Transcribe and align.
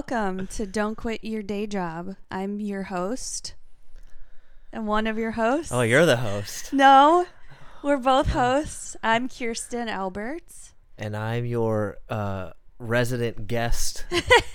Welcome 0.00 0.46
to 0.46 0.66
Don't 0.66 0.94
Quit 0.94 1.22
Your 1.22 1.42
Day 1.42 1.66
Job. 1.66 2.16
I'm 2.30 2.58
your 2.58 2.84
host 2.84 3.52
and 4.72 4.86
one 4.86 5.06
of 5.06 5.18
your 5.18 5.32
hosts. 5.32 5.70
Oh, 5.72 5.82
you're 5.82 6.06
the 6.06 6.16
host. 6.16 6.72
No, 6.72 7.26
we're 7.82 7.98
both 7.98 8.28
hosts. 8.28 8.96
I'm 9.02 9.28
Kirsten 9.28 9.90
Alberts. 9.90 10.72
And 10.96 11.14
I'm 11.14 11.44
your 11.44 11.98
uh, 12.08 12.52
resident 12.78 13.46
guest, 13.46 14.06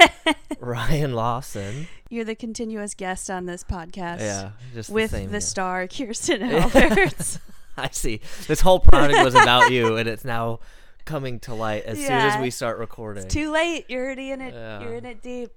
Ryan 0.59 1.13
Lawson. 1.13 1.89
You're 2.09 2.25
the 2.25 2.33
continuous 2.33 2.95
guest 2.95 3.29
on 3.29 3.45
this 3.45 3.63
podcast. 3.63 4.21
Yeah, 4.21 4.49
just 4.73 4.89
With 4.89 5.11
the, 5.11 5.17
the, 5.17 5.23
same 5.25 5.31
guy. 5.31 5.39
star 5.39 5.87
Kirsten 5.87 6.41
Alberts. 6.51 7.37
I 7.77 7.89
see. 7.91 8.19
This 8.47 8.61
whole 8.61 8.79
product 8.79 9.23
was 9.23 9.35
about 9.35 9.71
you, 9.71 9.95
and 9.97 10.09
it's 10.09 10.25
now 10.25 10.59
coming 11.05 11.39
to 11.41 11.53
light 11.53 11.83
as 11.85 11.97
soon 11.97 12.11
as 12.11 12.39
we 12.41 12.49
start 12.49 12.77
recording. 12.77 13.23
it's 13.23 13.33
too 13.33 13.51
late. 13.51 13.85
You're 13.89 14.05
already 14.05 14.31
in 14.31 14.41
it. 14.41 14.53
Yeah. 14.53 14.81
You're 14.81 14.95
in 14.95 15.05
it 15.05 15.21
deep. 15.21 15.51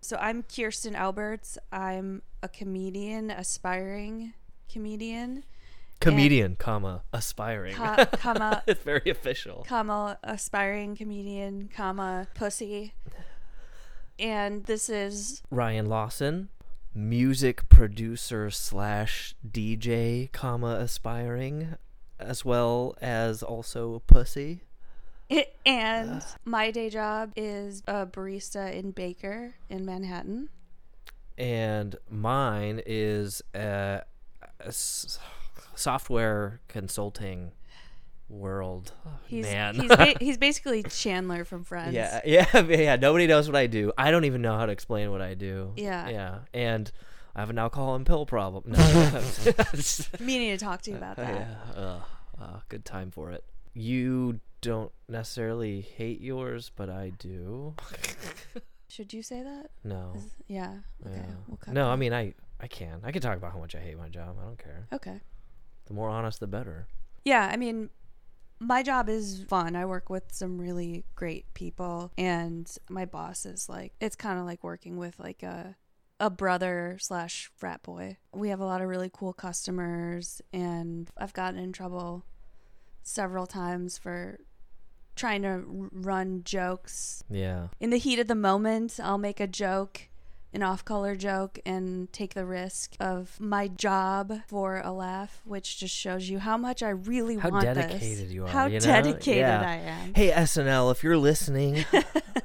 So 0.00 0.16
I'm 0.16 0.42
Kirsten 0.44 0.94
Alberts. 0.96 1.58
I'm 1.70 2.22
a 2.42 2.48
comedian, 2.48 3.30
aspiring 3.30 4.34
comedian, 4.70 5.44
Comedian, 6.00 6.56
comma 6.56 7.02
aspiring. 7.12 7.74
co- 7.76 8.04
comma 8.18 8.62
it's 8.66 8.82
very 8.82 9.08
official. 9.10 9.64
comma 9.68 10.18
aspiring 10.24 10.96
comedian, 10.96 11.68
comma 11.72 12.26
pussy. 12.34 12.94
And 14.18 14.64
this 14.64 14.88
is 14.88 15.42
Ryan 15.50 15.86
Lawson, 15.88 16.48
music 16.94 17.68
producer 17.68 18.50
slash 18.50 19.34
DJ, 19.48 20.30
comma 20.32 20.76
aspiring, 20.80 21.76
as 22.18 22.44
well 22.44 22.96
as 23.00 23.42
also 23.42 24.02
pussy. 24.06 24.62
and 25.66 26.22
my 26.44 26.70
day 26.70 26.90
job 26.90 27.32
is 27.36 27.82
a 27.86 28.06
barista 28.06 28.72
in 28.74 28.90
Baker 28.90 29.54
in 29.68 29.84
Manhattan. 29.84 30.48
and 31.38 31.96
mine 32.10 32.80
is 32.86 33.42
a, 33.54 34.02
a 34.60 34.66
s- 34.66 35.18
software 35.74 36.60
consulting 36.68 37.52
world. 38.28 38.92
Oh, 39.06 39.10
He's 39.26 39.44
Man, 39.44 39.74
he's 39.74 39.88
ba- 39.88 40.14
he's 40.20 40.38
basically 40.38 40.82
Chandler 40.82 41.44
from 41.44 41.64
Friends. 41.64 41.92
yeah, 41.94 42.20
yeah, 42.26 42.60
yeah. 42.62 42.96
Nobody 42.96 43.26
knows 43.26 43.46
what 43.46 43.56
I 43.56 43.66
do. 43.66 43.92
I 43.98 44.10
don't 44.10 44.24
even 44.24 44.42
know 44.42 44.56
how 44.56 44.66
to 44.66 44.72
explain 44.72 45.10
what 45.10 45.20
I 45.22 45.34
do. 45.34 45.72
Yeah. 45.76 46.08
yeah, 46.08 46.38
and 46.54 46.90
I 47.34 47.40
have 47.40 47.50
an 47.50 47.58
alcohol 47.58 47.94
and 47.94 48.04
pill 48.06 48.26
problem. 48.26 48.64
No, 48.68 49.22
Meaning 50.20 50.56
to 50.56 50.64
talk 50.64 50.82
to 50.82 50.90
you 50.90 50.96
about 50.96 51.16
that. 51.16 51.34
yeah, 51.76 51.80
uh, 51.80 52.00
uh, 52.40 52.60
good 52.68 52.84
time 52.84 53.10
for 53.10 53.30
it. 53.32 53.44
You 53.74 54.40
don't 54.62 54.92
necessarily 55.08 55.80
hate 55.82 56.20
yours, 56.20 56.70
but 56.74 56.88
I 56.88 57.12
do. 57.18 57.74
Should 58.88 59.12
you 59.12 59.22
say 59.22 59.42
that? 59.42 59.70
No, 59.84 60.12
Is- 60.16 60.30
yeah. 60.48 60.78
Okay. 61.04 61.16
yeah. 61.16 61.34
We'll 61.46 61.58
cut 61.58 61.74
no. 61.74 61.86
that. 61.86 61.90
I 61.92 61.96
mean, 61.96 62.14
I 62.14 62.34
I 62.60 62.68
can. 62.68 63.00
I 63.04 63.12
can 63.12 63.20
talk 63.20 63.36
about 63.36 63.52
how 63.52 63.58
much 63.58 63.74
I 63.74 63.80
hate 63.80 63.98
my 63.98 64.08
job. 64.08 64.36
I 64.40 64.44
don't 64.44 64.58
care. 64.58 64.86
Okay. 64.92 65.20
The 65.86 65.94
more 65.94 66.08
honest, 66.08 66.40
the 66.40 66.46
better. 66.46 66.86
Yeah, 67.24 67.48
I 67.52 67.56
mean, 67.56 67.90
my 68.60 68.82
job 68.82 69.08
is 69.08 69.44
fun. 69.48 69.74
I 69.76 69.84
work 69.84 70.08
with 70.08 70.24
some 70.32 70.58
really 70.58 71.04
great 71.16 71.52
people, 71.54 72.12
and 72.16 72.70
my 72.88 73.04
boss 73.04 73.44
is 73.44 73.68
like, 73.68 73.92
it's 74.00 74.16
kind 74.16 74.38
of 74.38 74.46
like 74.46 74.62
working 74.62 74.96
with 74.96 75.18
like 75.18 75.42
a 75.42 75.76
a 76.20 76.30
brother 76.30 76.98
slash 77.00 77.50
frat 77.56 77.82
boy. 77.82 78.16
We 78.32 78.50
have 78.50 78.60
a 78.60 78.64
lot 78.64 78.80
of 78.80 78.88
really 78.88 79.10
cool 79.12 79.32
customers, 79.32 80.40
and 80.52 81.10
I've 81.16 81.32
gotten 81.32 81.58
in 81.58 81.72
trouble 81.72 82.24
several 83.02 83.46
times 83.46 83.98
for 83.98 84.38
trying 85.16 85.42
to 85.42 85.48
r- 85.48 85.62
run 85.92 86.42
jokes 86.44 87.22
Yeah. 87.30 87.68
in 87.80 87.90
the 87.90 87.98
heat 87.98 88.18
of 88.18 88.26
the 88.28 88.34
moment. 88.34 88.98
I'll 89.02 89.18
make 89.18 89.40
a 89.40 89.46
joke. 89.46 90.08
An 90.54 90.62
off 90.62 90.84
color 90.84 91.16
joke 91.16 91.58
and 91.64 92.12
take 92.12 92.34
the 92.34 92.44
risk 92.44 92.94
of 93.00 93.40
my 93.40 93.68
job 93.68 94.40
for 94.48 94.82
a 94.84 94.92
laugh, 94.92 95.40
which 95.46 95.78
just 95.78 95.94
shows 95.96 96.28
you 96.28 96.40
how 96.40 96.58
much 96.58 96.82
I 96.82 96.90
really 96.90 97.36
How 97.36 97.48
want 97.48 97.64
dedicated 97.64 98.26
this. 98.26 98.32
you 98.34 98.44
are, 98.44 98.48
How 98.48 98.66
you 98.66 98.74
know? 98.74 98.84
dedicated 98.84 99.38
Yeah. 99.38 99.62
I 99.66 99.74
am. 99.76 100.12
Hey 100.14 100.30
SNL, 100.30 100.92
if 100.92 101.02
you're 101.02 101.16
listening, 101.16 101.86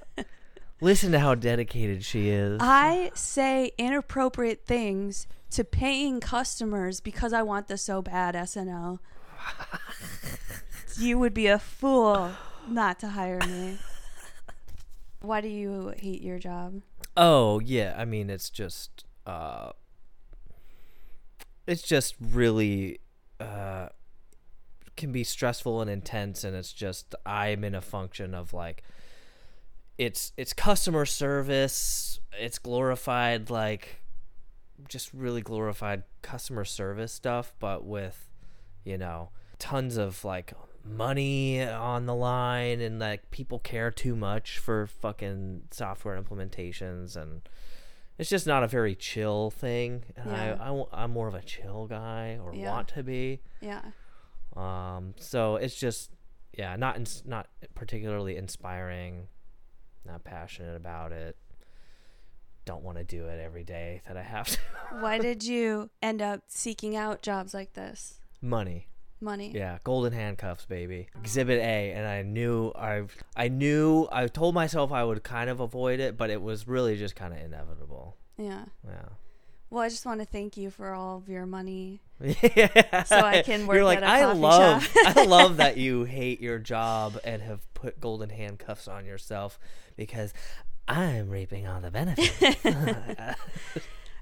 listen 0.81 1.11
to 1.11 1.19
how 1.19 1.35
dedicated 1.35 2.05
she 2.05 2.29
is. 2.29 2.59
I 2.63 3.11
say 3.13 3.71
inappropriate 3.77 4.65
things 4.65 5.27
to 5.49 5.65
paying 5.65 6.21
customers 6.21 7.01
because 7.01 7.33
I 7.33 7.41
want 7.41 7.67
this 7.67 7.81
so 7.81 8.01
bad, 8.01 8.35
SNL. 8.35 8.99
you 10.97 11.19
would 11.19 11.33
be 11.33 11.47
a 11.47 11.59
fool 11.59 12.31
not 12.69 12.99
to 12.99 13.09
hire 13.09 13.39
me. 13.39 13.77
Why 15.21 15.41
do 15.41 15.47
you 15.47 15.93
hate 15.97 16.21
your 16.21 16.39
job? 16.39 16.81
oh 17.17 17.59
yeah, 17.59 17.95
I 17.97 18.05
mean 18.05 18.29
it's 18.29 18.49
just 18.49 19.03
uh, 19.25 19.71
it's 21.65 21.81
just 21.81 22.15
really 22.21 22.99
uh, 23.41 23.89
can 24.95 25.11
be 25.11 25.23
stressful 25.23 25.81
and 25.81 25.89
intense, 25.89 26.43
and 26.43 26.55
it's 26.55 26.71
just 26.71 27.13
I'm 27.25 27.63
in 27.63 27.75
a 27.75 27.81
function 27.81 28.33
of 28.33 28.53
like 28.53 28.83
it's 29.97 30.31
it's 30.37 30.53
customer 30.53 31.05
service, 31.05 32.19
it's 32.39 32.59
glorified 32.59 33.49
like 33.49 34.01
just 34.87 35.11
really 35.11 35.41
glorified 35.41 36.03
customer 36.21 36.63
service 36.63 37.11
stuff, 37.11 37.51
but 37.59 37.83
with 37.83 38.29
you 38.85 38.97
know 38.97 39.29
tons 39.59 39.97
of 39.97 40.23
like 40.23 40.53
money 40.89 41.61
on 41.63 42.05
the 42.05 42.15
line 42.15 42.81
and 42.81 42.99
like 42.99 43.29
people 43.31 43.59
care 43.59 43.91
too 43.91 44.15
much 44.15 44.57
for 44.57 44.87
fucking 44.87 45.63
software 45.71 46.19
implementations 46.21 47.15
and 47.15 47.41
it's 48.17 48.29
just 48.29 48.47
not 48.47 48.63
a 48.63 48.67
very 48.67 48.95
chill 48.95 49.51
thing 49.51 50.03
and 50.15 50.31
Yeah. 50.31 50.57
I, 50.59 50.71
I 50.73 50.83
i'm 51.03 51.11
more 51.11 51.27
of 51.27 51.35
a 51.35 51.41
chill 51.41 51.87
guy 51.87 52.39
or 52.43 52.53
Yeah. 52.53 52.71
want 52.71 52.87
to 52.89 53.03
be 53.03 53.41
Yeah. 53.61 53.81
um 54.55 55.13
so 55.17 55.55
it's 55.57 55.75
just 55.75 56.11
yeah 56.57 56.75
not 56.75 56.95
ins- 56.95 57.23
not 57.25 57.47
particularly 57.75 58.37
inspiring 58.37 59.27
not 60.05 60.23
passionate 60.23 60.75
about 60.75 61.11
it 61.11 61.37
don't 62.65 62.83
want 62.83 62.97
to 62.97 63.03
do 63.03 63.25
it 63.27 63.39
every 63.39 63.63
day 63.63 64.01
that 64.07 64.17
i 64.17 64.23
have 64.23 64.47
to 64.47 64.59
Why 64.99 65.19
did 65.27 65.43
you 65.43 65.89
end 66.01 66.21
up 66.21 66.41
seeking 66.47 66.95
out 66.95 67.21
jobs 67.21 67.53
like 67.53 67.73
this? 67.73 68.19
money 68.41 68.87
Money. 69.19 69.51
Yeah, 69.53 69.79
golden 69.83 70.13
handcuffs, 70.13 70.65
baby. 70.65 71.07
Exhibit 71.19 71.59
A, 71.59 71.91
and 71.91 72.07
I 72.07 72.21
knew 72.21 72.71
I 72.75 73.03
I 73.35 73.47
knew 73.47 74.07
I 74.11 74.27
told 74.27 74.53
myself 74.53 74.91
I 74.91 75.03
would 75.03 75.23
kind 75.23 75.49
of 75.49 75.59
avoid 75.59 75.99
it, 75.99 76.17
but 76.17 76.29
it 76.29 76.41
was 76.41 76.67
really 76.67 76.97
just 76.97 77.15
kind 77.15 77.33
of 77.33 77.39
inevitable. 77.39 78.15
Yeah. 78.37 78.65
Yeah. 78.85 79.09
Well, 79.69 79.83
I 79.83 79.89
just 79.89 80.05
want 80.05 80.21
to 80.21 80.25
thank 80.25 80.55
you 80.55 80.69
for 80.69 80.93
all 80.93 81.17
of 81.17 81.27
your 81.27 81.45
money. 81.45 82.01
yeah. 82.21 83.03
So 83.05 83.17
I 83.19 83.41
can 83.41 83.67
work 83.67 83.75
You're 83.75 83.83
like 83.83 83.97
at 83.97 84.03
a 84.03 84.07
I 84.07 84.21
coffee 84.21 84.39
love 84.39 84.83
shop." 84.85 85.17
I 85.17 85.25
love 85.25 85.57
that 85.57 85.77
you 85.85 86.03
hate 86.05 86.39
your 86.39 86.59
job 86.59 87.19
and 87.23 87.41
have 87.41 87.61
put 87.73 87.99
golden 87.99 88.29
handcuffs 88.29 88.87
on 88.87 89.05
yourself 89.05 89.59
because 89.97 90.33
I'm 90.87 91.29
reaping 91.29 91.67
all 91.67 91.81
the 91.81 91.91
benefits. 91.91 92.55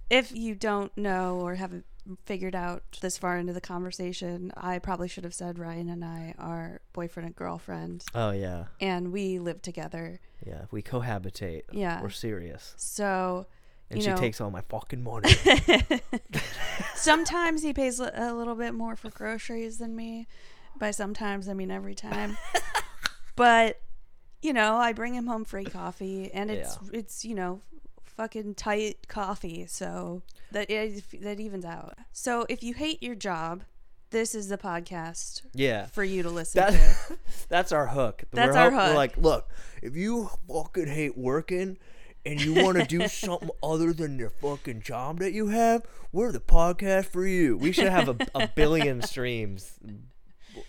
If 0.10 0.32
you 0.36 0.54
don't 0.54 0.96
know 0.96 1.40
or 1.40 1.56
haven't 1.56 1.86
figured 2.26 2.56
out 2.56 2.84
this 3.02 3.18
far 3.18 3.38
into 3.38 3.52
the 3.54 3.62
conversation, 3.62 4.52
I 4.56 4.80
probably 4.80 5.08
should 5.08 5.24
have 5.24 5.34
said 5.34 5.58
Ryan 5.58 5.90
and 5.90 6.04
I 6.06 6.36
are 6.38 6.82
boyfriend 6.94 7.28
and 7.28 7.36
girlfriend, 7.36 8.04
oh 8.14 8.32
yeah. 8.32 8.66
and 8.80 9.12
we 9.12 9.40
live 9.40 9.62
together. 9.62 10.20
Yeah, 10.46 10.66
we 10.72 10.82
cohabitate. 10.84 11.64
Yeah. 11.72 12.02
We're 12.02 12.10
serious. 12.12 12.74
So 12.78 13.48
And 13.90 14.00
You 14.00 14.04
she 14.04 14.10
know- 14.12 14.18
takes 14.18 14.40
all 14.42 14.52
my 14.52 14.62
fucking 14.70 15.04
money. 15.04 15.32
sometimes 16.96 17.64
he 17.64 17.74
pays 17.74 18.00
a- 18.00 18.12
a 18.16 18.34
little 18.34 18.56
bit 18.56 18.74
more 18.74 18.96
for 18.96 19.10
groceries 19.10 19.78
than 19.78 19.96
me. 19.96 20.28
By 20.78 20.92
sometimes, 20.92 21.48
I 21.48 21.54
mean 21.54 21.72
every 21.72 21.96
time. 21.96 22.38
but 23.36 23.80
you 24.42 24.54
know, 24.54 24.76
I 24.76 24.94
bring 24.94 25.16
him 25.16 25.26
home 25.28 25.46
free 25.46 25.66
coffee, 25.66 26.30
and 26.34 26.52
it's 26.52 26.78
it's 26.92 27.24
you 27.26 27.34
know 27.36 27.62
fucking 28.16 28.56
tight 28.56 29.08
coffee, 29.08 29.66
so 29.68 30.22
that 30.52 30.70
it, 30.70 31.04
that 31.22 31.40
evens 31.40 31.66
out. 31.66 31.98
So 32.12 32.46
if 32.50 32.64
you 32.64 32.74
hate 32.74 33.02
your 33.04 33.16
job, 33.16 33.64
this 34.12 34.34
is 34.34 34.48
the 34.48 34.58
podcast 34.58 35.42
yeah. 35.54 35.88
for 35.88 36.04
you 36.04 36.24
to 36.24 36.30
listen 36.30 36.60
That, 36.60 36.72
to. 36.72 37.18
that's 37.50 37.72
our 37.72 37.88
hook. 37.88 38.24
That's 38.32 38.56
we're 38.56 38.62
our 38.62 38.72
hop- 38.72 38.90
We're 38.90 38.96
like, 38.96 39.18
look, 39.18 39.50
if 39.82 39.96
you 39.96 40.30
fucking 40.48 40.88
hate 40.88 41.18
working 41.18 41.78
and 42.26 42.42
you 42.42 42.54
want 42.54 42.78
to 42.78 42.86
do 42.86 43.08
something 43.10 43.50
other 43.62 43.94
than 43.94 44.18
your 44.18 44.30
fucking 44.30 44.82
job 44.82 45.20
that 45.20 45.34
you 45.34 45.48
have, 45.48 45.84
we're 46.12 46.32
the 46.32 46.40
podcast 46.40 47.08
for 47.08 47.28
you. 47.28 47.58
We 47.58 47.72
should 47.72 47.90
have 47.90 48.08
a, 48.08 48.18
a 48.34 48.48
billion 48.48 49.02
streams 49.04 49.74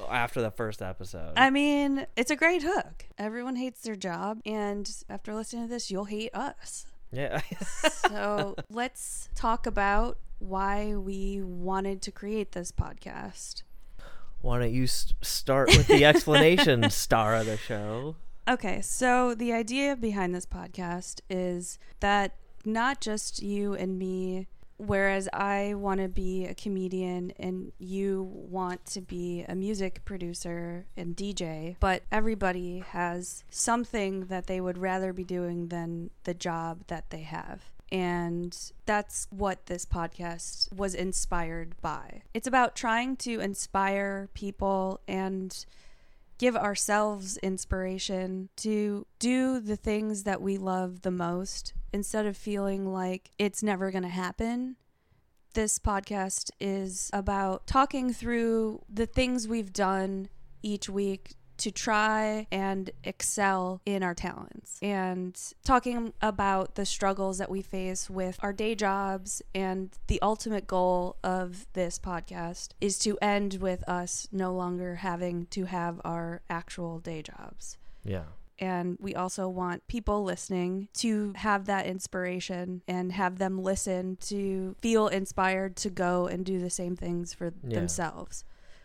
after 0.09 0.43
the 0.43 0.51
first 0.51 0.83
episode. 0.83 1.35
I 1.37 1.51
mean, 1.51 2.07
it's 2.17 2.31
a 2.31 2.37
great 2.37 2.63
hook. 2.63 3.07
Everyone 3.17 3.57
hates 3.57 3.83
their 3.83 3.97
job, 3.97 4.41
and 4.45 4.91
after 5.09 5.33
listening 5.35 5.65
to 5.65 5.69
this, 5.69 5.91
you'll 5.91 6.07
hate 6.07 6.35
us. 6.35 6.87
Yeah. 7.13 7.41
So 8.09 8.55
let's 8.71 9.29
talk 9.35 9.67
about 9.67 10.19
why 10.39 10.95
we 10.95 11.43
wanted 11.43 12.03
to 12.03 12.13
create 12.13 12.53
this 12.53 12.71
podcast. 12.71 13.63
Why 14.43 14.59
don't 14.61 14.73
you 14.73 14.85
s- 14.85 15.13
start 15.23 15.69
with 15.69 15.87
the 15.89 16.05
explanation, 16.05 16.89
star 16.91 17.35
of 17.35 17.47
the 17.47 17.57
show? 17.57 18.17
Okay, 18.49 18.81
so 18.81 19.35
the 19.35 19.53
idea 19.53 19.97
behind 19.97 20.35
this 20.35 20.47
podcast 20.47 21.21
is 21.29 21.79
that 22.01 22.35
not 22.65 23.01
just 23.01 23.43
you 23.43 23.75
and 23.75 23.99
me, 23.99 24.47
whereas 24.79 25.29
I 25.33 25.75
want 25.75 26.01
to 26.01 26.09
be 26.09 26.45
a 26.45 26.55
comedian 26.55 27.33
and 27.39 27.73
you 27.79 28.23
want 28.23 28.85
to 28.87 29.01
be 29.01 29.45
a 29.49 29.55
music 29.55 30.05
producer 30.05 30.87
and 30.97 31.17
DJ, 31.17 31.77
but 31.81 32.03
everybody 32.13 32.81
has 32.91 33.45
something 33.51 34.27
that 34.27 34.47
they 34.47 34.61
would 34.61 34.79
rather 34.79 35.13
be 35.13 35.25
doing 35.25 35.69
than 35.69 36.11
the 36.25 36.35
job 36.35 36.83
that 36.89 37.11
they 37.11 37.23
have. 37.23 37.63
And 37.93 38.57
that's 38.85 39.29
what 39.31 39.67
this 39.67 39.87
podcast 39.87 40.73
was 40.73 40.95
inspired 40.95 41.81
by. 41.81 42.23
It's 42.35 42.49
about 42.49 42.75
trying 42.75 43.17
to 43.19 43.41
inspire 43.41 44.29
people 44.35 45.01
and 45.07 45.65
give 46.39 46.57
ourselves 46.57 47.37
inspiration 47.39 48.49
to 48.57 49.07
do 49.19 49.61
the 49.61 49.77
things 49.77 50.25
that 50.25 50.43
we 50.43 50.59
love 50.59 51.03
the 51.03 51.11
most 51.11 51.73
instead 51.93 52.27
of 52.27 52.37
feeling 52.37 52.93
like 52.93 53.31
it's 53.39 53.63
never 53.63 53.91
going 53.91 54.03
to 54.03 54.09
happen. 54.09 54.77
This 55.55 55.79
podcast 55.79 56.51
is 56.61 57.11
about 57.13 57.67
talking 57.67 58.13
through 58.13 58.83
the 58.93 59.07
things 59.07 59.49
we've 59.49 59.73
done 59.73 60.29
each 60.63 60.89
week 60.89 61.35
to 61.59 61.71
try 61.71 62.47
and 62.53 62.91
excel 63.05 63.81
in 63.87 64.03
our 64.03 64.15
talents 64.15 64.79
and 64.83 65.41
talking 65.65 66.13
about 66.21 66.75
the 66.75 66.85
struggles 66.85 67.39
that 67.39 67.51
we 67.51 67.63
face 67.63 68.11
with 68.11 68.39
our 68.43 68.53
day 68.53 68.75
jobs 68.75 69.41
and 69.55 69.91
the 70.07 70.21
ultimate 70.21 70.67
goal 70.67 71.17
of 71.25 71.67
this 71.73 71.99
podcast 71.99 72.69
is 72.81 72.99
to 72.99 73.17
end 73.23 73.55
with 73.61 73.89
us 73.89 74.29
no 74.31 74.53
longer 74.53 74.97
having 74.97 75.47
to 75.47 75.65
have 75.65 76.01
our 76.05 76.43
actual 76.51 76.99
day 76.99 77.23
jobs 77.23 77.79
Yeah. 78.05 78.25
And 78.59 78.97
we 79.01 79.15
also 79.15 79.49
want 79.49 79.87
people 79.89 80.23
listening 80.25 80.89
to 80.95 81.33
have 81.37 81.67
that 81.67 81.87
inspiration 81.87 82.83
and 82.89 83.13
have 83.13 83.39
them 83.39 83.63
listen 83.63 84.17
to 84.23 84.75
feel 84.81 85.09
inspired 85.09 85.77
to 85.77 85.91
go 85.91 86.27
and 86.27 86.45
do 86.45 86.59
the 86.61 86.71
same 86.71 86.97
things 86.97 87.35
for 87.35 87.53
Yeah. 87.63 87.79
themselves 87.79 88.45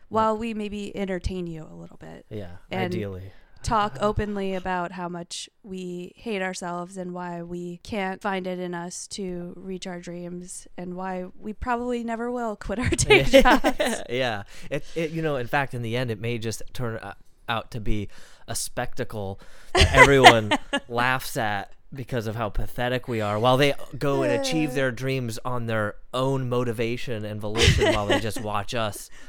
while 0.09 0.37
we 0.37 0.53
maybe 0.53 0.95
entertain 0.95 1.47
you 1.47 1.63
a 1.69 1.75
little 1.75 1.97
bit 1.97 2.25
Yeah. 2.29 2.57
And- 2.69 2.93
ideally. 2.93 3.31
talk 3.63 3.95
openly 4.01 4.55
about 4.55 4.91
how 4.91 5.07
much 5.07 5.47
we 5.63 6.11
hate 6.15 6.41
ourselves 6.41 6.97
and 6.97 7.13
why 7.13 7.43
we 7.43 7.77
can't 7.83 8.19
find 8.21 8.47
it 8.47 8.57
in 8.59 8.73
us 8.73 9.07
to 9.07 9.53
reach 9.55 9.85
our 9.85 9.99
dreams 9.99 10.67
and 10.77 10.95
why 10.95 11.25
we 11.39 11.53
probably 11.53 12.03
never 12.03 12.31
will 12.31 12.55
quit 12.55 12.79
our 12.79 12.89
day 12.89 13.23
jobs. 13.41 14.01
yeah. 14.09 14.43
It, 14.71 14.83
it, 14.95 15.11
you 15.11 15.21
know, 15.21 15.35
in 15.35 15.45
fact, 15.47 15.73
in 15.75 15.81
the 15.83 15.95
end, 15.95 16.09
it 16.09 16.19
may 16.19 16.39
just 16.39 16.63
turn 16.73 16.99
o- 17.03 17.13
out 17.47 17.71
to 17.71 17.79
be 17.79 18.07
a 18.47 18.55
spectacle 18.55 19.39
that 19.73 19.93
everyone 19.93 20.51
laughs 20.89 21.37
at 21.37 21.73
because 21.93 22.27
of 22.27 22.35
how 22.35 22.49
pathetic 22.49 23.07
we 23.07 23.19
are 23.19 23.37
while 23.37 23.57
they 23.57 23.73
go 23.97 24.23
and 24.23 24.31
achieve 24.31 24.73
their 24.73 24.91
dreams 24.91 25.37
on 25.43 25.65
their 25.65 25.95
own 26.13 26.47
motivation 26.47 27.25
and 27.25 27.41
volition 27.41 27.93
while 27.93 28.07
they 28.07 28.19
just 28.19 28.41
watch 28.41 28.73
us 28.73 29.09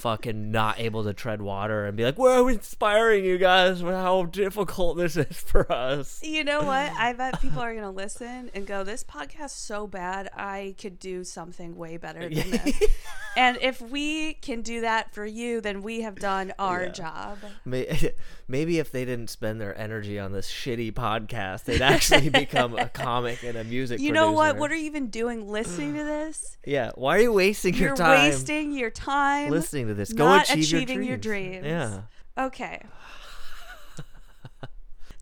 fucking 0.00 0.50
not 0.50 0.78
able 0.80 1.04
to 1.04 1.12
tread 1.14 1.42
water 1.42 1.86
and 1.86 1.96
be 1.96 2.04
like, 2.04 2.18
we're 2.18 2.50
inspiring 2.50 3.24
you 3.24 3.38
guys 3.38 3.82
with 3.82 3.94
how 3.94 4.24
difficult 4.24 4.96
this 4.96 5.16
is 5.16 5.36
for 5.36 5.70
us. 5.72 6.20
You 6.22 6.44
know 6.44 6.62
what? 6.62 6.92
I 6.92 7.12
bet 7.12 7.40
people 7.40 7.60
are 7.60 7.72
going 7.72 7.84
to 7.84 7.90
listen 7.90 8.50
and 8.54 8.66
go, 8.66 8.84
This 8.84 9.04
podcast's 9.04 9.52
so 9.58 9.86
bad, 9.86 10.28
I 10.34 10.74
could 10.80 10.98
do 10.98 11.24
something 11.24 11.76
way 11.76 11.96
better 11.96 12.20
than 12.28 12.50
this. 12.50 12.82
and 13.36 13.58
if 13.60 13.80
we 13.80 14.34
can 14.34 14.62
do 14.62 14.80
that 14.82 15.12
for 15.14 15.24
you, 15.26 15.60
then 15.60 15.82
we 15.82 16.02
have 16.02 16.16
done 16.16 16.52
our 16.58 16.84
Yeah. 16.84 16.88
job. 16.90 17.38
Maybe 18.48 18.78
if 18.78 18.92
they 18.92 19.04
didn't 19.04 19.28
spend 19.30 19.60
their 19.60 19.76
energy 19.76 20.18
on 20.18 20.32
this 20.32 20.48
shitty 20.50 20.92
podcast, 20.92 21.64
they'd 21.64 21.82
actually 21.82 22.28
become 22.30 22.78
a 22.78 22.88
comic 22.88 23.42
and 23.42 23.56
a 23.56 23.64
music. 23.64 24.00
You 24.00 24.12
know 24.12 24.30
what? 24.32 24.50
producer. 24.56 24.60
What 24.60 24.72
are 24.72 24.76
you 24.76 24.86
even 24.86 25.08
doing 25.08 25.48
listening 25.48 25.94
to 25.94 26.04
this? 26.04 26.56
Yeah, 26.64 26.90
why 26.94 27.16
are 27.16 27.20
you 27.22 27.32
wasting 27.32 27.74
your 27.74 27.94
time? 27.96 28.08
You're 28.22 28.30
wasting 28.30 28.72
your 28.72 28.90
time. 28.90 29.50
listening 29.50 29.85
to 29.88 29.94
this? 29.94 30.12
Go 30.12 30.24
not 30.26 30.48
achieve 30.50 30.64
achieving 30.64 30.96
your 30.98 31.10
your 31.10 31.16
dreams. 31.16 31.62
dreams. 31.62 31.66
Yeah. 31.66 32.44
Okay. 32.44 32.82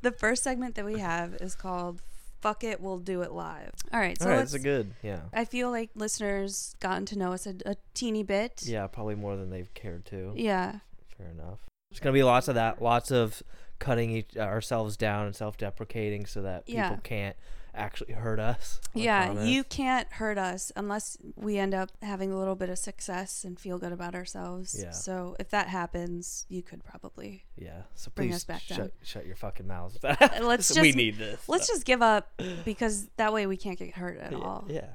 the 0.03 0.13
first 0.13 0.43
segment 0.43 0.75
that 0.75 0.85
we 0.85 0.99
have 0.99 1.35
is 1.35 1.55
called 1.55 2.03
Fuck 2.41 2.65
It, 2.65 2.81
We'll 2.81 2.99
Do 2.99 3.23
It 3.23 3.33
Live. 3.33 3.73
All 3.93 4.01
right, 4.01 4.19
so 4.19 4.27
All 4.27 4.31
right, 4.33 4.39
let's, 4.39 4.55
it's 4.55 4.63
a 4.63 4.65
good. 4.65 4.93
Yeah. 5.03 5.21
I 5.33 5.45
feel 5.45 5.71
like 5.71 5.91
listeners 5.95 6.75
gotten 6.81 7.07
to 7.07 7.19
know 7.19 7.33
us 7.33 7.47
a, 7.47 7.55
a 7.65 7.77
teeny 7.95 8.23
bit. 8.23 8.63
Yeah, 8.67 8.87
probably 8.87 9.15
more 9.15 9.37
than 9.37 9.51
they've 9.51 9.73
cared 9.75 10.05
to. 10.07 10.33
Yeah. 10.37 10.81
Fair 11.17 11.29
enough. 11.29 11.59
There's 11.91 12.01
gonna 12.01 12.13
be 12.13 12.23
lots 12.23 12.49
of 12.49 12.57
that. 12.57 12.83
Lots 12.83 13.11
of 13.11 13.43
cutting 13.79 14.11
each, 14.11 14.37
ourselves 14.37 14.97
down 14.97 15.27
and 15.27 15.35
self-deprecating 15.37 16.27
so 16.27 16.43
that 16.43 16.67
people 16.67 16.81
Yeah. 16.83 16.97
can't 17.03 17.37
actually 17.75 18.12
hurt 18.15 18.38
us. 18.38 18.81
Yeah, 18.94 19.29
comment. 19.29 19.49
you 19.49 19.65
can't 19.65 20.12
hurt 20.12 20.38
us 20.38 20.73
unless 20.76 21.19
we 21.37 21.59
end 21.59 21.75
up 21.75 21.91
having 22.03 22.32
a 22.32 22.38
little 22.38 22.55
bit 22.55 22.71
of 22.71 22.79
success 22.79 23.44
and 23.44 23.59
feel 23.59 23.79
good 23.79 23.93
about 23.93 24.15
ourselves. 24.15 24.76
Yeah. 24.81 24.91
So 24.93 25.37
if 25.38 25.50
that 25.50 25.69
happens, 25.69 26.47
you 26.49 26.62
could 26.62 26.85
probably 26.85 27.44
Yeah. 27.56 27.82
So 27.94 28.11
Bring 28.15 28.29
please 28.29 28.37
us 28.37 28.44
back 28.44 28.62
shut, 28.62 28.76
down. 28.76 28.91
shut 29.03 29.26
your 29.26 29.37
fucking 29.37 29.67
mouths. 29.67 29.99
let's 30.41 30.69
just 30.69 30.81
we 30.81 30.93
need 30.93 31.17
this. 31.17 31.49
let's 31.49 31.67
just 31.67 31.85
give 31.85 32.03
up 32.03 32.31
because 32.65 33.09
that 33.17 33.32
way 33.32 33.47
we 33.47 33.56
can't 33.56 33.79
get 33.79 33.94
hurt 33.94 34.19
at 34.19 34.32
yeah, 34.32 34.38
all. 34.38 34.65
Yeah. 34.69 34.87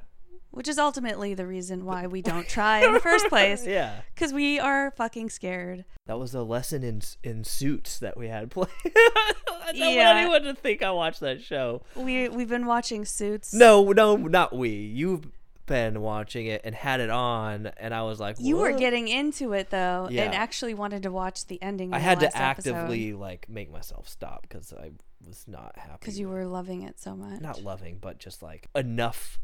Which 0.60 0.68
is 0.68 0.78
ultimately 0.78 1.34
the 1.34 1.48
reason 1.48 1.86
why 1.86 2.06
we 2.08 2.22
don't 2.22 2.46
try 2.58 2.86
in 2.86 2.92
the 2.94 3.00
first 3.00 3.28
place. 3.30 3.66
Yeah. 3.66 4.02
Because 4.14 4.34
we 4.34 4.60
are 4.60 4.92
fucking 4.92 5.30
scared. 5.30 5.86
That 6.06 6.20
was 6.20 6.36
a 6.36 6.44
lesson 6.44 6.84
in 6.84 7.02
in 7.24 7.46
suits 7.46 7.98
that 8.00 8.18
we 8.18 8.28
had 8.28 8.52
played. 8.56 8.68
I 8.86 9.34
don't 9.68 9.76
Yeah. 9.76 10.06
want 10.06 10.18
anyone 10.18 10.42
to 10.44 10.54
think 10.62 10.84
I 10.84 10.92
watched 10.92 11.22
that 11.22 11.42
show. 11.42 11.82
We 11.96 12.28
we've 12.28 12.50
been 12.50 12.66
watching 12.66 13.06
Suits. 13.06 13.54
No, 13.54 13.92
no, 13.94 14.18
not 14.18 14.54
we. 14.54 14.70
You've 14.72 15.28
been 15.66 16.02
watching 16.02 16.48
it 16.48 16.60
and 16.66 16.76
had 16.76 17.00
it 17.00 17.10
on, 17.10 17.68
and 17.78 17.94
I 17.94 18.02
was 18.02 18.20
like, 18.20 18.36
You 18.40 18.58
were 18.58 18.74
getting 18.74 19.08
into 19.08 19.54
it 19.54 19.70
though, 19.70 20.10
Yeah. 20.12 20.24
and 20.24 20.36
actually 20.36 20.74
wanted 20.74 21.04
to 21.04 21.12
watch 21.12 21.46
the 21.46 21.62
ending. 21.62 21.94
I 21.94 22.00
had 22.00 22.20
to 22.20 22.36
actively 22.36 23.14
like 23.14 23.48
make 23.48 23.72
myself 23.72 24.10
stop 24.10 24.42
because 24.42 24.74
I 24.74 24.92
was 25.26 25.46
not 25.48 25.78
happy. 25.78 25.98
because 26.02 26.20
you 26.20 26.28
were 26.28 26.46
loving 26.46 26.82
it 26.84 27.00
so 27.00 27.16
much. 27.16 27.40
not 27.40 27.64
loving, 27.64 27.98
but 28.02 28.18
just 28.18 28.42
like 28.44 28.68
enough 28.76 29.40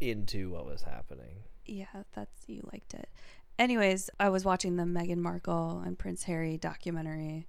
into 0.00 0.50
what 0.50 0.66
was 0.66 0.82
happening. 0.82 1.44
Yeah, 1.66 1.86
that's 2.14 2.48
you 2.48 2.68
liked 2.72 2.94
it. 2.94 3.08
Anyways, 3.58 4.08
I 4.20 4.28
was 4.28 4.44
watching 4.44 4.76
the 4.76 4.84
Meghan 4.84 5.18
Markle 5.18 5.82
and 5.84 5.98
Prince 5.98 6.24
Harry 6.24 6.56
documentary, 6.56 7.46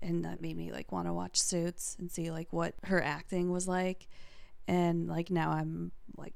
and 0.00 0.24
that 0.24 0.42
made 0.42 0.56
me 0.56 0.72
like 0.72 0.90
want 0.92 1.06
to 1.06 1.12
watch 1.12 1.40
Suits 1.40 1.96
and 1.98 2.10
see 2.10 2.30
like 2.30 2.52
what 2.52 2.74
her 2.84 3.02
acting 3.02 3.50
was 3.50 3.68
like, 3.68 4.08
and 4.66 5.08
like 5.08 5.30
now 5.30 5.50
I'm 5.50 5.92
like 6.16 6.34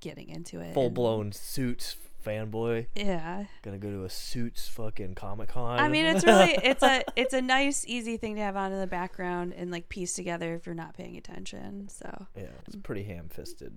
getting 0.00 0.28
into 0.28 0.60
it. 0.60 0.74
Full 0.74 0.90
blown 0.90 1.32
suits 1.32 1.96
fanboy. 2.24 2.86
Yeah, 2.94 3.44
Gonna 3.62 3.78
go 3.78 3.90
to 3.90 4.04
a 4.04 4.10
suits 4.10 4.68
fucking 4.68 5.14
comic 5.14 5.48
con. 5.48 5.78
I 5.78 5.88
mean 5.88 6.04
it's 6.04 6.24
really 6.24 6.58
it's 6.62 6.82
a 6.82 7.02
it's 7.16 7.34
a 7.34 7.40
nice 7.40 7.84
easy 7.86 8.16
thing 8.16 8.36
to 8.36 8.42
have 8.42 8.56
on 8.56 8.72
in 8.72 8.80
the 8.80 8.86
background 8.86 9.54
and 9.56 9.70
like 9.70 9.88
piece 9.88 10.14
together 10.14 10.54
if 10.54 10.66
you're 10.66 10.74
not 10.74 10.94
paying 10.94 11.16
attention. 11.16 11.88
So 11.88 12.26
yeah, 12.36 12.44
it's 12.66 12.76
pretty 12.76 13.04
ham 13.04 13.28
fisted 13.30 13.72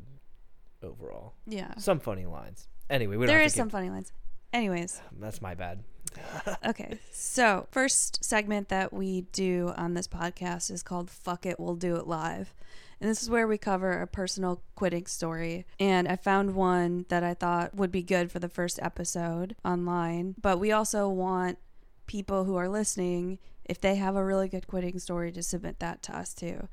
overall. 0.84 1.34
yeah, 1.48 1.76
Some 1.78 2.00
funny 2.00 2.26
lines. 2.26 2.68
Anyway, 2.90 3.16
we 3.18 3.26
don't 3.26 3.36
there 3.36 3.44
is 3.44 3.54
some 3.54 3.70
funny 3.70 3.90
lines. 3.90 4.12
Anyways, 4.52 5.02
That's 5.20 5.42
my 5.42 5.56
bad. 5.56 5.84
okay. 6.66 7.00
So, 7.12 7.68
first 7.72 8.24
segment 8.24 8.70
that 8.70 8.94
we 8.94 9.22
do 9.32 9.74
on 9.76 9.94
this 9.96 10.08
podcast 10.08 10.70
is 10.70 10.84
called 10.84 11.10
Fuck 11.10 11.46
It, 11.46 11.60
We'll 11.60 11.76
Do 11.76 11.96
It 11.96 12.08
Live. 12.08 12.54
And 13.02 13.10
this 13.10 13.22
is 13.22 13.30
where 13.30 13.48
we 13.48 13.58
cover 13.58 14.02
a 14.02 14.08
personal 14.08 14.62
quitting 14.76 15.08
story. 15.08 15.66
And 15.80 16.08
I 16.08 16.16
found 16.16 16.56
one 16.56 17.06
that 17.10 17.24
I 17.24 17.34
thought 17.34 17.76
would 17.76 17.92
be 17.92 18.04
good 18.04 18.32
for 18.32 18.40
the 18.40 18.48
first 18.48 18.80
episode 18.82 19.56
online. 19.66 20.36
But 20.42 20.60
we 20.60 20.72
also 20.72 21.10
want 21.10 21.58
people 22.06 22.46
who 22.46 22.56
are 22.56 22.70
listening, 22.70 23.40
if 23.66 23.82
they 23.82 23.96
have 23.96 24.16
a 24.16 24.24
really 24.24 24.48
good 24.48 24.68
quitting 24.68 25.00
story, 25.00 25.32
to 25.34 25.44
submit 25.44 25.80
that 25.80 26.02
to 26.04 26.16
us 26.16 26.34
too. 26.34 26.68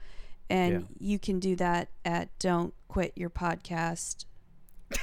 And 0.50 0.72
Yeah. 0.72 0.86
you 0.98 1.18
can 1.18 1.38
do 1.40 1.54
that 1.56 1.88
at 2.04 2.36
Don't 2.38 2.74
Quit 2.88 3.12
Your 3.16 3.30
Podcast. 3.30 4.24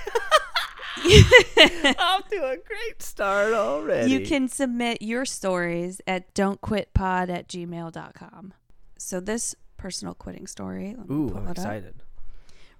Off 2.00 2.28
to 2.30 2.44
a 2.44 2.58
great 2.58 3.02
start 3.02 3.54
already. 3.54 4.12
You 4.12 4.26
can 4.26 4.48
submit 4.50 5.02
your 5.02 5.26
stories 5.26 6.02
at 6.08 6.34
don'tquitpod 6.34 7.30
at 7.30 7.48
gmail.com. 7.48 8.54
So 8.98 9.20
this 9.20 9.56
personal 9.78 10.14
quitting 10.16 10.48
story, 10.48 10.96
Ooh, 11.10 11.34
I'm 11.36 11.46
it 11.46 11.50
up. 11.52 11.58
excited. 11.58 12.04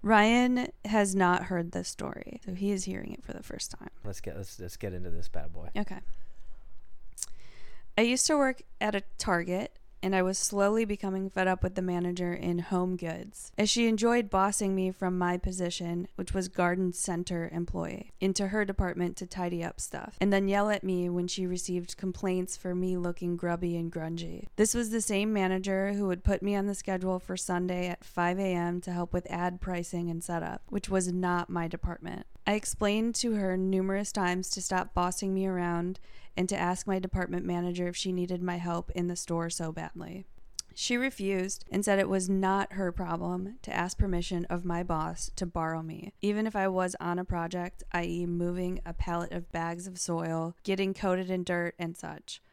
Ryan 0.02 0.68
has 0.86 1.16
not 1.16 1.44
heard 1.44 1.72
this 1.72 1.88
story, 1.90 2.40
so 2.46 2.54
he 2.54 2.72
is 2.72 2.84
hearing 2.86 3.14
it 3.14 3.24
for 3.24 3.34
the 3.34 3.44
first 3.44 3.72
time. 3.72 3.90
Let's 4.04 4.20
get 4.22 4.36
let's 4.38 4.60
let's 4.60 4.78
get 4.78 4.94
into 4.94 5.10
this 5.10 5.28
bad 5.28 5.54
boy. 5.54 5.70
Okay. 5.78 6.00
I 7.98 8.02
used 8.02 8.28
to 8.28 8.38
work 8.38 8.62
at 8.80 8.94
a 8.96 9.02
Target 9.18 9.78
and 10.02 10.16
I 10.16 10.22
was 10.22 10.38
slowly 10.38 10.86
becoming 10.86 11.30
fed 11.30 11.48
up 11.48 11.64
with 11.64 11.76
the 11.76 11.82
manager 11.82 12.34
in 12.34 12.60
home 12.60 12.98
goods, 12.98 13.52
as 13.58 13.70
she 13.70 13.88
enjoyed 13.88 14.30
bossing 14.30 14.76
me 14.76 14.92
from 14.92 15.18
my 15.18 15.38
position, 15.38 16.08
which 16.16 16.34
was 16.34 16.48
garden 16.48 16.94
center 16.94 17.50
employee, 17.52 18.12
into 18.20 18.48
her 18.48 18.66
department 18.66 19.18
to 19.18 19.26
tidy 19.26 19.64
up 19.64 19.80
stuff, 19.80 20.18
and 20.22 20.32
then 20.32 20.48
yell 20.48 20.70
at 20.70 20.84
me 20.84 21.10
when 21.10 21.28
she 21.28 21.46
received 21.46 21.98
complaints 21.98 22.58
for 22.58 22.76
me 22.76 22.98
looking 22.98 23.36
grubby 23.36 23.76
and 23.76 23.92
grungy. 23.92 24.48
This 24.56 24.74
was 24.74 24.90
the 24.90 25.02
same 25.02 25.34
manager 25.34 25.94
who 25.94 26.08
would 26.08 26.24
put 26.24 26.42
me 26.42 26.56
on 26.56 26.68
the 26.68 26.76
schedule 26.76 27.20
for 27.20 27.38
Sunday 27.38 27.88
at 27.88 28.04
5 28.04 28.40
a.m. 28.40 28.82
to 28.82 28.92
help 28.92 29.14
with 29.14 29.30
ad 29.30 29.62
pricing 29.62 30.10
and 30.10 30.24
setup, 30.24 30.62
which 30.70 30.90
was 30.90 31.12
not 31.12 31.50
my 31.50 31.68
department. 31.68 32.26
I 32.46 32.54
explained 32.54 33.16
to 33.16 33.34
her 33.34 33.58
numerous 33.58 34.14
times 34.14 34.50
to 34.52 34.62
stop 34.62 34.94
bossing 34.94 35.34
me 35.34 35.46
around 35.46 36.00
and 36.38 36.48
to 36.48 36.58
ask 36.58 36.88
my 36.88 37.00
department 37.00 37.46
manager 37.46 37.88
if 37.88 37.98
she 37.98 38.14
needed 38.14 38.42
my 38.42 38.58
help 38.58 38.92
in 38.92 39.08
the 39.08 39.16
store 39.16 39.50
so 39.50 39.72
badly. 39.72 40.26
She 40.80 40.96
refused 40.96 41.66
and 41.72 41.84
said 41.84 41.98
it 41.98 42.08
was 42.08 42.30
not 42.30 42.74
her 42.74 42.92
problem 42.92 43.58
to 43.64 43.76
ask 43.76 43.98
permission 43.98 44.46
of 44.46 44.64
my 44.64 44.84
boss 44.84 45.32
to 45.36 45.48
borrow 45.48 45.82
me, 45.82 46.14
even 46.22 46.46
if 46.46 46.56
I 46.56 46.68
was 46.68 46.96
on 47.00 47.18
a 47.18 47.26
project, 47.26 47.84
i.e., 47.94 48.28
moving 48.28 48.80
a 48.86 48.94
pallet 48.94 49.32
of 49.32 49.52
bags 49.52 49.88
of 49.88 50.00
soil, 50.00 50.56
getting 50.62 50.94
coated 50.94 51.32
in 51.32 51.44
dirt, 51.44 51.74
and 51.80 51.98
such. 51.98 52.44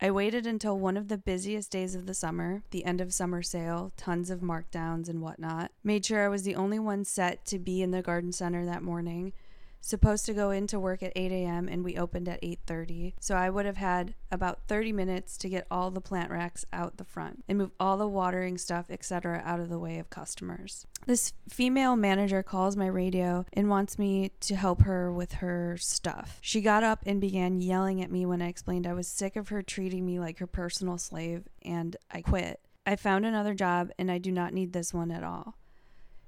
I 0.00 0.10
waited 0.10 0.44
until 0.44 0.76
one 0.76 0.96
of 0.96 1.06
the 1.06 1.18
busiest 1.18 1.70
days 1.70 1.94
of 1.94 2.06
the 2.06 2.14
summer, 2.14 2.62
the 2.70 2.84
end 2.84 3.00
of 3.00 3.14
summer 3.14 3.42
sale, 3.42 3.92
tons 3.96 4.28
of 4.28 4.40
markdowns 4.40 5.08
and 5.08 5.22
whatnot. 5.22 5.70
Made 5.84 6.04
sure 6.04 6.24
I 6.24 6.28
was 6.28 6.42
the 6.42 6.56
only 6.56 6.80
one 6.80 7.04
set 7.04 7.44
to 7.46 7.60
be 7.60 7.80
in 7.80 7.92
the 7.92 8.02
garden 8.02 8.32
center 8.32 8.64
that 8.64 8.82
morning. 8.82 9.32
Supposed 9.80 10.26
to 10.26 10.34
go 10.34 10.50
into 10.50 10.78
work 10.78 11.02
at 11.02 11.12
8 11.16 11.32
a.m. 11.32 11.68
and 11.68 11.82
we 11.82 11.96
opened 11.96 12.28
at 12.28 12.42
8:30, 12.42 13.14
so 13.20 13.36
I 13.36 13.48
would 13.48 13.64
have 13.64 13.76
had 13.76 14.14
about 14.30 14.60
30 14.68 14.92
minutes 14.92 15.36
to 15.38 15.48
get 15.48 15.66
all 15.70 15.90
the 15.90 16.00
plant 16.00 16.30
racks 16.30 16.64
out 16.72 16.96
the 16.96 17.04
front 17.04 17.44
and 17.48 17.56
move 17.56 17.70
all 17.80 17.96
the 17.96 18.08
watering 18.08 18.58
stuff, 18.58 18.90
etc., 18.90 19.42
out 19.44 19.60
of 19.60 19.68
the 19.68 19.78
way 19.78 19.98
of 19.98 20.10
customers. 20.10 20.86
This 21.06 21.32
female 21.48 21.96
manager 21.96 22.42
calls 22.42 22.76
my 22.76 22.86
radio 22.86 23.46
and 23.52 23.70
wants 23.70 23.98
me 23.98 24.32
to 24.40 24.56
help 24.56 24.82
her 24.82 25.10
with 25.12 25.34
her 25.34 25.76
stuff. 25.78 26.38
She 26.42 26.60
got 26.60 26.84
up 26.84 27.02
and 27.06 27.20
began 27.20 27.60
yelling 27.60 28.02
at 28.02 28.10
me 28.10 28.26
when 28.26 28.42
I 28.42 28.48
explained 28.48 28.86
I 28.86 28.94
was 28.94 29.08
sick 29.08 29.36
of 29.36 29.48
her 29.48 29.62
treating 29.62 30.04
me 30.04 30.18
like 30.18 30.38
her 30.38 30.46
personal 30.46 30.98
slave 30.98 31.48
and 31.62 31.96
I 32.10 32.20
quit. 32.20 32.60
I 32.84 32.96
found 32.96 33.24
another 33.24 33.54
job 33.54 33.90
and 33.98 34.10
I 34.10 34.18
do 34.18 34.32
not 34.32 34.52
need 34.52 34.72
this 34.72 34.92
one 34.92 35.10
at 35.10 35.24
all. 35.24 35.56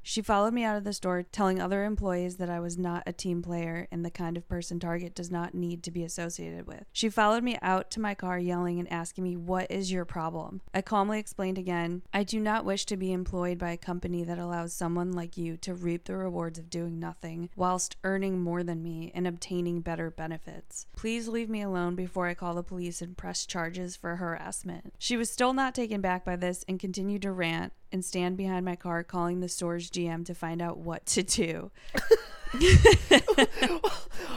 She 0.02 0.23
followed 0.23 0.54
me 0.54 0.64
out 0.64 0.76
of 0.76 0.85
the 0.85 0.92
store, 0.92 1.23
telling 1.23 1.61
other 1.61 1.85
employees 1.85 2.37
that 2.37 2.50
I 2.50 2.61
was 2.61 2.78
not 2.78 3.02
a 3.07 3.12
team 3.12 3.42
player 3.42 3.87
and 3.92 4.04
the 4.04 4.11
kind 4.11 4.37
of 4.37 4.49
person 4.49 4.80
Target 4.80 5.14
does 5.14 5.30
not 5.30 5.54
need 5.54 5.83
to 5.85 5.90
be 5.90 6.02
associated 6.04 6.66
with. 6.66 6.85
She 6.92 7.09
followed 7.09 7.45
me 7.45 7.59
out 7.62 7.90
to 7.92 8.00
my 8.00 8.14
car, 8.14 8.38
yelling 8.38 8.78
and 8.78 8.90
asking 8.90 9.25
me, 9.25 9.37
What 9.37 9.71
is 9.71 9.92
your 9.92 10.04
problem? 10.04 10.62
I 10.73 10.83
calmly 10.83 11.19
explained 11.19 11.59
again, 11.59 12.02
I 12.12 12.25
do 12.25 12.40
not 12.40 12.64
wish 12.64 12.87
to 12.87 12.97
be 12.97 13.12
employed 13.12 13.59
by 13.59 13.71
a 13.73 13.76
company 13.76 14.25
that 14.25 14.38
allows 14.38 14.73
someone 14.73 15.12
like 15.12 15.37
you 15.37 15.57
to 15.59 15.75
reap 15.75 16.04
the 16.04 16.16
rewards 16.16 16.59
of 16.59 16.71
doing 16.71 16.99
nothing 16.99 17.50
whilst 17.54 17.97
earning 18.02 18.40
more 18.40 18.62
than 18.62 18.83
me 18.83 19.12
and 19.14 19.26
obtaining 19.26 19.80
better 19.80 20.11
benefits. 20.11 20.87
Please 20.97 21.28
leave 21.28 21.49
me 21.49 21.62
alone 21.62 21.95
before 21.95 22.26
I 22.26 22.35
call 22.35 22.54
the 22.54 22.62
police 22.62 23.02
and 23.02 23.16
press 23.16 23.47
charges 23.47 23.97
for 23.97 24.16
harassment. 24.16 24.95
She 24.99 25.16
was 25.16 25.30
still 25.30 25.52
not 25.52 25.75
taken 25.75 26.00
back 26.00 26.25
by 26.25 26.37
this 26.37 26.64
and 26.66 26.80
continued 26.80 27.23
to 27.23 27.33
rant 27.33 27.73
and 27.92 28.04
stand 28.04 28.37
behind 28.37 28.64
my 28.64 28.76
car 28.76 29.02
calling 29.02 29.40
the 29.40 29.49
store's 29.49 29.90
GM 29.90 30.25
to 30.26 30.35
find 30.35 30.62
out 30.62 30.78
what 30.78 31.06
to 31.06 31.23
do. 31.23 31.70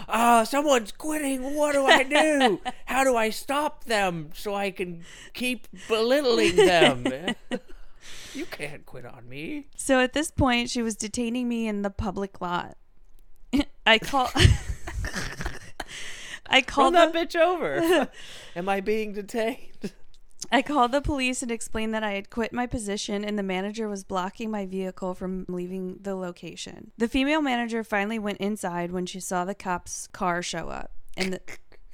Ah, 0.07 0.43
someone's 0.47 0.91
quitting. 0.91 1.55
What 1.55 1.73
do 1.73 1.85
I 1.85 2.03
do? 2.03 2.59
How 2.85 3.03
do 3.03 3.15
I 3.15 3.29
stop 3.29 3.85
them 3.85 4.29
so 4.33 4.53
I 4.53 4.71
can 4.71 5.03
keep 5.33 5.67
belittling 5.87 6.55
them? 6.55 7.35
you 8.33 8.45
can't 8.45 8.85
quit 8.85 9.05
on 9.05 9.27
me. 9.27 9.67
So 9.75 9.99
at 9.99 10.13
this 10.13 10.31
point, 10.31 10.69
she 10.69 10.81
was 10.81 10.95
detaining 10.95 11.47
me 11.47 11.67
in 11.67 11.81
the 11.81 11.89
public 11.89 12.41
lot. 12.41 12.77
I 13.85 13.99
call. 13.99 14.29
I 16.45 16.61
Call 16.61 16.91
called 16.91 16.95
that 16.95 17.13
the, 17.13 17.19
bitch 17.19 17.35
over. 17.35 18.09
Am 18.55 18.69
I 18.69 18.79
being 18.79 19.13
detained? 19.13 19.91
I 20.51 20.61
called 20.61 20.91
the 20.91 21.01
police 21.01 21.41
and 21.41 21.51
explained 21.51 21.93
that 21.93 22.03
I 22.03 22.11
had 22.11 22.29
quit 22.29 22.53
my 22.53 22.67
position 22.67 23.23
and 23.23 23.37
the 23.37 23.43
manager 23.43 23.87
was 23.87 24.03
blocking 24.03 24.51
my 24.51 24.65
vehicle 24.65 25.13
from 25.13 25.45
leaving 25.47 25.99
the 26.01 26.15
location. 26.15 26.91
The 26.97 27.07
female 27.07 27.41
manager 27.41 27.83
finally 27.83 28.19
went 28.19 28.39
inside 28.39 28.91
when 28.91 29.05
she 29.05 29.19
saw 29.19 29.45
the 29.45 29.55
cop's 29.55 30.07
car 30.07 30.41
show 30.41 30.69
up. 30.69 30.91
And 31.15 31.33
the 31.33 31.41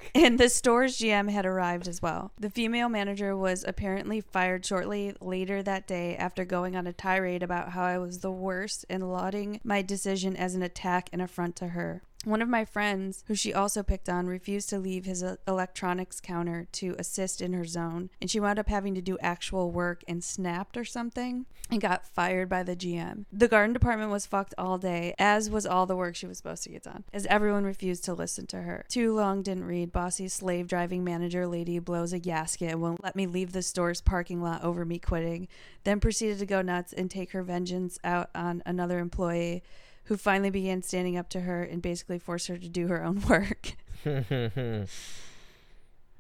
and 0.16 0.40
the 0.40 0.50
store's 0.50 0.98
GM 0.98 1.30
had 1.30 1.46
arrived 1.46 1.88
as 1.88 2.02
well. 2.02 2.32
The 2.40 2.50
female 2.50 2.90
manager 2.90 3.36
was 3.36 3.66
apparently 3.68 4.22
fired 4.22 4.66
shortly 4.66 5.14
later 5.20 5.62
that 5.64 5.88
day 5.88 6.16
after 6.16 6.46
going 6.46 6.76
on 6.76 6.88
a 6.88 6.94
tirade 6.94 7.44
about 7.44 7.70
how 7.70 7.84
I 7.84 7.98
was 7.98 8.20
the 8.20 8.32
worst 8.32 8.86
and 8.90 9.12
lauding 9.12 9.60
my 9.64 9.82
decision 9.82 10.36
as 10.36 10.56
an 10.56 10.64
attack 10.64 11.10
and 11.12 11.22
affront 11.22 11.56
to 11.58 11.70
her. 11.70 12.02
One 12.26 12.42
of 12.42 12.50
my 12.50 12.66
friends, 12.66 13.24
who 13.28 13.36
she 13.36 13.54
also 13.54 13.82
picked 13.82 14.10
on, 14.10 14.28
refused 14.28 14.70
to 14.70 14.80
leave 14.80 15.06
his 15.06 15.24
uh, 15.24 15.38
electronics 15.48 16.20
counter 16.20 16.68
to 16.74 16.96
assist 17.00 17.40
in 17.40 17.54
her 17.54 17.64
zone, 17.64 18.10
and 18.20 18.30
she 18.30 18.42
wound 18.42 18.60
up 18.60 18.68
having 18.68 18.94
to 18.96 19.02
do 19.02 19.18
actual 19.22 19.72
work 19.72 20.04
and 20.06 20.22
snapped 20.22 20.76
or 20.76 20.84
something 20.84 21.46
and 21.72 21.80
got 21.80 22.06
fired 22.06 22.50
by 22.50 22.64
the 22.64 22.76
GM. 22.76 23.24
The 23.32 23.48
garden 23.48 23.72
department 23.72 24.12
was 24.12 24.26
fucked 24.26 24.54
all 24.58 24.78
day, 24.78 25.16
as 25.18 25.50
was 25.50 25.66
all 25.66 25.86
the 25.86 25.96
work 25.96 26.16
she 26.16 26.28
was 26.28 26.38
supposed 26.38 26.64
to 26.64 26.70
get 26.70 26.84
done, 26.84 27.06
as 27.14 27.26
everyone 27.28 27.64
refused 27.64 28.04
to 28.06 28.14
listen 28.14 28.48
to 28.48 28.64
her. 28.64 28.86
Too 28.90 29.16
long 29.16 29.42
didn't 29.42 29.66
read. 29.66 29.94
Bossy 29.94 30.28
slave 30.28 30.68
driving 30.68 31.06
manager 31.06 31.48
lady 31.48 31.80
blows 31.80 32.12
a 32.12 32.20
gasket 32.20 32.72
and 32.72 32.82
won't 32.82 33.04
let 33.04 33.16
me 33.16 33.28
leave 33.28 33.54
the 33.54 33.62
store's 33.62 34.02
parking 34.02 34.42
lot 34.42 34.62
over 34.62 34.84
me 34.84 35.00
quitting, 35.00 35.48
then 35.86 36.02
proceeded 36.02 36.40
to 36.40 36.46
go 36.46 36.62
nuts 36.62 36.92
and 36.92 37.10
take 37.10 37.32
her 37.32 37.44
vengeance 37.44 37.98
out 38.04 38.30
on 38.36 38.62
another 38.66 39.00
employee 39.00 39.64
who 40.10 40.18
finally 40.18 40.50
began 40.50 40.82
standing 40.82 41.16
up 41.18 41.30
to 41.30 41.42
her 41.42 41.62
and 41.62 41.84
basically 41.84 42.18
forced 42.18 42.48
her 42.48 42.58
to 42.58 42.68
do 42.68 42.88
her 42.88 43.04
own 43.04 43.22
work. 43.30 43.74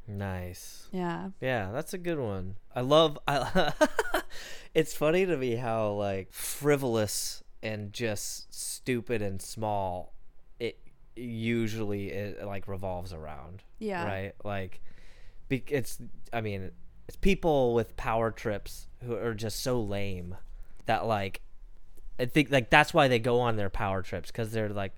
nice. 0.07 0.87
yeah. 0.91 1.29
Yeah, 1.41 1.71
that's 1.71 1.95
a 1.95 1.97
good 1.97 2.19
one. 2.19 2.55
I 2.75 2.81
love. 2.81 3.17
I. 3.27 3.73
it's 4.75 4.93
funny 4.93 5.25
to 5.25 5.35
me 5.35 5.55
how 5.55 5.93
like 5.93 6.31
frivolous 6.31 7.43
and 7.63 7.91
just 7.91 8.53
stupid 8.53 9.23
and 9.23 9.41
small 9.41 10.13
it 10.59 10.77
usually 11.15 12.11
it, 12.11 12.45
like 12.45 12.67
revolves 12.67 13.11
around. 13.11 13.63
Yeah. 13.79 14.05
Right. 14.05 14.33
Like, 14.43 14.81
be, 15.47 15.63
it's. 15.67 15.97
I 16.31 16.41
mean, 16.41 16.69
it's 17.07 17.17
people 17.17 17.73
with 17.73 17.97
power 17.97 18.29
trips 18.29 18.87
who 19.03 19.15
are 19.15 19.33
just 19.33 19.61
so 19.63 19.81
lame 19.81 20.37
that 20.85 21.07
like, 21.07 21.41
I 22.19 22.25
think 22.25 22.51
like 22.51 22.69
that's 22.69 22.93
why 22.93 23.07
they 23.07 23.19
go 23.19 23.39
on 23.39 23.55
their 23.55 23.69
power 23.69 24.01
trips 24.01 24.29
because 24.31 24.51
they're 24.51 24.69
like, 24.69 24.93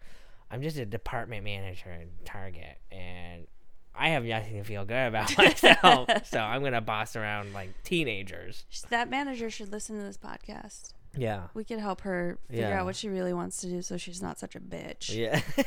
I'm 0.49 0.61
just 0.61 0.77
a 0.77 0.85
department 0.85 1.43
manager 1.43 1.91
in 1.91 2.09
Target 2.25 2.77
and 2.91 3.47
I 3.93 4.09
have 4.09 4.23
nothing 4.23 4.53
to 4.57 4.63
feel 4.63 4.85
good 4.85 5.07
about 5.07 5.37
myself, 5.37 6.09
so 6.25 6.39
I'm 6.39 6.63
gonna 6.63 6.81
boss 6.81 7.15
around 7.15 7.53
like 7.53 7.69
teenagers. 7.83 8.65
That 8.89 9.09
manager 9.09 9.49
should 9.49 9.71
listen 9.71 9.97
to 9.97 10.03
this 10.03 10.17
podcast. 10.17 10.93
Yeah. 11.15 11.47
We 11.53 11.63
could 11.65 11.79
help 11.79 12.01
her 12.01 12.39
figure 12.49 12.69
Yeah. 12.69 12.79
out 12.79 12.85
what 12.85 12.95
she 12.95 13.09
really 13.09 13.33
wants 13.33 13.57
to 13.61 13.67
do 13.67 13.81
so 13.81 13.97
she's 13.97 14.21
not 14.21 14.39
such 14.39 14.55
a 14.55 14.59
bitch. 14.59 15.13
Yeah. 15.15 15.41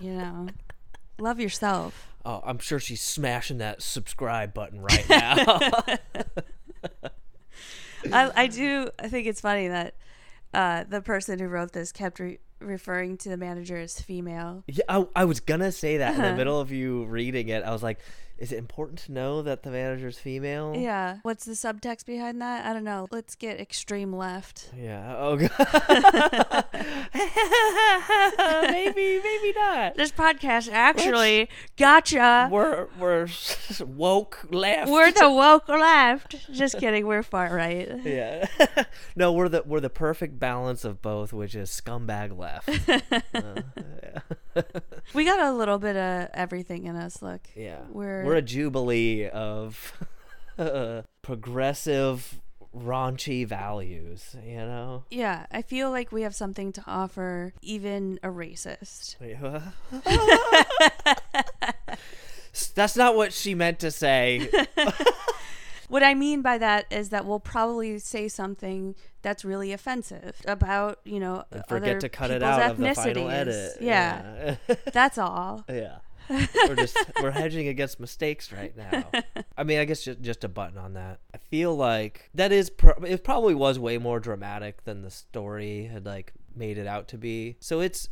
You 0.00 0.12
know? 0.12 0.46
Love 1.18 1.40
yourself. 1.40 2.06
oh, 2.24 2.40
I'm 2.44 2.60
sure 2.60 2.78
she's 2.78 3.02
smashing 3.02 3.58
that 3.58 3.82
subscribe 3.82 4.54
button 4.54 4.80
right 4.80 5.08
now. 5.08 5.34
I, 8.12 8.30
I 8.36 8.46
do 8.46 8.90
I 8.98 9.08
think 9.08 9.26
it's 9.26 9.40
funny 9.40 9.66
that 9.68 9.94
uh, 10.54 10.84
the 10.88 11.00
person 11.00 11.38
who 11.38 11.46
wrote 11.48 11.72
this 11.72 11.92
kept 11.92 12.18
re- 12.18 12.38
referring 12.60 13.16
to 13.18 13.28
the 13.28 13.36
manager 13.36 13.76
as 13.76 14.00
female. 14.00 14.64
yeah, 14.66 14.84
I, 14.88 15.06
I 15.14 15.24
was 15.24 15.40
gonna 15.40 15.72
say 15.72 15.98
that 15.98 16.14
in 16.14 16.22
the 16.22 16.34
middle 16.36 16.60
of 16.60 16.72
you 16.72 17.04
reading 17.06 17.48
it. 17.48 17.62
I 17.64 17.72
was 17.72 17.82
like, 17.82 17.98
is 18.38 18.52
it 18.52 18.58
important 18.58 19.00
to 19.00 19.12
know 19.12 19.42
that 19.42 19.64
the 19.64 19.70
manager's 19.70 20.18
female? 20.18 20.74
Yeah. 20.76 21.18
What's 21.22 21.44
the 21.44 21.52
subtext 21.52 22.06
behind 22.06 22.40
that? 22.40 22.64
I 22.64 22.72
don't 22.72 22.84
know. 22.84 23.08
Let's 23.10 23.34
get 23.34 23.60
extreme 23.60 24.12
left. 24.12 24.70
Yeah. 24.76 25.16
Oh 25.18 25.36
god. 25.36 26.64
maybe, 28.70 29.20
maybe 29.22 29.52
not. 29.56 29.96
This 29.96 30.12
podcast 30.12 30.70
actually 30.70 31.48
gotcha. 31.76 32.48
We're 32.50 32.86
we're 32.98 33.26
woke 33.80 34.46
left. 34.50 34.88
We're 34.88 35.10
the 35.10 35.30
woke 35.30 35.68
left. 35.68 36.36
Just 36.52 36.78
kidding. 36.78 37.06
We're 37.08 37.24
far 37.24 37.52
right. 37.52 37.88
yeah. 38.04 38.46
no, 39.16 39.32
we're 39.32 39.48
the 39.48 39.64
we're 39.66 39.80
the 39.80 39.90
perfect 39.90 40.38
balance 40.38 40.84
of 40.84 41.02
both, 41.02 41.32
which 41.32 41.56
is 41.56 41.70
scumbag 41.70 42.38
left. 42.38 42.68
Uh, 43.34 43.62
yeah. 44.02 44.20
We 45.14 45.24
got 45.24 45.40
a 45.40 45.52
little 45.52 45.78
bit 45.78 45.96
of 45.96 46.28
everything 46.34 46.84
in 46.86 46.96
us. 46.96 47.22
Look. 47.22 47.42
yeah. 47.54 47.80
We're- 47.90 48.24
we're 48.24 48.36
a 48.36 48.42
jubilee 48.42 49.28
of 49.28 49.92
progressive 51.22 52.40
raunchy 52.76 53.46
values, 53.46 54.36
you 54.44 54.56
know? 54.56 55.04
Yeah, 55.10 55.46
I 55.50 55.62
feel 55.62 55.90
like 55.90 56.12
we 56.12 56.22
have 56.22 56.34
something 56.34 56.72
to 56.74 56.82
offer 56.86 57.54
even 57.62 58.18
a 58.22 58.28
racist. 58.28 59.16
That's 62.74 62.96
not 62.96 63.16
what 63.16 63.32
she 63.32 63.54
meant 63.54 63.78
to 63.80 63.90
say. 63.90 64.48
What 65.88 66.02
I 66.02 66.14
mean 66.14 66.42
by 66.42 66.58
that 66.58 66.86
is 66.90 67.08
that 67.10 67.24
we'll 67.26 67.40
probably 67.40 67.98
say 67.98 68.28
something 68.28 68.94
that's 69.22 69.44
really 69.44 69.72
offensive 69.72 70.40
about, 70.46 71.00
you 71.04 71.18
know, 71.20 71.44
And 71.50 71.62
other 71.62 71.80
forget 71.80 72.00
to 72.00 72.08
cut 72.08 72.30
it 72.30 72.40
people's 72.40 72.58
out 72.58 72.70
of 72.72 72.78
the 72.78 72.94
final 72.94 73.30
edit. 73.30 73.72
Yeah, 73.80 74.56
Yeah. 74.68 74.74
that's 74.92 75.18
all. 75.18 75.64
yeah. 75.68 75.98
we're 76.30 76.76
just 76.76 76.98
we're 77.22 77.30
hedging 77.30 77.68
against 77.68 77.98
mistakes 77.98 78.52
right 78.52 78.76
now. 78.76 79.10
I 79.56 79.64
mean, 79.64 79.78
I 79.78 79.86
guess 79.86 80.04
just 80.04 80.20
just 80.20 80.44
a 80.44 80.48
button 80.48 80.76
on 80.76 80.92
that. 80.92 81.20
I 81.34 81.38
feel 81.38 81.74
like 81.74 82.28
that 82.34 82.52
is 82.52 82.68
pro- 82.68 83.02
it 83.04 83.24
probably 83.24 83.54
was 83.54 83.78
way 83.78 83.96
more 83.96 84.20
dramatic 84.20 84.84
than 84.84 85.00
the 85.00 85.10
story 85.10 85.84
had 85.84 86.04
like 86.04 86.34
made 86.54 86.76
it 86.76 86.86
out 86.86 87.08
to 87.08 87.18
be. 87.18 87.56
So 87.60 87.80
it's 87.80 88.08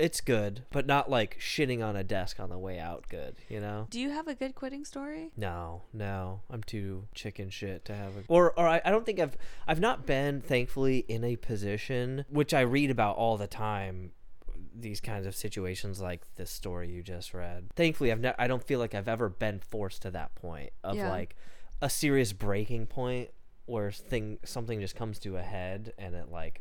it's 0.00 0.20
good, 0.20 0.64
but 0.70 0.86
not 0.86 1.10
like 1.10 1.38
shitting 1.38 1.84
on 1.84 1.94
a 1.96 2.02
desk 2.04 2.40
on 2.40 2.48
the 2.50 2.58
way 2.58 2.78
out 2.78 3.06
good, 3.08 3.36
you 3.48 3.60
know? 3.60 3.86
Do 3.90 4.00
you 4.00 4.10
have 4.10 4.26
a 4.28 4.34
good 4.34 4.54
quitting 4.54 4.84
story? 4.84 5.30
No, 5.36 5.82
no, 5.92 6.40
I'm 6.50 6.62
too 6.62 7.06
chicken 7.14 7.50
shit 7.50 7.84
to 7.84 7.94
have 7.94 8.16
a 8.16 8.22
or 8.28 8.52
or 8.58 8.66
I, 8.66 8.80
I 8.84 8.90
don't 8.90 9.04
think 9.06 9.20
I've 9.20 9.36
I've 9.68 9.80
not 9.80 10.06
been 10.06 10.40
thankfully 10.40 11.04
in 11.08 11.22
a 11.24 11.36
position 11.36 12.24
which 12.30 12.52
I 12.54 12.60
read 12.62 12.90
about 12.90 13.16
all 13.16 13.36
the 13.36 13.46
time 13.46 14.12
these 14.74 15.00
kinds 15.00 15.26
of 15.26 15.34
situations 15.34 16.00
like 16.00 16.22
this 16.36 16.50
story 16.50 16.90
you 16.90 17.02
just 17.02 17.34
read. 17.34 17.68
Thankfully, 17.76 18.12
I've 18.12 18.20
ne- 18.20 18.34
I 18.38 18.46
don't 18.46 18.62
feel 18.64 18.78
like 18.78 18.94
I've 18.94 19.08
ever 19.08 19.28
been 19.28 19.58
forced 19.60 20.02
to 20.02 20.10
that 20.12 20.34
point 20.36 20.70
of 20.84 20.96
Yeah. 20.96 21.10
like 21.10 21.36
a 21.82 21.90
serious 21.90 22.32
breaking 22.32 22.86
point 22.86 23.30
where 23.66 23.90
thing 23.90 24.38
something 24.44 24.80
just 24.80 24.96
comes 24.96 25.18
to 25.20 25.36
a 25.36 25.42
head 25.42 25.92
and 25.98 26.14
it 26.14 26.30
like 26.30 26.60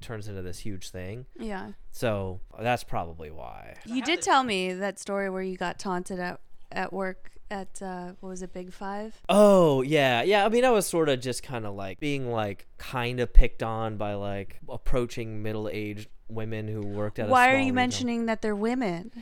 turns 0.00 0.28
into 0.28 0.42
this 0.42 0.60
huge 0.60 0.90
thing. 0.90 1.26
Yeah. 1.38 1.72
So 1.90 2.40
that's 2.58 2.84
probably 2.84 3.30
why. 3.30 3.76
You 3.84 4.02
did 4.02 4.22
tell 4.22 4.44
me 4.44 4.72
that 4.72 4.98
story 4.98 5.30
where 5.30 5.42
you 5.42 5.56
got 5.56 5.78
taunted 5.78 6.20
at 6.20 6.40
at 6.72 6.92
work 6.92 7.30
at 7.50 7.80
uh, 7.80 8.12
what 8.20 8.30
was 8.30 8.42
it, 8.42 8.52
Big 8.52 8.72
Five? 8.72 9.20
Oh 9.28 9.82
yeah, 9.82 10.22
yeah. 10.22 10.44
I 10.44 10.48
mean, 10.48 10.64
I 10.64 10.70
was 10.70 10.86
sort 10.86 11.08
of 11.08 11.20
just 11.20 11.42
kind 11.42 11.64
of 11.64 11.74
like 11.74 12.00
being 12.00 12.30
like 12.30 12.66
kind 12.78 13.20
of 13.20 13.32
picked 13.32 13.62
on 13.62 13.96
by 13.96 14.14
like 14.14 14.58
approaching 14.68 15.42
middle-aged 15.42 16.08
women 16.28 16.68
who 16.68 16.82
worked 16.82 17.18
at. 17.18 17.28
A 17.28 17.30
Why 17.30 17.54
are 17.54 17.58
you 17.58 17.72
mentioning 17.72 18.26
that 18.26 18.42
they're 18.42 18.56
women? 18.56 19.12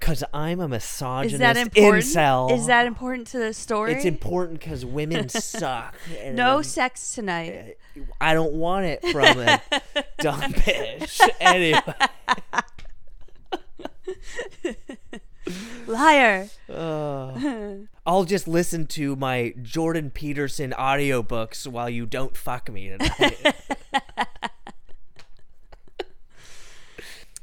Because 0.00 0.24
I'm 0.32 0.60
a 0.60 0.66
misogynist 0.68 1.34
Is 1.34 1.40
that 1.40 1.56
important? 1.58 2.04
incel. 2.04 2.50
Is 2.52 2.66
that 2.66 2.86
important 2.86 3.26
to 3.28 3.38
the 3.38 3.52
story? 3.52 3.92
It's 3.92 4.06
important 4.06 4.58
because 4.58 4.82
women 4.84 5.28
suck. 5.28 5.94
and 6.20 6.34
no 6.34 6.62
sex 6.62 7.12
tonight. 7.14 7.76
I 8.18 8.32
don't 8.32 8.54
want 8.54 8.86
it 8.86 9.02
from 9.12 9.38
a 9.38 9.60
dumb 10.18 10.52
bitch. 10.54 11.20
Anyway, 11.40 11.80
Liar. 15.86 16.48
uh, 16.68 17.72
I'll 18.06 18.24
just 18.24 18.46
listen 18.48 18.86
to 18.88 19.16
my 19.16 19.54
Jordan 19.62 20.10
Peterson 20.10 20.72
audiobooks 20.78 21.66
while 21.66 21.90
you 21.90 22.06
don't 22.06 22.36
fuck 22.36 22.70
me 22.70 22.88
tonight. 22.96 23.54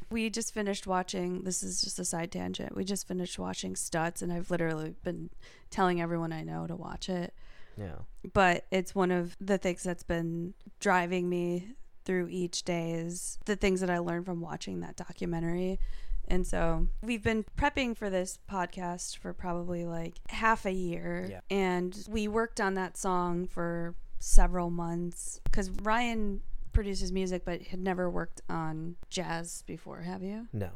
We 0.10 0.30
just 0.30 0.54
finished 0.54 0.88
watching. 0.88 1.44
This 1.44 1.64
is 1.64 1.82
just 1.82 2.00
a 2.00 2.06
side 2.06 2.32
tangent. 2.32 2.76
We 2.76 2.84
just 2.84 3.08
finished 3.08 3.38
watching 3.38 3.74
Stutz, 3.74 4.22
and 4.22 4.31
I've 4.31 4.50
literally 4.50 4.96
been 5.03 5.29
telling 5.70 6.01
everyone 6.01 6.31
I 6.31 6.44
know 6.44 6.66
to 6.68 6.75
watch 6.75 7.10
it. 7.10 7.34
yeah. 7.77 8.00
But 8.34 8.66
it's 8.72 8.96
one 8.96 9.12
of 9.12 9.36
the 9.40 9.58
things 9.58 9.84
that's 9.84 10.03
been 10.03 10.53
driving 10.79 11.29
me 11.29 11.75
through 12.05 12.29
each 12.29 12.64
day 12.64 12.92
is 12.92 13.38
the 13.46 13.58
things 13.58 13.81
that 13.81 13.90
I 13.90 13.98
learned 14.00 14.25
from 14.25 14.40
watching 14.40 14.79
that 14.79 14.96
documentary. 14.96 15.79
And 16.29 16.46
so 16.46 16.88
we've 17.01 17.24
been 17.24 17.46
prepping 17.58 17.96
for 17.98 18.10
this 18.10 18.40
podcast 18.50 19.18
for 19.18 19.34
probably 19.34 19.86
like 19.86 20.16
half 20.29 20.66
a 20.66 20.72
year. 20.72 21.27
Yeah. 21.29 21.40
And 21.50 21.98
we 22.10 22.27
worked 22.27 22.60
on 22.60 22.74
that 22.75 22.98
song 22.98 23.46
for 23.48 23.96
several 24.20 24.70
months 24.70 25.40
because 25.46 25.70
Ryan 25.70 26.42
produces 26.77 27.11
music 27.11 27.44
but 27.44 27.59
had 27.63 27.79
never 27.79 28.07
worked 28.07 28.40
on 28.51 28.96
jazz 29.09 29.63
before, 29.66 30.01
have 30.01 30.22
you? 30.22 30.48
No. 30.53 30.70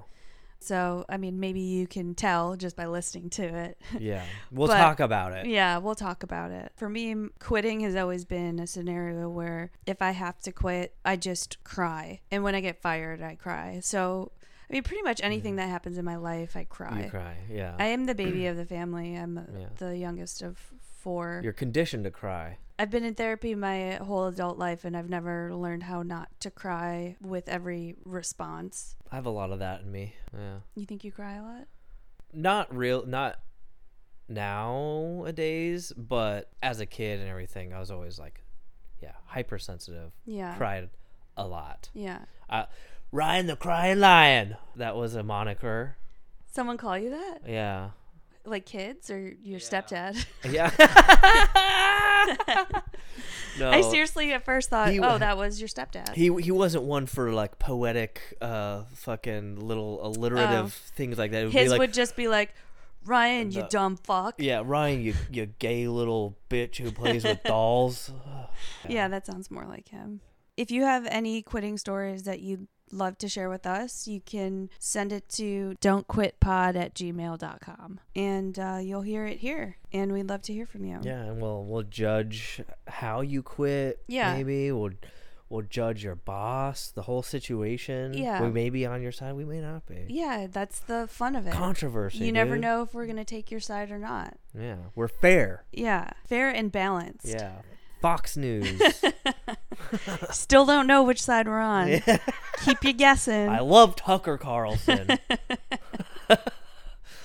So, 0.58 1.06
I 1.08 1.18
mean, 1.18 1.40
maybe 1.40 1.60
you 1.60 1.86
can 1.86 2.16
tell 2.16 2.56
just 2.56 2.76
by 2.76 2.88
listening 2.88 3.30
to 3.32 3.44
it. 3.44 3.78
Yeah. 4.00 4.24
We'll 4.52 4.68
But- 4.68 4.80
talk 4.80 5.00
about 5.00 5.34
it. 5.34 5.46
Yeah, 5.46 5.78
we'll 5.78 5.94
talk 5.94 6.24
about 6.24 6.50
it. 6.50 6.72
For 6.76 6.90
me, 6.90 7.28
quitting 7.38 7.82
has 7.82 7.96
always 7.96 8.26
been 8.26 8.58
a 8.58 8.66
scenario 8.66 9.30
where 9.30 9.70
if 9.86 10.02
I 10.02 10.10
have 10.10 10.40
to 10.40 10.52
quit, 10.52 10.96
I 11.06 11.18
just 11.18 11.64
cry. 11.64 12.22
And 12.32 12.44
when 12.44 12.56
I 12.56 12.62
get 12.62 12.82
fired, 12.82 13.22
I 13.22 13.36
cry. 13.36 13.80
So, 13.84 14.32
I 14.72 14.74
mean, 14.74 14.82
pretty 14.82 15.04
much 15.04 15.22
anything 15.22 15.52
mm-hmm. 15.52 15.58
that 15.58 15.70
happens 15.70 16.00
in 16.00 16.06
my 16.06 16.16
life, 16.16 16.58
I 16.58 16.64
cry. 16.64 17.04
You 17.04 17.10
cry. 17.12 17.36
Yeah. 17.48 17.76
I 17.78 17.86
am 17.86 18.08
the 18.08 18.16
baby 18.16 18.48
of 18.48 18.58
the 18.58 18.66
family. 18.66 19.16
I'm 19.16 19.40
Yeah. 19.56 19.68
the 19.78 19.96
youngest 19.96 20.42
of 20.42 20.58
four. 20.98 21.42
You're 21.44 21.54
conditioned 21.54 22.06
to 22.06 22.12
cry. 22.12 22.58
I've 22.82 22.90
been 22.90 23.04
in 23.04 23.14
therapy 23.14 23.54
my 23.54 24.00
whole 24.02 24.26
adult 24.26 24.58
life, 24.58 24.86
and 24.86 24.98
I've 24.98 25.08
never 25.08 25.54
learned 25.54 25.84
how 25.84 26.02
not 26.02 26.30
to 26.40 26.50
cry 26.50 27.16
with 27.22 27.48
every 27.48 27.94
response. 28.06 28.96
I 29.12 29.16
have 29.18 29.28
a 29.28 29.30
lot 29.30 29.52
of 29.52 29.60
that 29.60 29.82
in 29.82 29.92
me. 29.92 30.16
Yeah. 30.34 30.56
You 30.74 30.88
think 30.88 31.04
you 31.04 31.12
cry 31.12 31.36
a 31.36 31.44
lot? 31.44 31.68
Not 32.34 32.76
real. 32.76 33.06
Not 33.06 33.40
nowadays, 34.28 35.94
but 35.96 36.50
as 36.64 36.80
a 36.80 36.88
kid 36.88 37.20
and 37.20 37.30
everything, 37.30 37.72
I 37.72 37.80
was 37.80 37.92
always 37.92 38.18
like, 38.18 38.44
yeah, 39.00 39.14
hypersensitive. 39.26 40.12
Yeah. 40.26 40.56
Cried 40.56 40.90
a 41.38 41.46
lot. 41.46 41.90
Yeah. 41.94 42.22
Uh, 42.50 42.66
Ryan 43.12 43.46
the 43.46 43.58
Crying 43.58 44.00
Lion. 44.00 44.58
That 44.76 44.96
was 44.96 45.14
a 45.14 45.22
moniker. 45.22 45.98
Someone 46.48 46.78
call 46.78 46.98
you 46.98 47.12
that? 47.12 47.42
Yeah. 47.46 47.92
Like 48.46 48.66
kids 48.66 49.12
or 49.12 49.34
your 49.44 49.60
stepdad? 49.60 50.26
Yeah. 50.50 50.72
no. 53.60 53.70
I 53.70 53.82
seriously 53.82 54.32
at 54.34 54.46
first 54.46 54.70
thought, 54.70 54.90
He 54.90 55.00
oh, 55.00 55.18
that 55.18 55.38
was 55.38 55.60
your 55.60 55.68
stepdad. 55.68 56.14
He 56.14 56.34
he 56.42 56.52
wasn't 56.52 56.84
one 56.84 57.06
for 57.06 57.32
like 57.32 57.60
poetic, 57.60 58.38
uh, 58.42 58.84
fucking 58.96 59.60
little 59.60 60.06
alliterative 60.06 60.66
Oh. 60.66 60.92
things 60.96 61.18
like 61.18 61.32
that. 61.32 61.44
It 61.44 61.46
would 61.46 61.54
His 61.54 61.64
be 61.66 61.70
like, 61.70 61.80
would 61.80 61.94
just 61.94 62.16
be 62.16 62.28
like, 62.28 62.54
Ryan, 63.06 63.52
you 63.52 63.66
dumb 63.70 63.98
fuck. 63.98 64.36
Yeah. 64.38 64.60
yeah, 64.60 64.64
Ryan, 64.66 65.02
you 65.02 65.14
you 65.32 65.46
gay 65.48 65.88
little 65.88 66.38
bitch 66.50 66.78
who 66.78 66.92
plays 66.92 67.24
with 67.24 67.44
dolls. 67.44 68.12
Yeah, 68.88 69.08
that 69.08 69.26
sounds 69.26 69.52
more 69.52 69.66
like 69.66 69.90
him. 69.90 70.22
If 70.58 70.72
you 70.72 70.84
have 70.84 71.06
any 71.08 71.42
quitting 71.42 71.78
stories 71.78 72.24
that 72.24 72.42
you'd 72.42 72.68
love 72.94 73.18
to 73.20 73.28
share 73.30 73.50
with 73.50 73.66
us, 73.66 74.08
you 74.08 74.22
can 74.22 74.70
send 74.80 75.12
it 75.12 75.30
to 75.30 75.76
don'tquitpod 75.82 76.76
at 76.76 76.94
gmail.com 76.94 78.00
and 78.16 78.60
uh, 78.60 78.80
you'll 78.82 79.02
hear 79.02 79.26
it 79.26 79.40
here. 79.40 79.78
And 79.94 80.14
we'd 80.14 80.30
love 80.30 80.42
to 80.44 80.54
hear 80.54 80.66
from 80.66 80.86
you. 80.86 81.00
Yeah, 81.04 81.24
and 81.24 81.42
we'll 81.42 81.66
we'll 81.66 81.84
judge 81.84 82.62
how 82.88 83.22
you 83.22 83.44
quit. 83.44 84.00
Yeah. 84.08 84.34
maybe 84.36 84.72
we'll 84.72 84.92
we'll 85.52 85.62
judge 85.64 86.04
your 86.04 86.16
boss, 86.16 86.92
the 86.92 87.04
whole 87.04 87.22
situation. 87.22 88.14
Yeah. 88.14 88.42
we 88.42 88.50
may 88.50 88.70
be 88.70 88.86
on 88.86 89.02
your 89.02 89.12
side, 89.12 89.34
we 89.34 89.46
may 89.46 89.60
not 89.60 89.86
be. 89.86 90.06
Yeah, 90.08 90.48
that's 90.50 90.80
the 90.80 91.08
fun 91.08 91.36
of 91.36 91.46
it. 91.46 91.54
Controversy. 91.54 92.20
you 92.20 92.32
never 92.32 92.54
dude. 92.56 92.62
know 92.62 92.82
if 92.84 92.94
we're 92.94 93.06
going 93.06 93.18
to 93.18 93.26
take 93.26 93.52
your 93.52 93.60
side 93.60 93.92
or 93.92 94.00
not. 94.00 94.38
Yeah, 94.58 94.78
we're 94.96 95.10
fair. 95.10 95.66
Yeah, 95.72 96.12
fair 96.26 96.50
and 96.50 96.72
balanced. 96.72 97.28
Yeah, 97.28 97.62
Fox 98.02 98.38
News. 98.38 98.82
Still 100.32 100.66
don't 100.66 100.88
know 100.88 101.04
which 101.04 101.22
side 101.22 101.48
we're 101.48 101.60
on. 101.60 102.02
Keep 102.64 102.84
you 102.84 102.94
guessing. 102.94 103.50
I 103.50 103.60
love 103.60 103.96
Tucker 103.96 104.38
Carlson. 104.38 105.08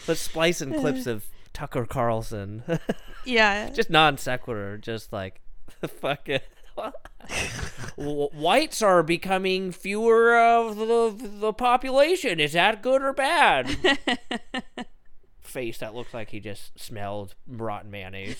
Let's 0.08 0.20
splice 0.20 0.60
in 0.60 0.74
clips 0.74 1.06
of 1.06 1.26
Tucker 1.52 1.86
Carlson. 1.86 2.62
yeah. 3.24 3.70
just 3.70 3.90
non 3.90 4.18
sequitur, 4.18 4.78
just 4.78 5.12
like 5.12 5.40
fuck 5.86 6.28
it. 6.28 6.44
Whites 7.96 8.82
are 8.82 9.02
becoming 9.02 9.72
fewer 9.72 10.38
of 10.38 10.76
the 10.76 11.16
the 11.18 11.52
population. 11.52 12.38
Is 12.38 12.52
that 12.52 12.82
good 12.82 13.02
or 13.02 13.12
bad? 13.12 13.76
Face 15.40 15.78
that 15.78 15.94
looks 15.94 16.12
like 16.12 16.30
he 16.30 16.40
just 16.40 16.78
smelled 16.78 17.34
rotten 17.48 17.90
mayonnaise. 17.90 18.36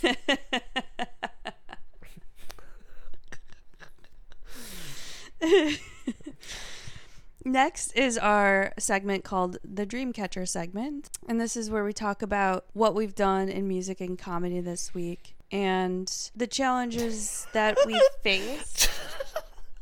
Next 7.44 7.92
is 7.92 8.18
our 8.18 8.72
segment 8.76 9.22
called 9.22 9.58
the 9.62 9.86
Dreamcatcher 9.86 10.48
segment. 10.48 11.10
And 11.28 11.40
this 11.40 11.56
is 11.56 11.70
where 11.70 11.84
we 11.84 11.92
talk 11.92 12.20
about 12.20 12.64
what 12.72 12.94
we've 12.94 13.14
done 13.14 13.48
in 13.48 13.68
music 13.68 14.00
and 14.00 14.18
comedy 14.18 14.60
this 14.60 14.92
week 14.94 15.36
and 15.52 16.12
the 16.34 16.46
challenges 16.46 17.46
that 17.52 17.78
we 17.86 18.00
faced. 18.22 18.90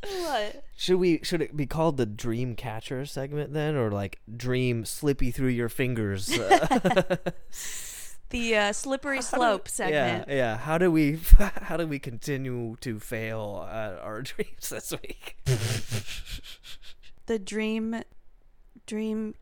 what? 0.01 0.63
Should 0.77 0.97
we 0.97 1.21
should 1.23 1.41
it 1.41 1.57
be 1.57 1.65
called 1.65 1.97
the 1.97 2.05
dream 2.05 2.55
catcher 2.55 3.05
segment 3.05 3.53
then, 3.53 3.75
or 3.75 3.91
like 3.91 4.19
dream 4.35 4.85
slippy 4.85 5.31
through 5.31 5.49
your 5.49 5.69
fingers? 5.69 6.37
The 8.31 8.55
uh, 8.57 8.73
slippery 8.73 9.21
slope 9.21 9.67
segment. 9.69 10.25
Yeah, 10.27 10.35
yeah. 10.35 10.57
How 10.57 10.77
do 10.77 10.91
we 10.91 11.19
how 11.61 11.77
do 11.77 11.85
we 11.87 11.99
continue 11.99 12.75
to 12.81 12.99
fail 12.99 13.67
at 13.71 13.99
our 13.99 14.21
dreams 14.23 14.69
this 14.69 14.91
week? 14.91 15.37
The 17.27 17.39
dream, 17.39 18.01
dream. 18.85 19.35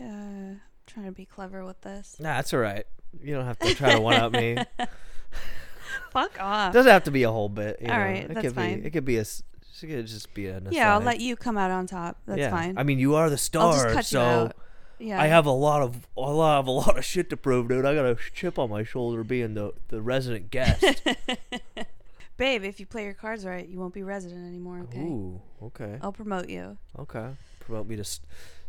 Uh, 0.00 0.04
I'm 0.04 0.60
trying 0.86 1.06
to 1.06 1.12
be 1.12 1.24
clever 1.26 1.64
with 1.64 1.80
this. 1.82 2.16
Nah, 2.18 2.36
that's 2.36 2.52
all 2.54 2.60
right. 2.60 2.84
You 3.22 3.34
don't 3.34 3.44
have 3.46 3.58
to 3.60 3.74
try 3.74 3.92
to 3.94 4.00
one 4.00 4.14
up 4.16 4.32
me. 4.32 4.56
Fuck 6.10 6.40
off. 6.40 6.72
doesn't 6.72 6.90
have 6.90 7.04
to 7.04 7.10
be 7.10 7.22
a 7.22 7.30
whole 7.30 7.48
bit. 7.48 7.78
You 7.80 7.88
All 7.88 7.96
know? 7.98 8.04
right, 8.04 8.24
it 8.24 8.28
that's 8.34 8.40
could 8.40 8.54
fine. 8.54 8.80
be. 8.80 8.86
It 8.86 8.90
could 8.90 9.04
be 9.04 9.18
a. 9.18 9.22
It 9.22 9.86
could 9.86 10.06
just 10.06 10.34
be 10.34 10.48
an. 10.48 10.68
yeah, 10.70 10.92
I'll 10.94 11.00
let 11.00 11.20
you 11.20 11.36
come 11.36 11.56
out 11.56 11.70
on 11.70 11.86
top. 11.86 12.18
That's 12.26 12.38
Yeah. 12.40 12.50
fine. 12.50 12.76
I 12.76 12.82
mean, 12.82 12.98
you 12.98 13.14
are 13.14 13.28
the 13.30 13.34
I'll 13.34 13.36
just 13.36 13.44
star, 13.44 13.92
cut 13.92 14.04
so 14.04 14.18
you 14.20 14.26
out. 14.26 14.56
Yeah. 15.00 15.20
I 15.20 15.26
have 15.26 15.46
a 15.46 15.50
lot 15.52 15.82
of 15.82 16.08
a 16.16 16.20
lot 16.20 16.58
of 16.60 16.66
a 16.66 16.70
lot 16.70 16.98
of 16.98 17.04
shit 17.04 17.30
to 17.30 17.36
prove, 17.36 17.68
dude. 17.68 17.84
I 17.84 17.94
got 17.94 18.04
a 18.06 18.16
chip 18.34 18.58
on 18.58 18.70
my 18.70 18.82
shoulder 18.84 19.22
being 19.24 19.54
the 19.54 19.72
the 19.88 20.00
resident 20.02 20.50
guest. 20.50 20.84
Babe, 22.36 22.62
if 22.64 22.78
you 22.78 22.86
play 22.86 23.02
your 23.04 23.14
cards 23.14 23.44
right, 23.44 23.66
you 23.68 23.80
won't 23.80 23.94
be 23.94 24.04
resident 24.04 24.46
anymore, 24.46 24.80
okay? 24.84 25.00
Ooh, 25.00 25.40
okay, 25.62 25.98
I'll 26.00 26.12
promote 26.12 26.48
you. 26.48 26.78
okay. 26.98 27.30
Promote 27.60 27.88
me 27.88 27.96
to 27.96 28.00
s- 28.02 28.20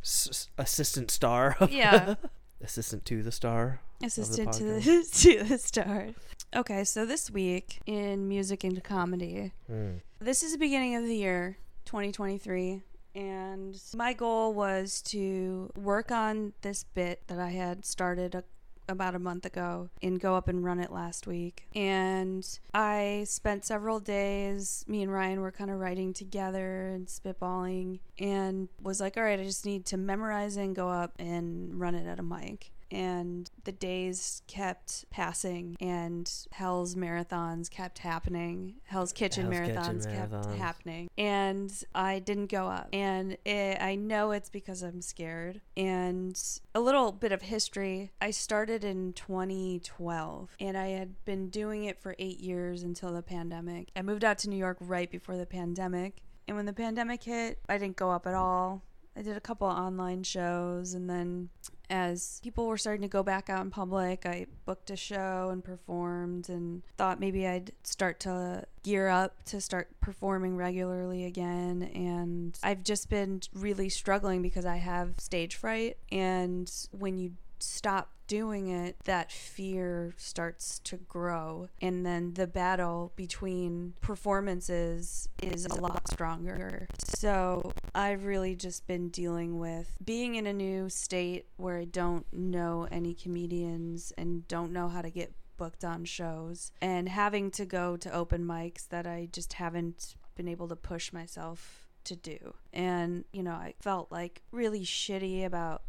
s- 0.04 0.50
assistant 0.58 1.12
star. 1.12 1.56
Yeah. 1.70 2.16
assistant 2.64 3.06
to 3.06 3.22
the 3.22 3.32
star. 3.32 3.80
Assistant 4.04 4.54
to 4.54 4.64
the, 4.64 5.08
to 5.14 5.44
the 5.44 5.58
star. 5.60 6.08
Okay, 6.56 6.84
so 6.84 7.06
this 7.06 7.30
week 7.30 7.80
in 7.86 8.28
music 8.28 8.64
and 8.64 8.84
comedy, 8.84 9.52
Mm. 9.72 10.00
this 10.20 10.42
is 10.42 10.54
the 10.54 10.58
beginning 10.58 10.96
of 10.96 11.04
the 11.04 11.16
year, 11.16 11.58
2023, 11.86 12.82
and 13.16 13.80
my 13.96 14.14
goal 14.14 14.54
was 14.54 15.02
to 15.04 15.72
work 15.76 16.12
on 16.12 16.54
this 16.62 16.84
bit 16.84 17.24
that 17.28 17.40
I 17.40 17.50
had 17.50 17.86
started 17.86 18.36
a, 18.36 18.44
about 18.88 19.16
a 19.16 19.20
month 19.20 19.46
ago 19.46 19.90
and 20.02 20.20
go 20.20 20.36
up 20.36 20.48
and 20.48 20.64
run 20.64 20.80
it 20.80 20.92
last 20.92 21.28
week. 21.28 21.68
And 21.76 22.48
I 22.74 23.26
spent 23.28 23.66
several 23.66 24.00
days, 24.00 24.84
me 24.88 25.04
and 25.04 25.12
Ryan 25.12 25.42
were 25.42 25.52
kind 25.52 25.70
of 25.70 25.80
writing 25.80 26.14
together 26.14 26.90
and 26.90 27.08
spitballing, 27.08 28.00
and 28.18 28.70
was 28.82 29.00
like, 29.00 29.18
all 29.18 29.24
right, 29.24 29.40
I 29.40 29.44
just 29.44 29.66
need 29.66 29.86
to 29.88 29.98
memorize 29.98 30.58
and 30.58 30.76
go 30.76 30.90
up 30.90 31.14
and 31.20 31.80
run 31.80 31.96
it 31.96 32.08
at 32.08 32.20
a 32.20 32.24
mic 32.24 32.72
and 32.92 33.50
the 33.64 33.72
days 33.72 34.42
kept 34.48 35.10
passing 35.10 35.76
and 35.80 36.32
hell's 36.52 36.96
marathons 36.96 37.70
kept 37.70 38.00
happening. 38.00 38.76
Hell's 38.84 39.14
kitchen 39.14 39.52
Hell's 39.52 39.68
Kitchen 39.68 39.76
marathons 39.76 40.12
kept 40.12 40.32
marathons. 40.32 40.58
happening. 40.58 41.10
And 41.18 41.84
i 41.94 42.20
didn't 42.20 42.48
go 42.48 42.68
up. 42.68 42.90
And 42.94 43.38
it, 43.46 43.82
i 43.82 43.96
know 43.96 44.32
it's 44.32 44.50
because 44.50 44.82
i'm 44.82 45.02
scared. 45.02 45.62
And 45.78 46.42
a 46.76 46.80
little 46.80 47.12
bit 47.12 47.32
of 47.32 47.42
history. 47.42 48.12
I 48.22 48.32
started 48.32 48.84
in 48.84 49.14
2012 49.14 50.56
and 50.60 50.78
i 50.78 50.88
had 50.88 51.24
been 51.26 51.50
doing 51.50 51.86
it 51.86 52.02
for 52.02 52.16
eight 52.20 52.40
years 52.40 52.84
until 52.84 53.14
the 53.14 53.22
pandemic. 53.24 53.92
I 53.96 54.02
moved 54.02 54.24
out 54.24 54.38
to 54.40 54.50
new 54.50 54.58
york 54.58 54.78
right 54.80 55.10
before 55.10 55.38
the 55.38 55.46
pandemic. 55.46 56.22
And 56.48 56.58
when 56.58 56.66
the 56.66 56.74
pandemic 56.74 57.24
hit 57.24 57.60
i 57.70 57.78
didn't 57.78 57.98
go 57.98 58.12
up 58.12 58.26
at 58.26 58.34
all 58.34 58.84
I 59.20 59.22
did 59.22 59.36
a 59.36 59.42
couple 59.42 59.68
online 59.68 60.24
shows 60.24 60.94
and 60.94 61.10
then 61.10 61.50
as 61.90 62.40
people 62.42 62.68
were 62.68 62.78
starting 62.78 63.02
to 63.02 63.10
go 63.10 63.22
back 63.22 63.50
out 63.50 63.62
in 63.62 63.70
public, 63.70 64.26
I 64.26 64.46
booked 64.66 64.92
a 64.92 64.96
show 64.96 65.50
and 65.52 65.62
performed 65.62 66.48
and 66.48 66.84
thought 66.98 67.20
maybe 67.20 67.46
I'd 67.46 67.74
start 67.84 68.22
to 68.22 68.66
gear 68.84 69.10
up 69.10 69.44
to 69.46 69.60
start 69.60 69.90
performing 70.00 70.56
regularly 70.56 71.26
again. 71.26 71.84
And 71.94 72.58
I've 72.64 72.84
just 72.84 73.10
been 73.10 73.42
really 73.54 73.90
struggling 73.90 74.42
because 74.42 74.66
I 74.66 74.78
have 74.78 75.16
stage 75.18 75.56
fright. 75.56 75.98
And 76.12 76.72
when 76.92 77.18
you 77.18 77.34
stop 77.60 78.12
doing 78.30 78.70
it, 78.70 78.96
that 79.04 79.32
fear 79.32 80.14
starts 80.16 80.80
to 80.86 80.96
grow. 80.96 81.68
And 81.82 82.06
then 82.06 82.36
the 82.36 82.48
battle 82.48 83.12
between 83.18 83.96
performances 84.00 85.28
is 85.42 85.66
a 85.66 85.74
lot 85.76 86.10
stronger. 86.10 86.88
So 87.04 87.74
I've 87.94 88.24
really 88.24 88.56
just 88.56 88.88
been 88.88 89.10
dealing 89.10 89.60
with 89.60 89.98
being 90.06 90.36
in 90.36 90.48
a 90.48 90.54
new 90.54 90.90
state 90.90 91.48
where 91.58 91.80
I 91.80 91.86
don't 91.86 92.26
know 92.32 92.88
any 92.92 93.16
comedians 93.16 94.14
and 94.18 94.48
don't 94.48 94.72
know 94.72 94.88
how 94.88 95.02
to 95.02 95.10
get 95.10 95.34
booked 95.58 95.84
on 95.84 96.06
shows 96.06 96.72
and 96.82 97.10
having 97.10 97.52
to 97.52 97.66
go 97.66 97.98
to 97.98 98.14
open 98.14 98.46
mics 98.46 98.88
that 98.90 99.06
I 99.06 99.28
just 99.32 99.54
haven't 99.54 100.16
been 100.36 100.48
able 100.48 100.68
to 100.70 100.76
push 100.76 101.12
myself 101.12 101.88
to 102.06 102.16
do. 102.16 102.54
And, 102.72 103.26
you 103.34 103.44
know, 103.44 103.52
I 103.52 103.74
felt 103.82 104.12
like 104.12 104.44
really 104.52 104.86
shitty 104.86 105.44
about 105.44 105.82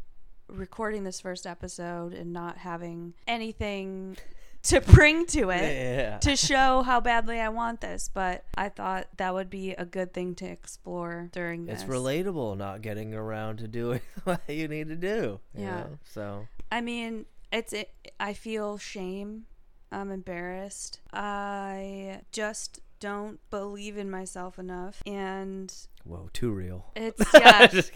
recording 0.50 1.04
this 1.04 1.20
first 1.20 1.46
episode 1.46 2.12
and 2.12 2.32
not 2.32 2.58
having 2.58 3.14
anything 3.26 4.16
to 4.62 4.80
bring 4.80 5.24
to 5.26 5.50
it 5.50 5.62
Yeah. 5.62 6.18
to 6.18 6.36
show 6.36 6.82
how 6.82 7.00
badly 7.00 7.40
I 7.40 7.48
want 7.48 7.80
this, 7.80 8.10
but 8.12 8.44
I 8.56 8.68
thought 8.68 9.06
that 9.16 9.32
would 9.32 9.48
be 9.48 9.72
a 9.72 9.86
good 9.86 10.12
thing 10.12 10.34
to 10.36 10.44
explore 10.46 11.30
during 11.32 11.64
this. 11.64 11.80
It's 11.82 11.90
relatable 11.90 12.58
not 12.58 12.82
getting 12.82 13.14
around 13.14 13.58
to 13.58 13.68
doing 13.68 14.00
what 14.24 14.42
you 14.48 14.68
need 14.68 14.88
to 14.88 14.96
do. 14.96 15.40
you 15.54 15.64
Yeah. 15.64 15.70
know? 15.76 15.98
So 16.04 16.46
I 16.70 16.80
mean, 16.82 17.24
it's 17.52 17.72
it, 17.72 17.90
I 18.20 18.34
feel 18.34 18.76
shame. 18.78 19.46
I'm 19.92 20.10
embarrassed. 20.10 21.00
I 21.12 22.20
just 22.30 22.80
don't 23.00 23.40
believe 23.50 23.96
in 23.96 24.10
myself 24.10 24.58
enough 24.58 25.02
and 25.06 25.74
whoa, 26.04 26.28
too 26.34 26.50
real. 26.52 26.84
it's 26.94 27.24
yeah, 27.34 27.66
Just 27.66 27.92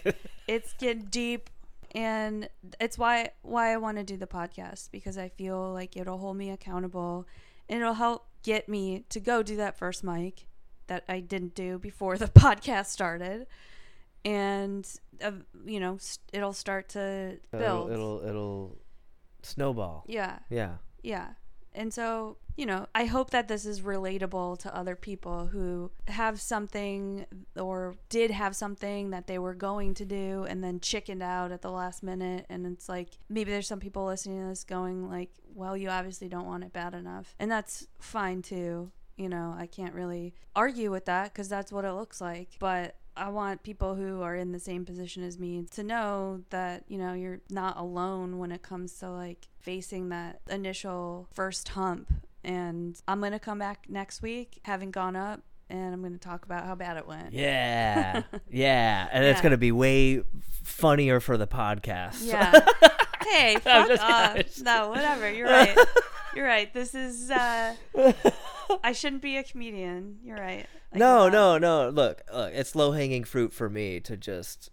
it's 0.47 0.73
getting 0.73 1.03
deep 1.05 1.49
and 1.95 2.47
it's 2.79 2.97
why 2.97 3.29
why 3.41 3.73
I 3.73 3.77
want 3.77 3.97
to 3.97 4.03
do 4.03 4.17
the 4.17 4.27
podcast 4.27 4.91
because 4.91 5.17
I 5.17 5.29
feel 5.29 5.71
like 5.73 5.95
it'll 5.97 6.17
hold 6.19 6.37
me 6.37 6.51
accountable 6.51 7.25
and 7.69 7.79
it'll 7.81 7.93
help 7.95 8.27
get 8.43 8.69
me 8.69 9.05
to 9.09 9.19
go 9.19 9.41
do 9.41 9.55
that 9.55 9.77
first 9.77 10.03
mic 10.03 10.45
that 10.87 11.03
I 11.09 11.19
didn't 11.21 11.55
do 11.55 11.79
before 11.79 12.17
the 12.23 12.27
podcast 12.27 12.87
started 12.87 13.47
and 14.23 14.87
uh, 15.23 15.31
you 15.65 15.79
know 15.79 15.97
it'll 16.33 16.53
start 16.53 16.89
to 16.89 17.37
build 17.51 17.89
It'll, 17.91 18.19
it'll 18.21 18.27
it'll 18.29 18.77
snowball. 19.43 20.03
yeah 20.07 20.39
Yeah. 20.49 20.75
yeah 21.01 21.29
and 21.75 21.93
so 21.93 22.37
you 22.55 22.65
know 22.65 22.87
i 22.95 23.05
hope 23.05 23.29
that 23.31 23.47
this 23.47 23.65
is 23.65 23.81
relatable 23.81 24.57
to 24.57 24.75
other 24.75 24.95
people 24.95 25.47
who 25.47 25.91
have 26.07 26.39
something 26.39 27.25
or 27.55 27.95
did 28.09 28.31
have 28.31 28.55
something 28.55 29.09
that 29.09 29.27
they 29.27 29.39
were 29.39 29.53
going 29.53 29.93
to 29.93 30.05
do 30.05 30.45
and 30.47 30.63
then 30.63 30.79
chickened 30.79 31.23
out 31.23 31.51
at 31.51 31.61
the 31.61 31.71
last 31.71 32.03
minute. 32.03 32.45
And 32.49 32.65
it's 32.65 32.87
like 32.87 33.09
maybe 33.29 33.51
there's 33.51 33.67
some 33.67 33.79
people 33.79 34.05
listening 34.05 34.41
to 34.41 34.47
this 34.47 34.63
going 34.63 35.09
like 35.09 35.29
well 35.53 35.75
you 35.75 35.89
obviously 35.89 36.27
don't 36.27 36.45
want 36.45 36.63
it 36.63 36.73
bad 36.73 36.93
enough. 36.93 37.35
And 37.39 37.51
that's 37.51 37.87
fine 37.99 38.41
too 38.41 38.91
you 39.17 39.29
know 39.29 39.55
i 39.57 39.65
can't 39.65 39.93
really 39.93 40.33
argue 40.55 40.91
with 40.91 41.05
that 41.05 41.33
because 41.33 41.47
that's 41.49 41.71
what 41.71 41.85
it 41.85 41.93
looks 41.93 42.19
like 42.21 42.49
but 42.59 42.95
I 43.17 43.29
want 43.29 43.63
people 43.63 43.95
who 43.95 44.21
are 44.23 44.35
in 44.35 44.51
the 44.51 44.59
same 44.59 44.83
position 44.83 45.23
as 45.23 45.39
me 45.39 45.63
to 45.71 45.83
know 45.83 46.41
that, 46.49 46.83
you 46.89 46.97
know, 46.97 47.13
you're 47.13 47.39
not 47.49 47.77
alone 47.77 48.39
when 48.39 48.51
it 48.51 48.61
comes 48.61 48.91
to 48.99 49.09
like 49.09 49.47
facing 49.57 50.09
that 50.09 50.41
initial 50.49 51.29
first 51.31 51.69
hump. 51.69 52.11
And 52.43 53.01
I'm 53.07 53.21
going 53.21 53.31
to 53.31 53.39
come 53.39 53.57
back 53.57 53.85
next 53.87 54.21
week 54.21 54.59
having 54.65 54.91
gone 54.91 55.15
up 55.15 55.39
and 55.69 55.93
I'm 55.93 56.01
going 56.01 56.11
to 56.11 56.19
talk 56.19 56.43
about 56.43 56.65
how 56.65 56.75
bad 56.75 56.97
it 56.97 57.07
went. 57.07 57.31
Yeah. 57.31 58.23
yeah. 58.51 59.07
And 59.13 59.23
it's 59.23 59.37
Yeah. 59.37 59.43
gonna 59.43 59.55
be 59.57 59.71
way 59.71 60.21
funnier 60.65 61.21
for 61.21 61.37
the 61.37 61.47
podcast. 61.47 62.17
Yeah. 62.25 62.67
hey, 63.31 63.55
fuck 63.61 63.89
off. 64.01 64.61
No, 64.61 64.89
whatever. 64.89 65.31
You're 65.31 65.47
right. 65.47 65.77
You're 66.35 66.45
right. 66.45 66.73
This 66.73 66.93
is, 66.95 67.31
uh, 67.31 67.75
I 68.83 68.91
shouldn't 68.91 69.21
be 69.21 69.37
a 69.37 69.43
comedian. 69.43 70.19
You're 70.23 70.37
right. 70.37 70.65
No, 70.93 71.29
no, 71.29 71.57
no. 71.57 71.89
Look, 71.89 72.21
look, 72.33 72.51
it's 72.53 72.75
low 72.75 72.91
hanging 72.91 73.23
fruit 73.23 73.53
for 73.53 73.69
me 73.69 73.99
to 74.01 74.17
just 74.17 74.69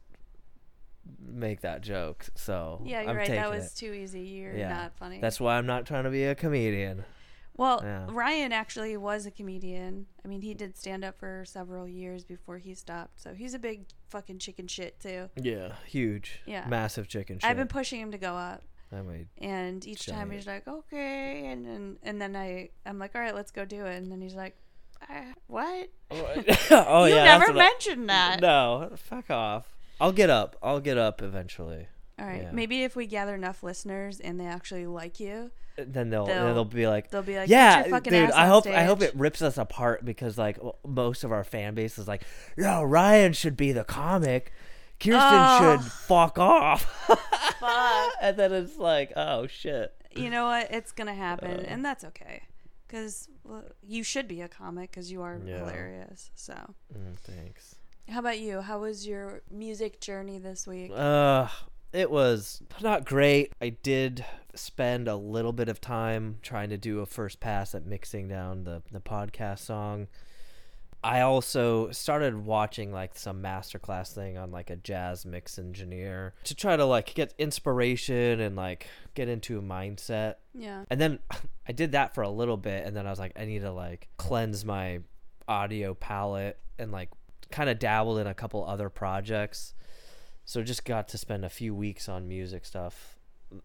make 1.24 1.60
that 1.60 1.82
joke. 1.82 2.26
So 2.34 2.80
Yeah, 2.84 3.02
you're 3.02 3.10
I'm 3.10 3.16
right. 3.16 3.28
That 3.28 3.50
was 3.50 3.66
it. 3.72 3.76
too 3.76 3.92
easy. 3.92 4.20
You're 4.22 4.56
Yeah. 4.56 4.68
not 4.68 4.96
funny. 4.96 5.20
That's 5.20 5.40
why 5.40 5.56
I'm 5.56 5.66
not 5.66 5.86
trying 5.86 6.04
to 6.04 6.10
be 6.10 6.24
a 6.24 6.34
comedian. 6.34 7.04
Well, 7.56 7.80
Yeah. 7.82 8.06
Ryan 8.08 8.52
actually 8.52 8.96
was 8.96 9.26
a 9.26 9.30
comedian. 9.30 10.06
I 10.24 10.28
mean, 10.28 10.40
he 10.42 10.54
did 10.54 10.76
stand 10.76 11.04
up 11.04 11.18
for 11.18 11.44
several 11.46 11.86
years 11.86 12.24
before 12.24 12.58
he 12.58 12.74
stopped. 12.74 13.20
So 13.20 13.34
he's 13.34 13.52
a 13.54 13.58
big 13.58 13.84
fucking 14.08 14.38
chicken 14.38 14.66
shit 14.68 14.98
too. 15.00 15.28
Yeah, 15.36 15.74
huge. 15.86 16.40
Yeah. 16.46 16.66
massive 16.68 17.08
chicken 17.08 17.38
shit. 17.38 17.48
I've 17.50 17.56
been 17.56 17.68
pushing 17.68 18.00
him 18.00 18.10
to 18.12 18.18
go 18.18 18.34
up, 18.34 18.62
I 18.90 19.02
mean, 19.02 19.28
and 19.38 19.86
each 19.86 20.06
time 20.06 20.30
he's 20.30 20.46
like, 20.46 20.66
"Okay," 20.68 21.46
and 21.46 21.64
then 21.66 21.96
and 22.02 22.20
then 22.20 22.34
I 22.36 22.70
I'm 22.86 22.98
like, 22.98 23.14
"All 23.14 23.20
right, 23.20 23.34
let's 23.34 23.50
go 23.50 23.64
do 23.64 23.84
it," 23.86 23.96
and 23.96 24.10
then 24.10 24.20
he's 24.20 24.34
like, 24.34 24.56
"Ah, 25.08 25.32
"What? 25.46 25.88
oh 26.10 27.04
yeah 27.04 27.06
you 27.06 27.14
yeah, 27.14 27.24
never 27.38 27.46
what 27.52 27.56
I- 27.62 27.68
mentioned 27.70 28.08
that." 28.08 28.40
No, 28.40 28.90
fuck 28.96 29.30
off. 29.30 29.74
I'll 30.00 30.12
get 30.12 30.30
up. 30.30 30.56
I'll 30.62 30.80
get 30.80 30.98
up 30.98 31.22
eventually. 31.22 31.86
All 32.18 32.26
right, 32.26 32.42
Yeah. 32.42 32.50
maybe 32.52 32.82
if 32.84 32.94
we 32.96 33.06
gather 33.06 33.34
enough 33.34 33.62
listeners 33.62 34.20
and 34.20 34.38
they 34.38 34.46
actually 34.46 34.86
like 34.86 35.18
you, 35.20 35.50
Then 35.76 36.10
they'll 36.10 36.26
They'll- 36.26 36.44
then 36.44 36.54
they'll 36.54 36.64
be 36.64 36.86
like, 36.86 37.10
they'll 37.10 37.22
be 37.22 37.36
like, 37.36 37.48
yeah, 37.48 37.82
"Get 37.82 37.90
your 37.90 38.00
dude. 38.00 38.30
ass 38.30 38.34
I 38.34 38.46
hope 38.46 38.66
I 38.66 38.82
hope 38.84 39.00
it 39.02 39.14
rips 39.14 39.40
us 39.42 39.56
apart 39.58 40.04
because 40.04 40.36
like 40.38 40.58
most 40.86 41.24
of 41.24 41.32
our 41.32 41.44
fan 41.44 41.74
base 41.74 41.98
is 41.98 42.06
like, 42.08 42.22
no, 42.56 42.82
Ryan 42.82 43.32
should 43.32 43.56
be 43.56 43.72
the 43.72 43.84
comic. 43.84 44.52
Kirsten 45.00 45.18
Oh. 45.22 45.78
should 45.80 45.90
fuck 45.90 46.38
off. 46.38 46.82
Fuck. 47.58 48.12
and 48.22 48.36
then 48.36 48.52
it's 48.52 48.76
like, 48.78 49.12
oh 49.16 49.46
shit. 49.46 49.92
you 50.14 50.30
know 50.30 50.44
what? 50.46 50.70
It's 50.70 50.92
gonna 50.92 51.14
happen, 51.14 51.60
Uh. 51.60 51.64
and 51.66 51.84
that's 51.84 52.04
okay. 52.04 52.42
Because 52.86 53.28
well, 53.44 53.64
you 53.82 54.02
should 54.04 54.28
be 54.28 54.42
a 54.42 54.48
comic 54.48 54.90
because 54.90 55.10
you 55.10 55.22
are 55.22 55.40
Yeah. 55.44 55.58
hilarious. 55.60 56.30
So. 56.34 56.52
Mm, 56.94 57.16
thanks. 57.18 57.76
How 58.08 58.18
about 58.18 58.38
you? 58.38 58.60
How 58.60 58.80
was 58.80 59.06
your 59.06 59.42
music 59.50 60.00
journey 60.00 60.38
this 60.38 60.66
week? 60.66 60.90
Uh, 60.94 61.48
it 61.92 62.10
was 62.10 62.62
not 62.80 63.04
great. 63.04 63.52
I 63.60 63.70
did 63.70 64.24
spend 64.54 65.08
a 65.08 65.16
little 65.16 65.52
bit 65.52 65.68
of 65.68 65.80
time 65.80 66.38
trying 66.42 66.70
to 66.70 66.76
do 66.76 67.00
a 67.00 67.06
first 67.06 67.40
pass 67.40 67.74
at 67.74 67.86
mixing 67.86 68.28
down 68.28 68.64
the 68.64 68.82
the 68.90 69.00
podcast 69.00 69.60
song. 69.60 70.08
I 71.04 71.22
also 71.22 71.90
started 71.90 72.46
watching 72.46 72.92
like 72.92 73.18
some 73.18 73.42
masterclass 73.42 74.12
thing 74.14 74.38
on 74.38 74.52
like 74.52 74.70
a 74.70 74.76
jazz 74.76 75.26
mix 75.26 75.58
engineer 75.58 76.34
to 76.44 76.54
try 76.54 76.76
to 76.76 76.84
like 76.84 77.14
get 77.14 77.34
inspiration 77.38 78.38
and 78.40 78.54
like 78.54 78.86
get 79.14 79.28
into 79.28 79.58
a 79.58 79.62
mindset. 79.62 80.36
Yeah. 80.54 80.84
And 80.90 81.00
then 81.00 81.18
I 81.68 81.72
did 81.72 81.92
that 81.92 82.14
for 82.14 82.22
a 82.22 82.30
little 82.30 82.56
bit 82.56 82.86
and 82.86 82.96
then 82.96 83.06
I 83.06 83.10
was 83.10 83.18
like 83.18 83.32
I 83.36 83.46
need 83.46 83.62
to 83.62 83.72
like 83.72 84.08
cleanse 84.16 84.64
my 84.64 85.00
audio 85.48 85.94
palette 85.94 86.58
and 86.78 86.92
like 86.92 87.08
kind 87.50 87.68
of 87.68 87.80
dabbled 87.80 88.18
in 88.18 88.28
a 88.28 88.34
couple 88.34 88.64
other 88.64 88.88
projects. 88.88 89.74
So 90.44 90.62
just 90.62 90.84
got 90.84 91.08
to 91.08 91.18
spend 91.18 91.44
a 91.44 91.48
few 91.48 91.74
weeks 91.74 92.08
on 92.08 92.28
music 92.28 92.64
stuff, 92.64 93.18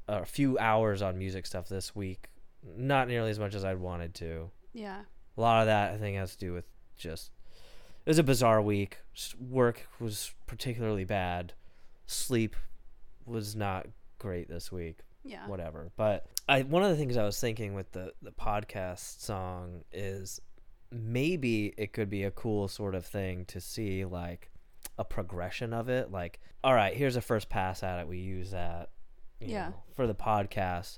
a 0.07 0.25
few 0.25 0.57
hours 0.59 1.01
on 1.01 1.17
music 1.17 1.45
stuff 1.45 1.67
this 1.67 1.95
week. 1.95 2.29
Not 2.63 3.07
nearly 3.07 3.31
as 3.31 3.39
much 3.39 3.55
as 3.55 3.65
I'd 3.65 3.79
wanted 3.79 4.13
to. 4.15 4.51
Yeah. 4.73 5.01
A 5.37 5.41
lot 5.41 5.61
of 5.61 5.67
that 5.67 5.93
I 5.93 5.97
think 5.97 6.17
has 6.17 6.33
to 6.33 6.39
do 6.39 6.53
with 6.53 6.65
just 6.97 7.31
it 8.05 8.09
was 8.09 8.19
a 8.19 8.23
bizarre 8.23 8.61
week. 8.61 8.99
Work 9.37 9.87
was 9.99 10.33
particularly 10.45 11.03
bad. 11.03 11.53
Sleep 12.05 12.55
was 13.25 13.55
not 13.55 13.85
great 14.17 14.47
this 14.47 14.71
week. 14.71 14.99
Yeah. 15.23 15.45
Whatever. 15.47 15.91
But 15.97 16.25
I 16.47 16.61
one 16.61 16.83
of 16.83 16.89
the 16.89 16.95
things 16.95 17.17
I 17.17 17.25
was 17.25 17.39
thinking 17.39 17.73
with 17.73 17.91
the 17.91 18.13
the 18.21 18.31
podcast 18.31 19.21
song 19.21 19.83
is 19.91 20.39
maybe 20.91 21.73
it 21.77 21.91
could 21.91 22.09
be 22.09 22.23
a 22.23 22.31
cool 22.31 22.67
sort 22.67 22.95
of 22.95 23.05
thing 23.05 23.45
to 23.45 23.59
see 23.59 24.05
like 24.05 24.49
a 24.97 25.03
progression 25.05 25.73
of 25.73 25.89
it 25.89 26.11
like 26.11 26.39
all 26.63 26.73
right 26.73 26.95
here's 26.95 27.15
a 27.15 27.21
first 27.21 27.49
pass 27.49 27.83
at 27.83 27.99
it 27.99 28.07
we 28.07 28.17
use 28.17 28.51
that 28.51 28.89
Yeah. 29.39 29.69
know, 29.69 29.73
for 29.95 30.07
the 30.07 30.15
podcast 30.15 30.97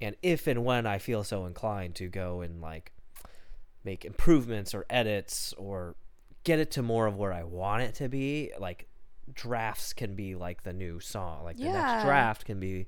and 0.00 0.16
if 0.22 0.46
and 0.46 0.64
when 0.64 0.86
i 0.86 0.98
feel 0.98 1.24
so 1.24 1.46
inclined 1.46 1.94
to 1.96 2.08
go 2.08 2.40
and 2.40 2.60
like 2.60 2.92
make 3.84 4.04
improvements 4.04 4.74
or 4.74 4.86
edits 4.88 5.52
or 5.58 5.96
get 6.44 6.58
it 6.58 6.70
to 6.72 6.82
more 6.82 7.06
of 7.06 7.16
where 7.16 7.32
i 7.32 7.42
want 7.42 7.82
it 7.82 7.94
to 7.96 8.08
be 8.08 8.52
like 8.58 8.86
drafts 9.32 9.92
can 9.92 10.14
be 10.14 10.34
like 10.34 10.62
the 10.62 10.72
new 10.72 11.00
song 11.00 11.42
like 11.44 11.56
the 11.56 11.64
next 11.72 12.02
draft 12.02 12.44
can 12.44 12.60
be 12.60 12.86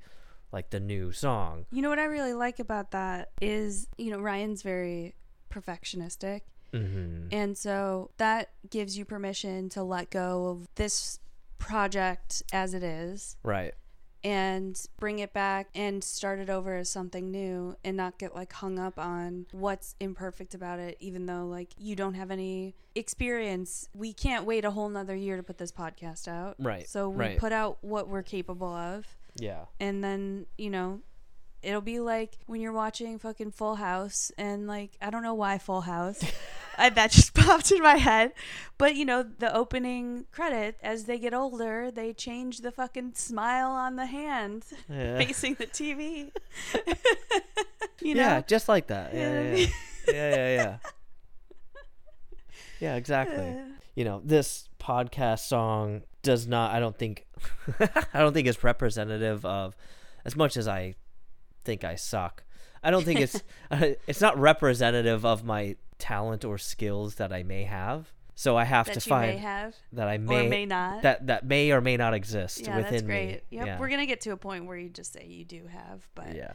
like 0.52 0.70
the 0.70 0.80
new 0.80 1.10
song 1.10 1.66
You 1.72 1.82
know 1.82 1.88
what 1.88 1.98
I 1.98 2.04
really 2.04 2.32
like 2.34 2.60
about 2.60 2.92
that 2.92 3.30
is, 3.40 3.88
you 3.98 4.12
know, 4.12 4.20
Ryan's 4.20 4.62
very 4.62 5.16
perfectionistic. 5.50 6.42
Mm-hmm. 6.74 7.28
And 7.30 7.56
so 7.56 8.10
that 8.18 8.50
gives 8.68 8.98
you 8.98 9.04
permission 9.04 9.68
to 9.70 9.82
let 9.82 10.10
go 10.10 10.48
of 10.48 10.68
this 10.74 11.18
project 11.58 12.42
as 12.52 12.74
it 12.74 12.82
is 12.82 13.36
right. 13.42 13.72
and 14.22 14.78
bring 14.98 15.18
it 15.18 15.32
back 15.32 15.68
and 15.74 16.04
start 16.04 16.38
it 16.38 16.50
over 16.50 16.76
as 16.76 16.90
something 16.90 17.30
new 17.30 17.74
and 17.84 17.96
not 17.96 18.18
get 18.18 18.34
like 18.34 18.52
hung 18.52 18.78
up 18.78 18.98
on 18.98 19.46
what's 19.52 19.94
imperfect 19.98 20.54
about 20.54 20.78
it 20.78 20.96
even 21.00 21.24
though 21.24 21.46
like 21.46 21.70
you 21.78 21.96
don't 21.96 22.14
have 22.14 22.30
any 22.30 22.74
experience. 22.94 23.88
We 23.94 24.12
can't 24.12 24.44
wait 24.44 24.64
a 24.64 24.70
whole 24.70 24.88
nother 24.88 25.14
year 25.14 25.36
to 25.36 25.42
put 25.42 25.58
this 25.58 25.72
podcast 25.72 26.28
out. 26.28 26.56
Right, 26.58 26.88
so 26.88 27.08
we 27.08 27.24
right. 27.24 27.38
put 27.38 27.52
out 27.52 27.78
what 27.80 28.08
we're 28.08 28.22
capable 28.22 28.72
of. 28.72 29.06
Yeah. 29.36 29.64
And 29.80 30.04
then 30.04 30.46
you 30.58 30.70
know 30.70 31.00
it'll 31.62 31.80
be 31.80 31.98
like 31.98 32.36
when 32.46 32.60
you're 32.60 32.72
watching 32.72 33.18
fucking 33.18 33.50
full 33.50 33.76
house 33.76 34.30
and 34.36 34.66
like 34.66 34.90
i 35.00 35.08
don't 35.08 35.22
know 35.22 35.32
why 35.34 35.56
full 35.56 35.80
house 35.80 36.22
I, 36.78 36.90
that 36.90 37.10
just 37.10 37.34
popped 37.42 37.70
in 37.70 37.82
my 37.82 37.96
head 37.96 38.32
but 38.78 38.94
you 38.96 39.04
know 39.04 39.22
the 39.22 39.54
opening 39.54 40.26
credit 40.32 40.76
as 40.82 41.04
they 41.04 41.18
get 41.18 41.32
older 41.34 41.90
they 41.90 42.12
change 42.12 42.58
the 42.58 42.70
fucking 42.72 43.12
smile 43.14 43.70
on 43.70 43.96
the 43.96 44.06
hand 44.06 44.64
Yeah. 44.88 45.18
facing 45.24 45.54
the 45.54 45.66
tv 45.66 46.30
you 48.02 48.14
know 48.14 48.20
yeah, 48.22 48.40
just 48.42 48.68
like 48.68 48.88
that. 48.88 49.14
Yeah, 49.14 49.42
yeah, 49.42 49.54
Yeah. 49.56 49.66
yeah, 50.08 50.12
yeah, 50.12 50.36
yeah. 50.36 50.54
Yeah, 50.56 50.76
Yeah, 52.80 52.94
exactly. 52.96 53.56
You 53.94 54.04
know, 54.04 54.20
this 54.24 54.68
podcast 54.80 55.40
song 55.46 56.02
does 56.22 56.46
not. 56.46 56.72
I 56.74 56.80
don't 56.80 56.96
think. 56.98 57.24
I 58.12 58.18
don't 58.20 58.32
think 58.34 58.48
it's 58.48 58.62
representative 58.64 59.44
of, 59.44 59.76
as 60.24 60.34
much 60.36 60.56
as 60.56 60.66
I 60.68 60.96
think 61.64 61.84
I 61.84 61.94
suck. 61.94 62.42
I 62.84 62.90
don't 62.90 63.04
think 63.04 63.20
it's. 63.20 63.42
it's 64.06 64.20
not 64.20 64.38
representative 64.38 65.24
of 65.24 65.44
my 65.44 65.76
talent 65.98 66.44
or 66.44 66.58
skills 66.58 67.16
that 67.16 67.32
I 67.32 67.42
may 67.42 67.64
have. 67.64 68.12
So 68.36 68.56
I 68.56 68.64
have 68.64 68.86
that 68.86 68.94
to 68.94 69.00
find 69.00 69.72
that 69.92 70.08
I 70.08 70.18
may 70.18 70.46
or 70.46 70.48
may, 70.48 70.66
not 70.66 71.02
that 71.02 71.28
that 71.28 71.46
may 71.46 71.70
or 71.70 71.80
may 71.80 71.96
not 71.96 72.14
exist 72.14 72.62
yeah 72.62 72.76
within 72.76 72.92
that's 72.92 73.02
me. 73.04 73.06
great 73.06 73.42
yep 73.50 73.66
Yeah. 73.66 73.78
we're 73.78 73.88
gonna 73.88 74.06
get 74.06 74.22
to 74.22 74.30
a 74.32 74.36
point 74.36 74.66
where 74.66 74.76
you 74.76 74.88
just 74.88 75.12
say 75.12 75.24
you 75.24 75.44
do 75.44 75.68
have 75.68 76.06
but 76.16 76.34
yeah. 76.34 76.52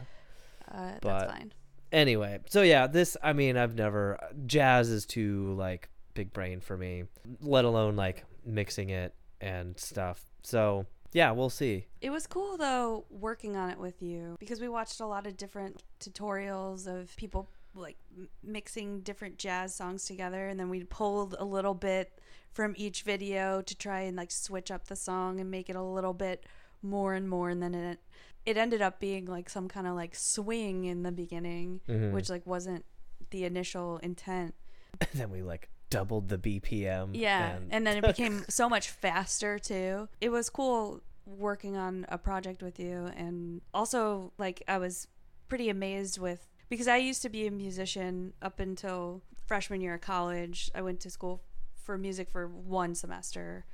uh, 0.69 0.91
But- 1.01 1.19
that's 1.19 1.31
fine 1.31 1.53
anyway 1.93 2.39
so 2.49 2.61
yeah 2.63 2.85
this 2.85 3.15
i 3.23 3.31
mean 3.33 3.55
i've 3.57 3.75
never 3.75 4.19
jazz 4.45 4.89
is 4.89 5.05
too 5.05 5.53
like 5.57 5.87
big 6.13 6.33
brain 6.33 6.59
for 6.59 6.77
me 6.77 7.05
let 7.41 7.63
alone 7.65 7.95
like 7.95 8.25
mixing 8.45 8.89
it 8.89 9.15
and 9.41 9.79
stuff 9.79 10.21
so 10.43 10.85
yeah 11.13 11.31
we'll 11.31 11.49
see 11.49 11.85
It 12.01 12.09
was 12.11 12.27
cool 12.27 12.57
though 12.57 13.05
working 13.09 13.55
on 13.55 13.69
it 13.69 13.77
with 13.79 14.01
you 14.01 14.35
because 14.39 14.59
we 14.61 14.69
watched 14.69 14.99
a 14.99 15.05
lot 15.05 15.25
of 15.27 15.37
different 15.37 15.83
tutorials 15.99 16.87
of 16.87 17.15
people 17.17 17.49
like 17.75 17.97
mixing 18.43 19.01
different 19.01 19.37
jazz 19.37 19.73
songs 19.75 20.05
together 20.05 20.47
and 20.47 20.59
then 20.59 20.69
we 20.69 20.83
pulled 20.83 21.35
a 21.39 21.45
little 21.45 21.73
bit 21.73 22.19
from 22.51 22.73
each 22.77 23.03
video 23.03 23.61
to 23.61 23.75
try 23.75 24.01
and 24.01 24.17
like 24.17 24.31
switch 24.31 24.71
up 24.71 24.87
the 24.87 24.95
song 24.95 25.39
and 25.39 25.49
make 25.51 25.69
it 25.69 25.75
a 25.75 25.81
little 25.81 26.13
bit 26.13 26.45
more 26.81 27.13
and 27.13 27.29
more 27.29 27.49
and 27.49 27.61
then 27.61 27.73
it 27.75 27.99
it 28.45 28.57
ended 28.57 28.81
up 28.81 28.99
being 28.99 29.25
like 29.25 29.49
some 29.49 29.67
kind 29.67 29.85
of 29.85 29.93
like 29.95 30.15
swing 30.15 30.85
in 30.85 31.03
the 31.03 31.11
beginning 31.11 31.79
Mhm. 31.87 32.11
which 32.11 32.29
like 32.29 32.45
wasn't 32.47 32.83
the 33.31 33.45
initial 33.45 33.97
intent 33.97 34.55
and 34.99 35.09
then 35.13 35.29
we 35.29 35.41
like 35.43 35.69
doubled 35.89 36.29
the 36.29 36.37
bpm 36.37 37.09
yeah, 37.13 37.55
and, 37.55 37.67
and, 37.71 37.87
then 37.87 37.97
it 37.97 38.01
became 38.07 38.45
so 38.49 38.69
much 38.69 38.89
faster 38.89 39.57
too. 39.59 40.07
It 40.21 40.29
was 40.29 40.49
cool 40.49 41.01
working 41.25 41.77
on 41.77 42.05
a 42.09 42.17
project 42.17 42.63
with 42.63 42.79
you, 42.79 43.09
and 43.15 43.61
also 43.73 44.33
like 44.37 44.63
I 44.67 44.77
was 44.77 45.07
pretty 45.47 45.69
amazed 45.69 46.19
with 46.19 46.47
because 46.69 46.87
I 46.87 46.97
used 46.97 47.21
to 47.23 47.29
be 47.29 47.47
a 47.47 47.51
musician 47.51 48.33
up 48.41 48.59
until 48.59 49.21
freshman 49.47 49.81
year 49.81 49.95
of 49.95 50.01
college. 50.01 50.69
I 50.75 50.81
went 50.81 50.99
to 51.01 51.09
school 51.09 51.41
for 51.75 51.97
music 51.97 52.29
for 52.29 52.47
one 52.47 52.95
semester, 52.95 53.65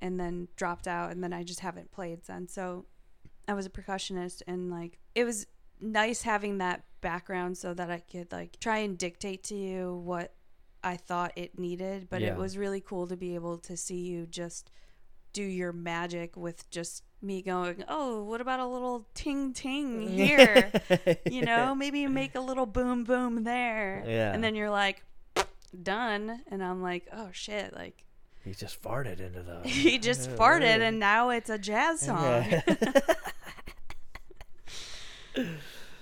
and 0.00 0.18
then 0.18 0.48
dropped 0.56 0.86
out, 0.86 1.10
and 1.10 1.22
then 1.22 1.32
I 1.32 1.42
just 1.42 1.60
haven't 1.60 1.92
played 1.92 2.24
since. 2.24 2.52
So 2.52 2.86
I 3.48 3.54
was 3.54 3.66
a 3.66 3.70
percussionist, 3.70 4.42
and 4.46 4.70
like 4.70 4.98
it 5.14 5.24
was 5.24 5.46
nice 5.80 6.22
having 6.22 6.58
that 6.58 6.84
background 7.00 7.58
so 7.58 7.74
that 7.74 7.90
I 7.90 7.98
could 7.98 8.32
like 8.32 8.58
try 8.60 8.78
and 8.78 8.96
dictate 8.96 9.42
to 9.44 9.54
you 9.54 10.00
what 10.04 10.32
I 10.84 10.96
thought 10.96 11.32
it 11.36 11.58
needed, 11.58 12.08
but 12.10 12.20
Yeah. 12.20 12.32
it 12.32 12.36
was 12.36 12.56
really 12.58 12.80
cool 12.80 13.06
to 13.08 13.16
be 13.16 13.34
able 13.34 13.58
to 13.58 13.76
see 13.76 14.00
you 14.02 14.26
just 14.26 14.70
do 15.32 15.42
your 15.42 15.72
magic 15.72 16.36
with 16.36 16.68
just 16.70 17.02
me 17.22 17.40
going, 17.42 17.82
"Oh, 17.88 18.22
what 18.22 18.40
about 18.40 18.60
a 18.60 18.66
little 18.66 19.06
ting 19.14 19.52
ting 19.52 20.08
here?" 20.20 20.70
you 21.30 21.42
know, 21.42 21.74
maybe 21.74 22.06
make 22.06 22.34
a 22.34 22.40
little 22.40 22.66
boom 22.66 23.02
boom 23.04 23.44
there. 23.44 24.04
Yeah. 24.06 24.32
And 24.32 24.44
then 24.44 24.54
you're 24.54 24.70
like, 24.70 25.02
"Done." 25.82 26.42
And 26.50 26.62
I'm 26.62 26.82
like, 26.82 27.08
"Oh 27.12 27.30
shit, 27.32 27.74
like 27.74 28.04
he 28.44 28.52
just 28.52 28.80
farted 28.82 29.20
into 29.20 29.42
the 29.42 29.62
he 29.68 29.98
just 29.98 30.28
farted 30.30 30.80
and 30.80 30.98
now 31.00 31.30
it's 31.30 31.48
a 31.50 31.58
jazz 31.58 32.00
song." 32.02 32.44
yeah. 32.44 32.60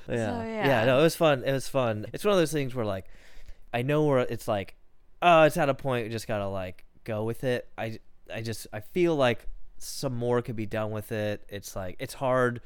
yeah. 0.08 0.44
yeah. 0.44 0.84
no, 0.84 0.98
it 0.98 1.02
was 1.02 1.16
fun. 1.16 1.44
It 1.44 1.52
was 1.52 1.68
fun. 1.68 2.06
It's 2.12 2.24
one 2.24 2.32
of 2.32 2.38
those 2.38 2.52
things 2.52 2.74
where 2.74 2.84
like 2.84 3.06
I 3.72 3.82
know 3.82 4.04
where 4.04 4.20
it's 4.20 4.48
like, 4.48 4.76
oh, 5.20 5.42
it's 5.42 5.56
at 5.56 5.68
a 5.68 5.74
point 5.74 6.04
We 6.04 6.10
just 6.10 6.28
gotta 6.28 6.48
like 6.48 6.84
go 7.04 7.24
with 7.24 7.44
it. 7.44 7.68
I 7.76 7.98
I 8.32 8.42
just 8.42 8.66
I 8.72 8.80
feel 8.80 9.16
like 9.16 9.48
some 9.78 10.14
more 10.14 10.42
could 10.42 10.56
be 10.56 10.66
done 10.66 10.90
with 10.90 11.12
it. 11.12 11.44
It's 11.48 11.74
like 11.74 11.96
it's 11.98 12.14
hard. 12.14 12.60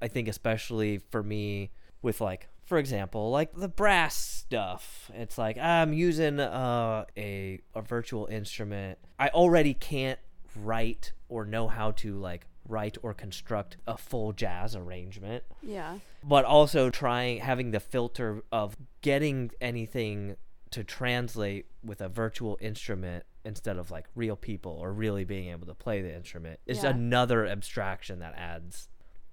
I 0.00 0.08
think 0.08 0.28
especially 0.28 0.98
for 1.10 1.22
me 1.22 1.70
with 2.02 2.20
like 2.20 2.48
for 2.64 2.78
example 2.78 3.30
like 3.30 3.52
the 3.54 3.66
brass 3.66 4.16
stuff 4.16 5.10
it's 5.14 5.36
like 5.36 5.58
i'm 5.58 5.92
using 5.92 6.38
uh, 6.38 7.04
a, 7.16 7.58
a 7.74 7.82
virtual 7.82 8.26
instrument 8.26 8.96
i 9.18 9.28
already 9.30 9.74
can't 9.74 10.20
write 10.54 11.12
or 11.28 11.44
know 11.44 11.66
how 11.66 11.90
to 11.90 12.16
like 12.16 12.46
write 12.68 12.96
or 13.02 13.12
construct 13.12 13.76
a 13.88 13.98
full 13.98 14.32
jazz 14.32 14.76
arrangement 14.76 15.42
yeah. 15.62 15.98
but 16.22 16.44
also 16.44 16.90
trying 16.90 17.40
having 17.40 17.72
the 17.72 17.80
filter 17.80 18.40
of 18.52 18.76
getting 19.02 19.50
anything 19.60 20.36
to 20.72 20.84
translate 20.84 21.66
with 21.84 22.00
a 22.00 22.08
virtual 22.08 22.56
instrument 22.60 23.24
instead 23.44 23.76
of 23.76 23.90
like 23.90 24.06
real 24.14 24.36
people 24.36 24.72
or 24.80 24.92
really 24.92 25.24
being 25.24 25.50
able 25.50 25.66
to 25.66 25.74
play 25.74 26.02
the 26.02 26.14
instrument 26.14 26.60
is 26.66 26.82
Yeah. 26.84 26.90
another 26.90 27.46
abstraction 27.46 28.18
that 28.20 28.34
adds 28.36 28.88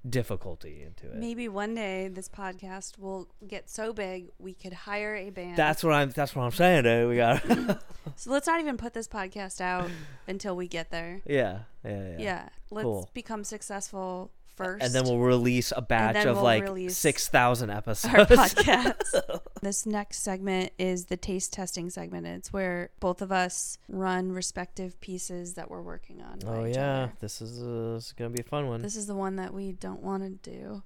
difficulty 0.08 0.84
into 0.84 1.08
it. 1.08 1.16
Maybe 1.16 1.50
one 1.50 1.76
day 1.76 2.08
this 2.08 2.30
podcast 2.30 2.98
will 2.98 3.28
get 3.46 3.70
so 3.70 3.92
big 3.94 4.30
we 4.40 4.54
could 4.54 4.72
hire 4.74 5.16
a 5.16 5.30
band. 5.30 5.58
That's 5.58 5.84
what 5.84 5.94
I'm. 5.94 6.12
That's 6.12 6.34
what 6.36 6.44
I'm 6.44 6.52
saying, 6.52 6.84
dude. 6.84 7.10
We 7.10 7.18
got. 7.18 7.44
so 8.16 8.32
let's 8.32 8.48
not 8.48 8.60
even 8.62 8.78
put 8.78 8.94
this 8.94 9.08
podcast 9.08 9.60
out 9.60 9.90
until 10.28 10.56
we 10.56 10.68
get 10.68 10.92
there. 10.92 11.22
yeah, 11.26 11.60
yeah, 11.84 12.10
yeah. 12.12 12.16
Yeah. 12.20 12.50
Let's 12.72 12.84
Cool. 12.86 13.10
become 13.14 13.44
successful 13.44 14.32
first. 14.56 14.84
And 14.84 14.94
then 14.94 15.04
we'll 15.04 15.20
release 15.20 15.74
a 15.76 15.82
batch 15.82 16.26
of 16.26 16.36
we'll 16.38 16.44
like 16.44 16.64
release 16.64 16.96
six 16.96 17.28
thousand 17.28 17.70
our 17.70 17.78
episodes. 17.80 18.14
podcast. 18.32 19.40
this 19.62 19.86
next 19.86 20.20
segment 20.24 20.72
is 20.78 21.06
the 21.06 21.18
taste 21.18 21.54
testing 21.54 21.90
segment. 21.90 22.26
It's 22.28 22.52
where 22.54 22.90
both 23.00 23.22
of 23.22 23.32
us 23.32 23.78
run 23.90 24.32
respective 24.32 25.00
pieces 25.02 25.54
that 25.56 25.70
we're 25.70 25.82
working 25.82 26.22
on. 26.22 26.40
oh 26.46 26.66
yeah, 26.66 27.10
this 27.20 27.42
is, 27.42 27.62
uh, 27.62 27.94
this 27.96 28.08
is 28.08 28.14
gonna 28.14 28.30
be 28.32 28.42
a 28.42 28.46
fun 28.46 28.68
one. 28.68 28.82
This 28.82 28.96
is 28.96 29.08
the 29.08 29.16
one 29.16 29.36
that 29.38 29.54
we 29.54 29.72
don't 29.74 30.02
want 30.02 30.24
to 30.44 30.52
do. 30.52 30.84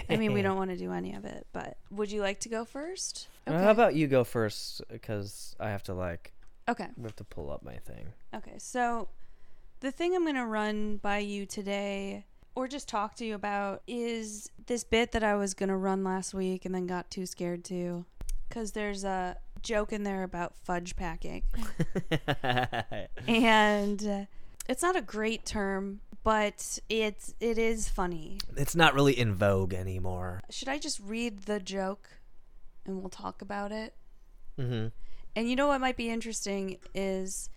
I 0.10 0.16
mean, 0.16 0.32
we 0.32 0.42
don't 0.42 0.56
want 0.56 0.70
to 0.70 0.76
do 0.76 0.92
any 0.92 1.14
of 1.14 1.24
it, 1.24 1.46
but 1.52 1.78
would 1.90 2.12
you 2.12 2.20
like 2.20 2.40
to 2.40 2.48
go 2.48 2.64
first? 2.64 3.28
Uh, 3.46 3.58
How 3.58 3.70
about 3.70 3.94
you 3.94 4.06
go 4.06 4.22
first? 4.22 4.82
Because 4.90 5.56
I 5.58 5.70
have 5.70 5.82
to 5.84 5.94
like 5.94 6.32
Okay. 6.68 6.86
we 6.96 7.02
have 7.04 7.16
to 7.16 7.24
pull 7.24 7.50
up 7.50 7.62
my 7.62 7.76
thing. 7.76 8.08
Okay. 8.34 8.54
So 8.58 9.08
the 9.80 9.90
thing 9.90 10.14
I'm 10.14 10.22
going 10.22 10.34
to 10.36 10.46
run 10.46 10.98
by 10.98 11.18
you 11.18 11.44
today 11.46 12.24
or 12.54 12.68
just 12.68 12.88
talk 12.88 13.14
to 13.16 13.24
you 13.24 13.34
about 13.34 13.82
is 13.86 14.50
this 14.66 14.84
bit 14.84 15.12
that 15.12 15.22
I 15.22 15.34
was 15.34 15.54
going 15.54 15.68
to 15.68 15.76
run 15.76 16.04
last 16.04 16.34
week 16.34 16.64
and 16.64 16.74
then 16.74 16.86
got 16.86 17.10
too 17.10 17.26
scared 17.26 17.64
to 17.66 18.04
cuz 18.50 18.72
there's 18.72 19.04
a 19.04 19.36
joke 19.62 19.92
in 19.92 20.04
there 20.04 20.22
about 20.22 20.54
fudge 20.56 20.94
packing. 20.94 21.42
and 23.26 24.06
uh, 24.06 24.24
it's 24.68 24.82
not 24.82 24.94
a 24.94 25.02
great 25.02 25.44
term, 25.44 26.00
but 26.22 26.78
it's 26.88 27.34
it 27.40 27.58
is 27.58 27.88
funny. 27.88 28.38
it's 28.56 28.76
not 28.76 28.94
really 28.94 29.18
in 29.18 29.34
vogue 29.34 29.74
anymore. 29.74 30.40
Should 30.50 30.68
I 30.68 30.78
just 30.78 31.00
read 31.00 31.42
the 31.42 31.58
joke 31.58 32.08
and 32.86 33.00
we'll 33.00 33.10
talk 33.10 33.42
about 33.42 33.72
it? 33.72 33.94
Mm-hmm. 34.58 34.88
And 35.36 35.50
you 35.50 35.56
know 35.56 35.68
what 35.68 35.80
might 35.80 35.96
be 35.96 36.10
interesting 36.10 36.78
is 36.94 37.48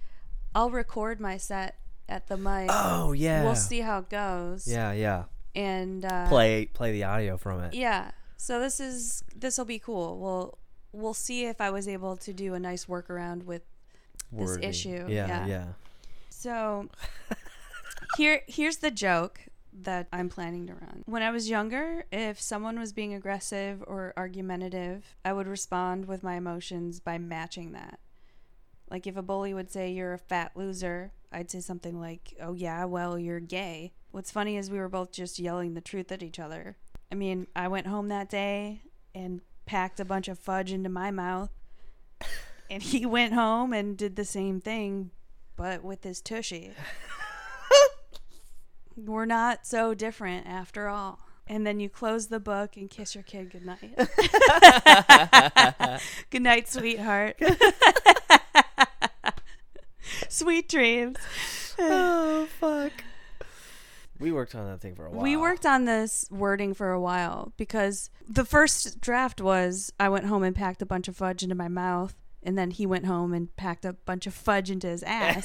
I'll 0.55 0.71
record 0.71 1.19
my 1.19 1.37
set 1.37 1.75
at 2.09 2.27
the 2.27 2.37
mic. 2.37 2.69
Oh 2.71 3.11
yeah. 3.11 3.43
We'll 3.43 3.55
see 3.55 3.79
how 3.81 3.99
it 3.99 4.09
goes. 4.09 4.67
Yeah, 4.67 4.91
yeah. 4.93 5.23
And 5.55 6.05
uh, 6.05 6.27
Play 6.27 6.65
play 6.67 6.91
the 6.91 7.03
audio 7.03 7.37
from 7.37 7.61
it. 7.61 7.73
Yeah. 7.73 8.11
So 8.37 8.59
this 8.59 8.79
is 8.79 9.23
this 9.35 9.57
will 9.57 9.65
be 9.65 9.79
cool. 9.79 10.19
We'll 10.19 10.57
we'll 10.91 11.13
see 11.13 11.45
if 11.45 11.59
I 11.61 11.69
was 11.69 11.87
able 11.87 12.15
to 12.17 12.33
do 12.33 12.53
a 12.53 12.59
nice 12.59 12.85
workaround 12.85 13.43
with 13.45 13.63
this 14.31 14.47
Wording. 14.49 14.69
issue, 14.69 15.05
Yeah, 15.07 15.27
yeah. 15.27 15.45
yeah. 15.47 15.65
So 16.29 16.89
here 18.17 18.41
here's 18.47 18.77
the 18.77 18.91
joke 18.91 19.41
that 19.79 20.07
I'm 20.11 20.29
planning 20.29 20.65
to 20.67 20.73
run. 20.73 21.03
When 21.05 21.21
I 21.21 21.29
was 21.31 21.49
younger, 21.49 22.05
if 22.11 22.41
someone 22.41 22.79
was 22.79 22.93
being 22.93 23.13
aggressive 23.13 23.83
or 23.85 24.13
argumentative, 24.17 25.15
I 25.23 25.33
would 25.33 25.47
respond 25.47 26.05
with 26.07 26.23
my 26.23 26.35
emotions 26.35 26.99
by 26.99 27.17
matching 27.19 27.73
that. 27.73 27.99
Like 28.89 29.05
if 29.05 29.17
a 29.17 29.21
bully 29.21 29.53
would 29.53 29.69
say 29.71 29.91
you're 29.91 30.13
a 30.13 30.17
fat 30.17 30.51
loser, 30.55 31.11
I'd 31.31 31.51
say 31.51 31.59
something 31.59 31.99
like, 31.99 32.33
"Oh 32.41 32.53
yeah, 32.53 32.85
well, 32.85 33.19
you're 33.19 33.39
gay." 33.39 33.93
What's 34.11 34.31
funny 34.31 34.57
is 34.57 34.71
we 34.71 34.79
were 34.79 34.89
both 34.89 35.11
just 35.11 35.39
yelling 35.39 35.73
the 35.73 35.81
truth 35.81 36.11
at 36.11 36.23
each 36.23 36.39
other. 36.39 36.77
I 37.11 37.15
mean, 37.15 37.47
I 37.55 37.67
went 37.67 37.87
home 37.87 38.07
that 38.09 38.29
day 38.29 38.81
and 39.13 39.41
packed 39.65 39.99
a 39.99 40.05
bunch 40.05 40.27
of 40.27 40.39
fudge 40.39 40.71
into 40.71 40.89
my 40.89 41.11
mouth. 41.11 41.51
And 42.69 42.83
he 42.83 43.05
went 43.05 43.33
home 43.33 43.71
and 43.71 43.97
did 43.97 44.17
the 44.17 44.25
same 44.25 44.59
thing, 44.59 45.11
but 45.55 45.85
with 45.85 46.03
his 46.03 46.19
tushy. 46.19 46.73
We're 48.97 49.23
not 49.25 49.65
so 49.65 49.93
different 49.93 50.47
after 50.47 50.89
all. 50.89 51.19
And 51.47 51.65
then 51.65 51.79
you 51.79 51.87
close 51.87 52.27
the 52.27 52.41
book 52.41 52.75
and 52.75 52.89
kiss 52.89 53.15
your 53.15 53.23
kid 53.23 53.51
goodnight. 53.51 53.95
Good 56.29 56.41
night, 56.41 56.67
sweetheart. 56.67 57.41
Sweet 60.29 60.69
dreams. 60.69 61.17
oh 61.79 62.47
fuck. 62.59 62.91
We 64.19 64.31
worked 64.31 64.55
on 64.55 64.65
that 64.67 64.81
thing 64.81 64.95
for 64.95 65.05
a 65.05 65.11
while. 65.11 65.21
We 65.21 65.37
worked 65.37 65.65
on 65.65 65.85
this 65.85 66.27
wording 66.31 66.73
for 66.73 66.91
a 66.91 66.99
while 66.99 67.53
because 67.55 68.09
the 68.27 68.45
first 68.45 68.99
draft 68.99 69.39
was 69.41 69.93
I 69.99 70.09
went 70.09 70.25
home 70.25 70.41
and 70.43 70.55
packed 70.55 70.81
a 70.81 70.87
bunch 70.87 71.07
of 71.07 71.15
fudge 71.15 71.43
into 71.43 71.53
my 71.55 71.67
mouth, 71.67 72.15
and 72.41 72.57
then 72.57 72.71
he 72.71 72.87
went 72.87 73.05
home 73.05 73.31
and 73.33 73.55
packed 73.57 73.85
a 73.85 73.93
bunch 73.93 74.25
of 74.25 74.33
fudge 74.33 74.71
into 74.71 74.87
his 74.87 75.03
ass. 75.03 75.43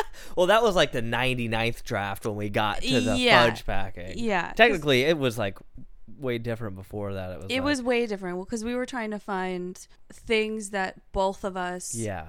well, 0.36 0.46
that 0.46 0.62
was 0.62 0.76
like 0.76 0.92
the 0.92 1.02
99th 1.02 1.82
draft 1.82 2.24
when 2.24 2.36
we 2.36 2.50
got 2.50 2.82
to 2.82 3.00
the 3.00 3.16
Yeah. 3.18 3.48
fudge 3.48 3.66
packing. 3.66 4.12
Yeah. 4.16 4.52
Technically, 4.54 5.02
it 5.02 5.18
was 5.18 5.36
like 5.36 5.58
way 6.16 6.38
different 6.38 6.76
before 6.76 7.14
that. 7.14 7.30
It 7.32 7.36
was. 7.38 7.46
it 7.50 7.54
like- 7.56 7.64
was 7.64 7.82
way 7.82 8.06
different 8.06 8.38
because 8.38 8.62
we 8.64 8.76
were 8.76 8.86
trying 8.86 9.10
to 9.10 9.18
find 9.18 9.76
things 10.12 10.70
that 10.70 11.00
both 11.10 11.42
of 11.42 11.56
us, 11.56 11.96
Yeah. 11.96 12.28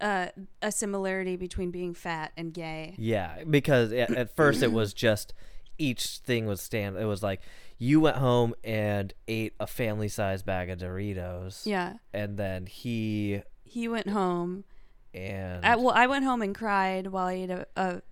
Uh, 0.00 0.28
a 0.62 0.70
similarity 0.72 1.36
between 1.36 1.70
being 1.70 1.94
fat 1.94 2.32
and 2.36 2.52
gay. 2.52 2.94
Yeah, 2.98 3.42
because 3.48 3.92
at, 3.92 4.10
at 4.14 4.34
first 4.36 4.62
it 4.62 4.72
was 4.72 4.92
just 4.94 5.32
each 5.78 6.18
thing 6.18 6.46
was 6.46 6.60
stand. 6.60 6.96
It 6.96 7.04
was 7.04 7.22
like 7.22 7.40
you 7.78 8.00
went 8.00 8.16
home 8.16 8.54
and 8.64 9.12
ate 9.28 9.54
a 9.60 9.66
family 9.66 10.08
size 10.08 10.42
bag 10.42 10.70
of 10.70 10.78
Doritos. 10.78 11.66
Yeah, 11.66 11.94
And 12.14 12.36
then 12.38 12.66
he 12.66 13.42
he 13.64 13.88
went 13.88 14.08
home. 14.08 14.64
and 15.12 15.64
I, 15.64 15.76
well, 15.76 15.90
I 15.94 16.06
went 16.06 16.24
home 16.24 16.40
and 16.42 16.54
cried 16.54 17.08
while 17.08 17.26
I 17.26 17.32
ate 17.34 17.50
a, 17.50 17.66
a 17.76 18.02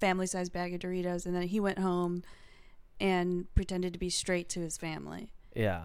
family 0.00 0.26
size 0.26 0.48
bag 0.50 0.74
of 0.74 0.80
Doritos, 0.80 1.26
and 1.26 1.34
then 1.34 1.42
he 1.42 1.60
went 1.60 1.78
home 1.78 2.22
and 3.00 3.52
pretended 3.54 3.92
to 3.92 3.98
be 3.98 4.10
straight 4.10 4.48
to 4.50 4.60
his 4.60 4.76
family. 4.76 5.32
yeah. 5.54 5.84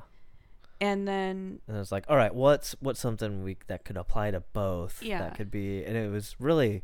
And 0.79 1.07
then 1.07 1.59
And 1.67 1.77
was 1.77 1.91
like, 1.91 2.05
all 2.07 2.15
right, 2.17 2.33
what's 2.33 2.75
what's 2.79 2.99
something 2.99 3.43
we 3.43 3.57
that 3.67 3.83
could 3.85 3.97
apply 3.97 4.31
to 4.31 4.41
both? 4.53 5.01
Yeah. 5.01 5.19
That 5.19 5.35
could 5.35 5.49
be, 5.49 5.83
and 5.83 5.97
it 5.97 6.09
was 6.11 6.35
really 6.39 6.83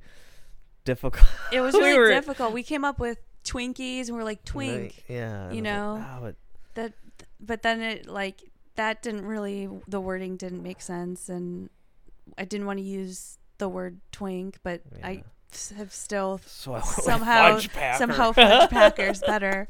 difficult. 0.85 1.25
it 1.51 1.61
was 1.67 1.73
We 1.75 1.81
really 1.81 1.97
were- 1.99 2.09
difficult. 2.09 2.53
We 2.53 2.63
came 2.63 2.83
up 2.85 2.99
with 2.99 3.19
Twinkies, 3.45 4.07
and 4.07 4.17
we're 4.17 4.23
like 4.23 4.43
twink. 4.45 5.03
Yeah. 5.07 5.17
you 5.19 5.25
I 5.25 5.47
was 5.47 5.53
like, 5.55 5.63
know? 5.63 6.03
"Ah, 6.07 6.19
but 6.21 6.35
That, 6.75 6.93
but 7.39 7.61
then 7.61 7.81
it 7.81 8.07
like 8.07 8.41
that 8.75 9.03
didn't 9.03 9.25
really 9.25 9.69
the 9.87 9.99
wording 10.01 10.37
didn't 10.37 10.63
make 10.63 10.81
sense, 10.81 11.29
and 11.29 11.69
I 12.37 12.45
didn't 12.45 12.65
want 12.65 12.79
to 12.79 12.83
use 12.85 13.37
the 13.59 13.69
word 13.69 13.99
twink, 14.11 14.57
but 14.63 14.81
Yeah. 14.97 15.07
I 15.07 15.23
have 15.77 15.93
still 15.93 16.39
so 16.47 16.73
I 16.73 16.79
somehow 16.81 17.59
Fudge 17.59 17.69
somehow 17.99 18.31
fudge 18.31 18.69
packers 18.71 19.19
better 19.21 19.67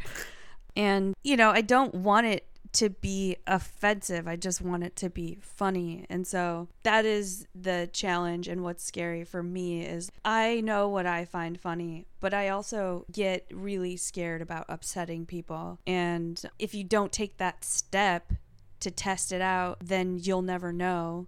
and 0.77 1.13
you 1.23 1.35
know 1.35 1.49
i 1.49 1.59
don't 1.59 1.93
want 1.93 2.25
it 2.25 2.47
to 2.73 2.89
be 2.89 3.37
offensive. 3.45 4.27
I 4.27 4.35
just 4.35 4.59
want 4.61 4.83
it 4.83 4.95
to 4.97 5.09
be 5.09 5.37
funny. 5.41 6.05
And 6.09 6.25
so 6.25 6.67
that 6.83 7.05
is 7.05 7.47
the 7.53 7.89
challenge 7.93 8.47
and 8.47 8.63
what's 8.63 8.83
scary 8.83 9.23
for 9.23 9.43
me 9.43 9.83
is 9.85 10.11
i 10.25 10.59
know 10.61 10.87
what 10.87 11.05
i 11.05 11.23
find 11.23 11.59
funny 11.59 12.05
but 12.19 12.33
i 12.33 12.49
also 12.49 13.05
get 13.11 13.45
really 13.51 13.95
scared 13.95 14.41
about 14.41 14.65
upsetting 14.69 15.25
people. 15.25 15.79
And 15.85 16.41
if 16.59 16.73
you 16.73 16.83
don't 16.83 17.11
take 17.11 17.37
that 17.37 17.63
step 17.63 18.33
to 18.79 18.91
test 18.91 19.31
it 19.31 19.41
out 19.41 19.77
then 19.81 20.19
you'll 20.21 20.41
never 20.41 20.73
know. 20.73 21.27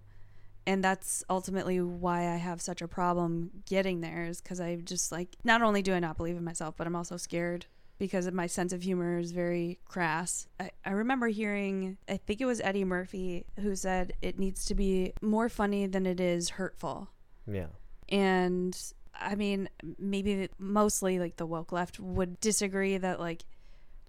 And 0.68 0.82
that's 0.82 1.22
ultimately 1.30 1.80
why 1.80 2.22
I 2.22 2.36
have 2.36 2.60
such 2.60 2.82
a 2.82 2.88
problem 2.88 3.50
getting 3.66 4.00
there 4.00 4.24
is 4.24 4.40
because 4.40 4.60
I 4.60 4.74
just 4.76 5.12
like 5.12 5.36
not 5.44 5.62
only 5.62 5.80
do 5.80 5.94
I 5.94 6.00
not 6.00 6.16
believe 6.16 6.36
in 6.36 6.42
myself, 6.42 6.74
but 6.76 6.88
I'm 6.88 6.96
also 6.96 7.16
scared 7.16 7.66
because 7.98 8.26
of 8.26 8.34
my 8.34 8.46
sense 8.46 8.72
of 8.72 8.82
humor 8.82 9.18
is 9.18 9.32
very 9.32 9.78
crass. 9.86 10.46
I, 10.60 10.70
I 10.84 10.90
remember 10.90 11.28
hearing, 11.28 11.96
I 12.08 12.16
think 12.18 12.40
it 12.40 12.44
was 12.46 12.60
Eddie 12.60 12.84
Murphy 12.84 13.46
who 13.60 13.74
said 13.74 14.12
it 14.20 14.38
needs 14.38 14.64
to 14.66 14.74
be 14.74 15.12
more 15.22 15.48
funny 15.48 15.86
than 15.86 16.04
it 16.06 16.20
is 16.20 16.50
hurtful. 16.50 17.08
yeah. 17.46 17.66
And 18.08 18.76
I 19.18 19.34
mean, 19.34 19.68
maybe 19.98 20.48
mostly 20.58 21.18
like 21.18 21.36
the 21.36 21.46
woke 21.46 21.72
left 21.72 21.98
would 21.98 22.38
disagree 22.40 22.98
that 22.98 23.18
like 23.18 23.44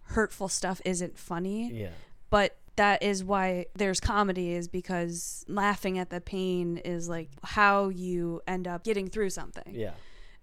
hurtful 0.04 0.48
stuff 0.50 0.82
isn't 0.86 1.18
funny 1.18 1.72
Yeah. 1.74 1.90
but 2.30 2.56
that 2.78 3.02
is 3.04 3.24
why 3.24 3.66
there's 3.76 4.00
comedy 4.00 4.54
is 4.54 4.68
because 4.68 5.44
laughing 5.48 5.98
at 5.98 6.10
the 6.12 6.22
pain 6.22 6.78
is 6.78 7.10
like 7.10 7.30
how 7.44 7.90
you 7.90 8.42
end 8.48 8.68
up 8.68 8.84
getting 8.84 9.10
through 9.10 9.32
something 9.32 9.74
Yeah. 9.74 9.92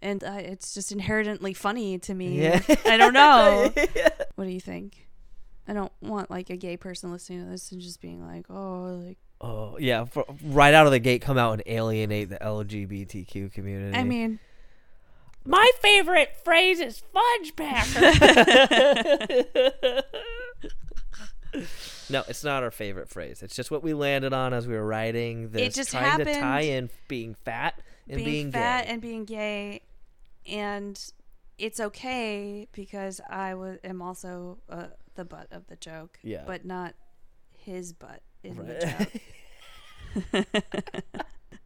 And 0.05 0.23
uh, 0.23 0.37
it's 0.39 0.75
just 0.75 0.93
inherently 0.93 1.55
funny 1.55 1.99
to 1.99 2.15
me 2.15 2.43
Yeah. 2.43 2.61
i 2.85 2.97
don't 2.97 3.15
know 3.15 3.73
what 4.37 4.45
do 4.45 4.51
you 4.51 4.61
think 4.61 5.09
i 5.67 5.73
don't 5.73 5.93
want 6.01 6.31
like 6.31 6.51
a 6.51 6.57
gay 6.57 6.77
person 6.77 7.11
listening 7.11 7.45
to 7.45 7.51
this 7.51 7.73
and 7.73 7.81
just 7.81 8.01
being 8.01 8.25
like 8.25 8.47
oh 8.51 9.03
like 9.07 9.19
Oh 9.41 9.77
yeah, 9.79 10.07
for, 10.07 10.25
right 10.43 10.73
out 10.73 10.87
of 10.87 10.93
the 10.93 11.01
gate, 11.01 11.21
come 11.21 11.37
out 11.37 11.53
and 11.53 11.63
alienate 11.67 12.31
the 12.31 12.39
LGBTQ 12.39 13.53
community. 13.53 13.95
i 13.95 14.03
mean 14.03 14.39
my 15.45 15.71
favorite 15.81 16.35
phrase 16.43 16.81
is 16.81 17.03
fudge 17.13 17.55
packer. 17.55 18.01
no, 22.09 22.23
it's 22.27 22.43
not 22.43 22.63
our 22.63 22.71
favorite 22.71 23.11
phrase. 23.11 23.43
It's 23.43 23.55
just 23.55 23.71
what 23.71 23.83
we 23.83 23.93
landed 23.93 24.33
on 24.33 24.55
as 24.55 24.67
we 24.67 24.75
were 24.75 24.87
writing 24.87 25.51
this, 25.51 25.75
just 25.75 25.91
trying 25.91 26.19
to 26.19 26.25
tie 26.25 26.63
in 26.63 26.89
being 27.09 27.35
fat 27.45 27.79
and 28.09 28.17
being, 28.17 28.29
being, 28.29 28.53
fat 28.53 28.87
gay. 28.87 28.93
and 28.93 29.03
being 29.03 29.25
gay 29.27 29.83
and 30.47 30.99
it's 31.59 31.79
okay 31.81 32.67
because 32.73 33.21
I 33.29 33.55
was 33.55 33.79
am 33.85 34.03
also 34.03 34.59
uh, 34.69 34.87
the 35.15 35.25
butt 35.25 35.49
of 35.53 35.67
the 35.69 35.77
joke. 35.77 36.19
Yeah. 36.23 36.43
But 36.47 36.65
not 36.65 36.95
his 37.57 37.93
butt 37.93 38.23
in 38.43 38.57
Right. 38.57 38.81
the 38.81 39.21
joke. 40.35 40.45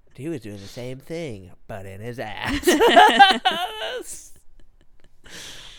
he 0.14 0.28
was 0.28 0.40
doing 0.40 0.56
the 0.58 0.66
same 0.66 0.98
thing, 0.98 1.50
but 1.66 1.86
in 1.86 2.00
his 2.00 2.18
ass. 2.20 2.66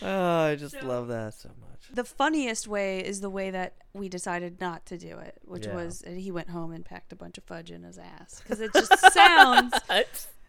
oh, 0.02 0.36
I 0.44 0.56
just 0.56 0.78
So- 0.80 0.86
love 0.86 1.08
that 1.08 1.34
so 1.34 1.48
much. 1.60 1.88
the 1.92 2.04
funniest 2.04 2.68
way 2.68 3.04
is 3.04 3.20
the 3.20 3.30
way 3.30 3.50
that 3.50 3.74
we 3.92 4.08
decided 4.08 4.60
not 4.60 4.86
to 4.86 4.96
do 4.98 5.18
it, 5.18 5.38
which 5.44 5.66
Yeah. 5.66 5.74
was 5.74 6.02
he 6.06 6.30
went 6.30 6.50
home 6.50 6.72
and 6.72 6.84
packed 6.84 7.12
a 7.12 7.16
bunch 7.16 7.36
of 7.38 7.44
fudge 7.44 7.70
in 7.70 7.82
his 7.82 7.98
ass 7.98 8.40
because 8.42 8.60
it 8.60 8.72
just 8.72 8.92
sounds 9.12 9.74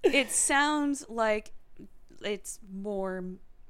it 0.03 0.31
sounds 0.31 1.05
like 1.09 1.51
it's 2.23 2.59
more 2.71 3.23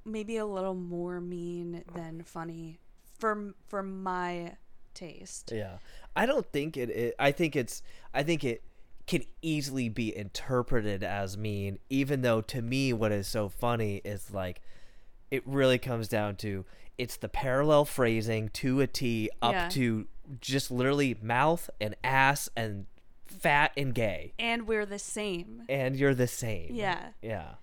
maybe 0.06 0.38
a 0.38 0.46
little 0.46 0.74
more 0.76 1.22
mean 1.22 1.84
than 1.96 2.24
funny 2.24 2.80
for 3.20 3.54
for 3.68 3.84
my 3.84 4.54
taste. 4.94 5.52
Yeah, 5.54 5.78
I 6.16 6.26
don't 6.26 6.46
think 6.52 6.78
it, 6.78 6.90
it. 6.90 7.16
I 7.20 7.32
think 7.32 7.56
it's. 7.56 7.82
I 8.14 8.24
think 8.24 8.44
it 8.44 8.64
can 9.08 9.24
easily 9.42 9.90
be 9.90 10.16
interpreted 10.16 11.04
as 11.04 11.38
mean, 11.38 11.80
even 11.90 12.22
though 12.22 12.42
to 12.42 12.62
me, 12.62 12.94
what 12.94 13.12
is 13.12 13.28
so 13.28 13.50
funny 13.50 14.02
is 14.06 14.32
like, 14.32 14.62
it 15.32 15.46
really 15.46 15.80
comes 15.80 16.08
down 16.08 16.36
to 16.38 16.66
it's 16.98 17.18
the 17.18 17.28
parallel 17.28 17.84
phrasing 17.84 18.50
to 18.50 18.80
a 18.80 18.88
T 18.88 19.30
up 19.42 19.54
Yeah. 19.54 19.70
to 19.70 20.08
just 20.40 20.70
literally 20.72 21.18
mouth 21.22 21.70
and 21.82 21.96
ass 22.04 22.48
and 22.56 22.86
fat 23.26 23.72
and 23.76 23.94
gay, 23.96 24.34
And 24.38 24.68
we're 24.68 24.86
the 24.86 25.00
same. 25.00 25.64
and 25.68 25.96
you're 25.96 26.14
the 26.14 26.28
same. 26.28 26.76
Yeah. 26.76 27.10
Yeah. 27.22 27.54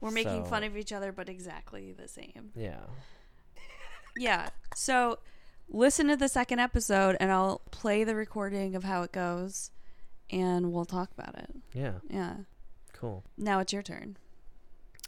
We're 0.00 0.10
making 0.10 0.44
So- 0.44 0.50
fun 0.50 0.64
of 0.64 0.76
each 0.76 0.92
other 0.92 1.12
but 1.12 1.28
exactly 1.28 1.92
the 1.92 2.08
same. 2.08 2.52
Yeah. 2.54 2.80
Yeah. 4.16 4.48
So 4.74 5.18
listen 5.68 6.08
to 6.08 6.16
the 6.16 6.28
second 6.28 6.58
episode 6.58 7.16
and 7.20 7.30
I'll 7.30 7.60
play 7.70 8.04
the 8.04 8.14
recording 8.14 8.74
of 8.74 8.84
how 8.84 9.02
it 9.02 9.12
goes 9.12 9.70
and 10.30 10.72
we'll 10.72 10.84
talk 10.84 11.10
about 11.16 11.36
it. 11.36 11.50
Yeah. 11.72 11.94
Yeah. 12.08 12.34
Cool. 12.92 13.24
Now 13.36 13.60
it's 13.60 13.72
your 13.72 13.82
turn. 13.82 14.16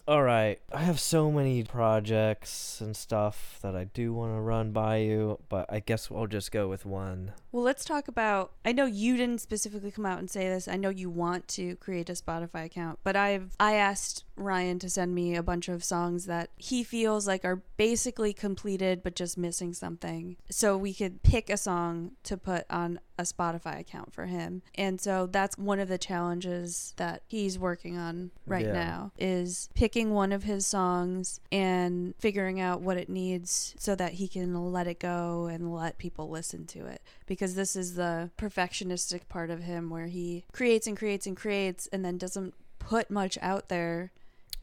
All 0.09 0.23
right. 0.23 0.61
I 0.73 0.81
have 0.83 0.99
so 0.99 1.31
many 1.31 1.63
projects 1.63 2.81
and 2.81 2.97
stuff 2.97 3.59
that 3.63 3.77
I 3.77 3.85
do 3.85 4.13
want 4.13 4.35
to 4.35 4.41
run 4.41 4.73
by 4.73 4.97
you, 4.97 5.39
but 5.49 5.67
I 5.73 5.79
guess 5.81 6.11
I'll 6.11 6.27
just 6.27 6.51
go 6.51 6.69
with 6.69 6.85
one. 6.85 7.33
Well, 7.53 7.63
let's 7.63 7.85
talk 7.85 8.09
about. 8.09 8.53
I 8.65 8.73
know 8.73 8.87
you 8.87 9.19
didn't 9.19 9.43
specifically 9.43 9.91
come 9.91 10.07
out 10.07 10.19
and 10.19 10.31
say 10.31 10.49
this. 10.49 10.67
I 10.67 10.77
know 10.77 10.89
you 10.89 11.11
want 11.11 11.49
to 11.49 11.77
create 11.77 12.09
a 12.09 12.15
Spotify 12.15 12.65
account, 12.65 12.99
but 13.05 13.15
I've 13.15 13.55
I 13.61 13.75
asked 13.75 14.25
Ryan 14.37 14.79
to 14.79 14.89
send 14.89 15.15
me 15.15 15.37
a 15.37 15.43
bunch 15.43 15.69
of 15.69 15.85
songs 15.85 16.25
that 16.25 16.49
he 16.57 16.83
feels 16.83 17.27
like 17.27 17.45
are 17.45 17.63
basically 17.77 18.33
completed 18.33 19.03
but 19.03 19.15
just 19.15 19.37
missing 19.37 19.75
something, 19.75 20.37
so 20.51 20.79
we 20.79 20.95
could 20.95 21.23
pick 21.23 21.51
a 21.51 21.59
song 21.59 22.13
to 22.23 22.39
put 22.39 22.65
on 22.71 22.99
a 23.19 23.25
Spotify 23.25 23.79
account 23.81 24.13
for 24.15 24.25
him. 24.27 24.63
And 24.75 25.01
so 25.01 25.27
that's 25.27 25.59
one 25.59 25.79
of 25.79 25.89
the 25.89 25.99
challenges 25.99 26.95
that 26.97 27.23
he's 27.29 27.59
working 27.59 27.99
on 27.99 28.31
right 28.47 28.65
Yeah. 28.65 28.73
now 28.73 29.13
is 29.19 29.69
picking 29.75 30.13
one 30.13 30.33
of 30.33 30.45
his 30.45 30.67
songs 30.67 31.39
and 31.53 32.15
figuring 32.19 32.59
out 32.59 32.81
what 32.81 32.97
it 32.97 33.11
needs 33.11 33.75
so 33.79 33.95
that 33.97 34.13
he 34.15 34.29
can 34.29 34.73
let 34.73 34.87
it 34.87 34.99
go 34.99 35.47
and 35.47 35.73
let 35.73 35.99
people 35.99 36.31
listen 36.31 36.67
to 36.69 36.87
it 36.87 37.03
because 37.27 37.42
this 37.55 37.77
is 37.77 37.95
the 37.95 38.31
perfectionistic 38.39 39.29
part 39.29 39.51
of 39.51 39.63
him 39.63 39.91
where 39.91 40.07
he 40.07 40.45
creates 40.53 40.87
and 40.87 40.97
creates 40.97 41.27
and 41.27 41.37
creates 41.37 41.87
and 41.93 42.05
then 42.05 42.17
doesn't 42.19 42.55
put 42.79 43.11
much 43.11 43.37
out 43.43 43.69
there 43.69 44.13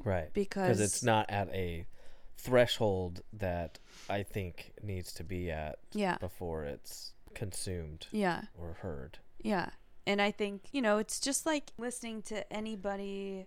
Right. 0.03 0.34
because 0.34 0.77
Because 0.77 0.82
it's 0.82 1.03
not 1.03 1.30
at 1.30 1.49
a 1.49 1.86
threshold 2.38 3.21
that 3.34 3.80
I 4.09 4.23
think 4.23 4.71
needs 4.82 5.11
to 5.13 5.23
be 5.23 5.51
at 5.51 5.80
yeah 5.91 6.17
before 6.19 6.63
it's 6.63 7.11
consumed 7.36 8.07
yeah 8.11 8.43
or 8.57 8.77
heard. 8.82 9.19
Yeah. 9.41 9.69
And 10.07 10.21
I 10.21 10.32
think, 10.32 10.63
you 10.71 10.82
know, 10.82 10.97
it's 10.97 11.19
just 11.19 11.45
like 11.45 11.71
listening 11.77 12.21
to 12.23 12.51
anybody 12.51 13.45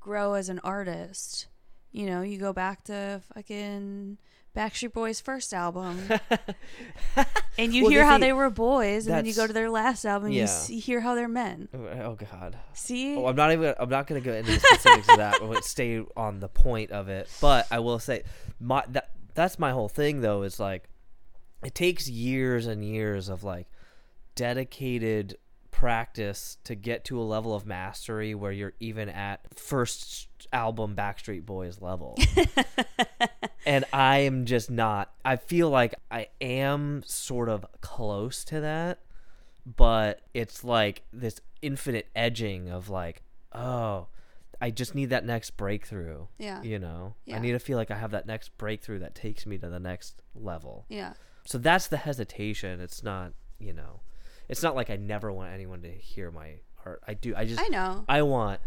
grow 0.00 0.32
as 0.34 0.48
an 0.48 0.58
artist. 0.60 1.46
You 1.92 2.06
know, 2.06 2.22
you 2.22 2.38
go 2.38 2.52
back 2.52 2.84
to 2.84 3.20
fucking 3.34 4.16
Backstreet 4.56 4.92
Boys' 4.92 5.20
first 5.20 5.54
album 5.54 6.08
and 7.58 7.72
you 7.74 7.82
Well, 7.84 7.90
hear 7.90 8.04
how 8.04 8.12
thing- 8.14 8.20
they 8.22 8.32
were 8.32 8.50
boys, 8.50 9.06
and 9.06 9.14
then 9.16 9.24
you 9.26 9.34
go 9.34 9.46
to 9.46 9.52
their 9.52 9.70
last 9.70 10.04
album 10.04 10.26
and 10.26 10.34
Yeah. 10.34 10.42
you 10.42 10.46
see, 10.48 10.78
hear 10.80 11.00
how 11.00 11.14
they're 11.14 11.28
men. 11.28 11.68
Oh, 11.72 11.78
oh 11.86 12.16
God. 12.32 12.56
See? 12.72 13.14
Oh, 13.16 13.26
I'm 13.26 13.36
not 13.36 13.52
even. 13.52 13.74
I'm 13.78 13.88
not 13.88 14.06
going 14.06 14.20
to 14.20 14.24
go 14.28 14.34
into 14.34 14.50
the 14.52 14.58
specifics 14.60 15.08
of 15.08 15.18
that. 15.18 15.38
But 15.40 15.64
stay 15.76 16.02
on 16.16 16.40
the 16.40 16.48
point 16.48 16.90
of 16.90 17.08
it. 17.08 17.28
But 17.40 17.66
I 17.70 17.78
will 17.78 17.98
say, 18.00 18.24
my 18.58 18.82
that 18.88 19.10
that's 19.34 19.58
my 19.58 19.70
whole 19.70 19.88
thing 19.88 20.20
though. 20.20 20.42
Is 20.42 20.58
like, 20.58 20.88
it 21.64 21.74
takes 21.74 22.08
years 22.08 22.66
and 22.66 22.84
years 22.84 23.28
of 23.28 23.44
like 23.44 23.68
dedicated 24.34 25.36
practice 25.70 26.58
to 26.64 26.74
get 26.74 27.04
to 27.06 27.20
a 27.20 27.22
level 27.24 27.54
of 27.54 27.66
mastery 27.66 28.34
where 28.34 28.52
you're 28.52 28.72
even 28.80 29.08
at 29.08 29.40
first 29.58 30.28
album 30.52 30.94
Backstreet 30.96 31.44
Boys 31.46 31.80
level. 31.80 32.16
and 33.66 33.84
I 33.92 34.18
am 34.18 34.44
just 34.46 34.70
not. 34.70 35.12
I 35.24 35.36
feel 35.36 35.70
like 35.70 35.94
I 36.10 36.28
am 36.40 37.02
sort 37.06 37.48
of 37.48 37.64
close 37.80 38.44
to 38.44 38.60
that, 38.60 39.00
but 39.64 40.20
it's 40.34 40.64
like 40.64 41.02
this 41.12 41.40
infinite 41.62 42.08
edging 42.16 42.68
of 42.68 42.88
like, 42.88 43.22
oh, 43.52 44.08
I 44.60 44.70
just 44.70 44.94
need 44.94 45.06
that 45.10 45.24
next 45.24 45.56
breakthrough. 45.56 46.26
yeah. 46.38 46.62
You 46.62 46.78
know, 46.78 47.14
Yeah. 47.24 47.36
I 47.36 47.38
need 47.38 47.52
to 47.52 47.58
feel 47.58 47.78
like 47.78 47.90
I 47.90 47.96
have 47.96 48.10
that 48.10 48.26
next 48.26 48.56
breakthrough 48.58 48.98
that 49.00 49.14
takes 49.14 49.46
me 49.46 49.56
to 49.58 49.68
the 49.68 49.80
next 49.80 50.22
level. 50.34 50.84
Yeah. 50.88 51.14
So 51.46 51.56
that's 51.58 51.88
the 51.88 51.96
hesitation. 51.96 52.80
It's 52.80 53.02
not, 53.02 53.32
you 53.58 53.72
know, 53.72 54.00
it's 54.50 54.62
not 54.62 54.74
like 54.76 54.90
I 54.90 54.96
never 54.96 55.32
want 55.32 55.52
anyone 55.54 55.82
to 55.82 55.90
hear 55.90 56.30
my 56.30 56.56
art. 56.84 57.02
I 57.06 57.14
do. 57.14 57.34
I 57.36 57.44
just 57.46 57.60
I 57.60 57.68
know. 57.68 58.04
I 58.08 58.22
want 58.22 58.60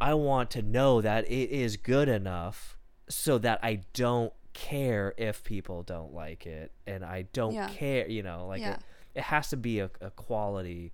I 0.00 0.14
want 0.14 0.50
to 0.52 0.62
know 0.62 1.00
that 1.00 1.26
it 1.30 1.50
is 1.50 1.76
good 1.76 2.08
enough 2.08 2.76
so 3.08 3.38
that 3.38 3.60
I 3.62 3.80
don't 3.92 4.32
care 4.54 5.12
if 5.18 5.42
people 5.44 5.82
don't 5.82 6.12
like 6.14 6.46
it 6.46 6.72
and 6.86 7.04
I 7.04 7.22
don't 7.32 7.52
Yeah. 7.54 7.68
care, 7.68 8.08
you 8.08 8.22
know, 8.22 8.46
like 8.46 8.60
Yeah. 8.60 8.74
it, 8.74 8.80
it 9.16 9.22
has 9.24 9.48
to 9.50 9.56
be 9.56 9.80
a, 9.80 9.90
a 10.00 10.10
quality 10.10 10.92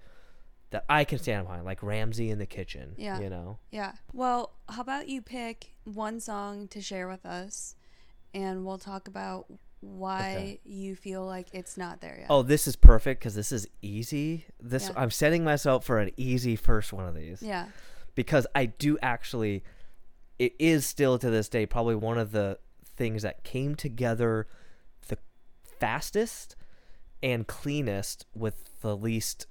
that 0.70 0.84
I 0.88 1.04
can 1.04 1.18
stand 1.18 1.46
behind, 1.46 1.64
like 1.64 1.82
Ramsay 1.82 2.30
in 2.30 2.38
the 2.38 2.46
kitchen. 2.46 2.94
Yeah. 2.96 3.18
You 3.20 3.28
know? 3.30 3.58
Yeah. 3.70 3.92
Well, 4.12 4.52
how 4.68 4.82
about 4.82 5.08
you 5.08 5.20
pick 5.22 5.74
one 5.84 6.20
song 6.20 6.68
to 6.68 6.80
share 6.80 7.08
with 7.08 7.26
us 7.26 7.74
and 8.32 8.64
we'll 8.64 8.78
talk 8.78 9.08
about 9.08 9.46
why 9.80 10.32
Okay. 10.36 10.60
you 10.64 10.94
feel 10.94 11.24
like 11.24 11.48
it's 11.52 11.76
not 11.76 12.00
there 12.00 12.16
yet. 12.20 12.26
Oh, 12.30 12.42
this 12.42 12.66
is 12.68 12.76
perfect 12.76 13.20
because 13.20 13.34
this 13.34 13.50
is 13.52 13.66
easy. 13.82 14.44
This 14.60 14.88
Yeah. 14.88 14.94
I'm 15.00 15.10
setting 15.10 15.42
myself 15.44 15.84
for 15.84 15.98
an 15.98 16.10
easy 16.16 16.54
first 16.56 16.92
one 16.92 17.06
of 17.06 17.14
these. 17.14 17.42
Yeah. 17.42 17.66
because 18.14 18.46
I 18.54 18.66
do 18.66 18.98
actually 19.02 19.62
it 20.38 20.54
is 20.58 20.84
still 20.86 21.18
to 21.18 21.30
this 21.30 21.48
day 21.48 21.64
probably 21.66 21.94
one 21.94 22.18
of 22.18 22.32
the 22.32 22.58
things 22.84 23.22
that 23.22 23.44
came 23.44 23.74
together 23.74 24.46
the 25.08 25.16
fastest 25.78 26.56
and 27.22 27.46
cleanest 27.46 28.26
with 28.34 28.80
the 28.80 28.96
least 28.96 29.46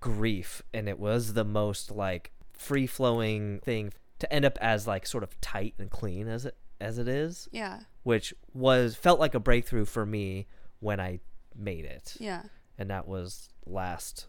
grief 0.00 0.62
and 0.72 0.88
it 0.88 0.98
was 0.98 1.32
the 1.34 1.44
most 1.44 1.90
like 1.90 2.32
free 2.52 2.86
flowing 2.86 3.58
thing 3.60 3.92
to 4.18 4.32
end 4.32 4.44
up 4.44 4.56
as 4.62 4.86
like 4.86 5.06
sort 5.06 5.22
of 5.24 5.38
tight 5.40 5.74
and 5.78 5.90
clean 5.90 6.28
as 6.28 6.46
it 6.46 6.56
as 6.80 6.98
it 6.98 7.08
is 7.08 7.48
Yeah. 7.52 7.80
which 8.02 8.34
was 8.54 8.94
felt 8.96 9.18
like 9.20 9.34
a 9.34 9.40
breakthrough 9.40 9.84
for 9.84 10.04
me 10.06 10.46
when 10.80 11.00
I 11.00 11.20
made 11.54 11.84
it 11.84 12.16
Yeah. 12.20 12.42
and 12.78 12.90
that 12.90 13.06
was 13.08 13.48
last 13.66 14.26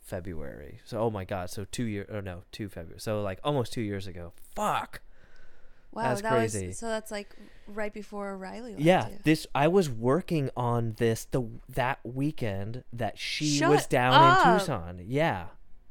February. 0.00 0.80
So 0.84 0.98
oh 1.00 1.10
my 1.10 1.24
god, 1.24 1.50
so 1.50 1.64
two 1.64 1.84
year 1.84 2.06
or 2.10 2.20
no, 2.22 2.42
two 2.52 2.68
February. 2.68 3.00
So 3.00 3.22
like 3.22 3.38
almost 3.44 3.72
two 3.72 3.80
years 3.82 4.06
ago. 4.06 4.32
Fuck. 4.54 5.00
Wow, 5.92 6.02
That's 6.04 6.22
that 6.22 6.32
crazy. 6.32 6.68
was 6.68 6.78
so 6.78 6.88
that's 6.88 7.10
like 7.10 7.36
right 7.68 7.92
before 7.92 8.36
Riley 8.38 8.72
left 8.72 8.82
Yeah, 8.82 9.08
this 9.24 9.46
I 9.54 9.68
was 9.68 9.90
working 9.90 10.48
on 10.56 10.94
this 10.98 11.26
the 11.26 11.42
that 11.68 12.00
weekend 12.02 12.82
that 12.94 13.18
she 13.18 13.58
Shut 13.58 13.70
was 13.70 13.86
down 13.86 14.14
up. 14.14 14.46
in 14.46 14.58
Tucson. 14.58 15.00
Yeah. 15.06 15.46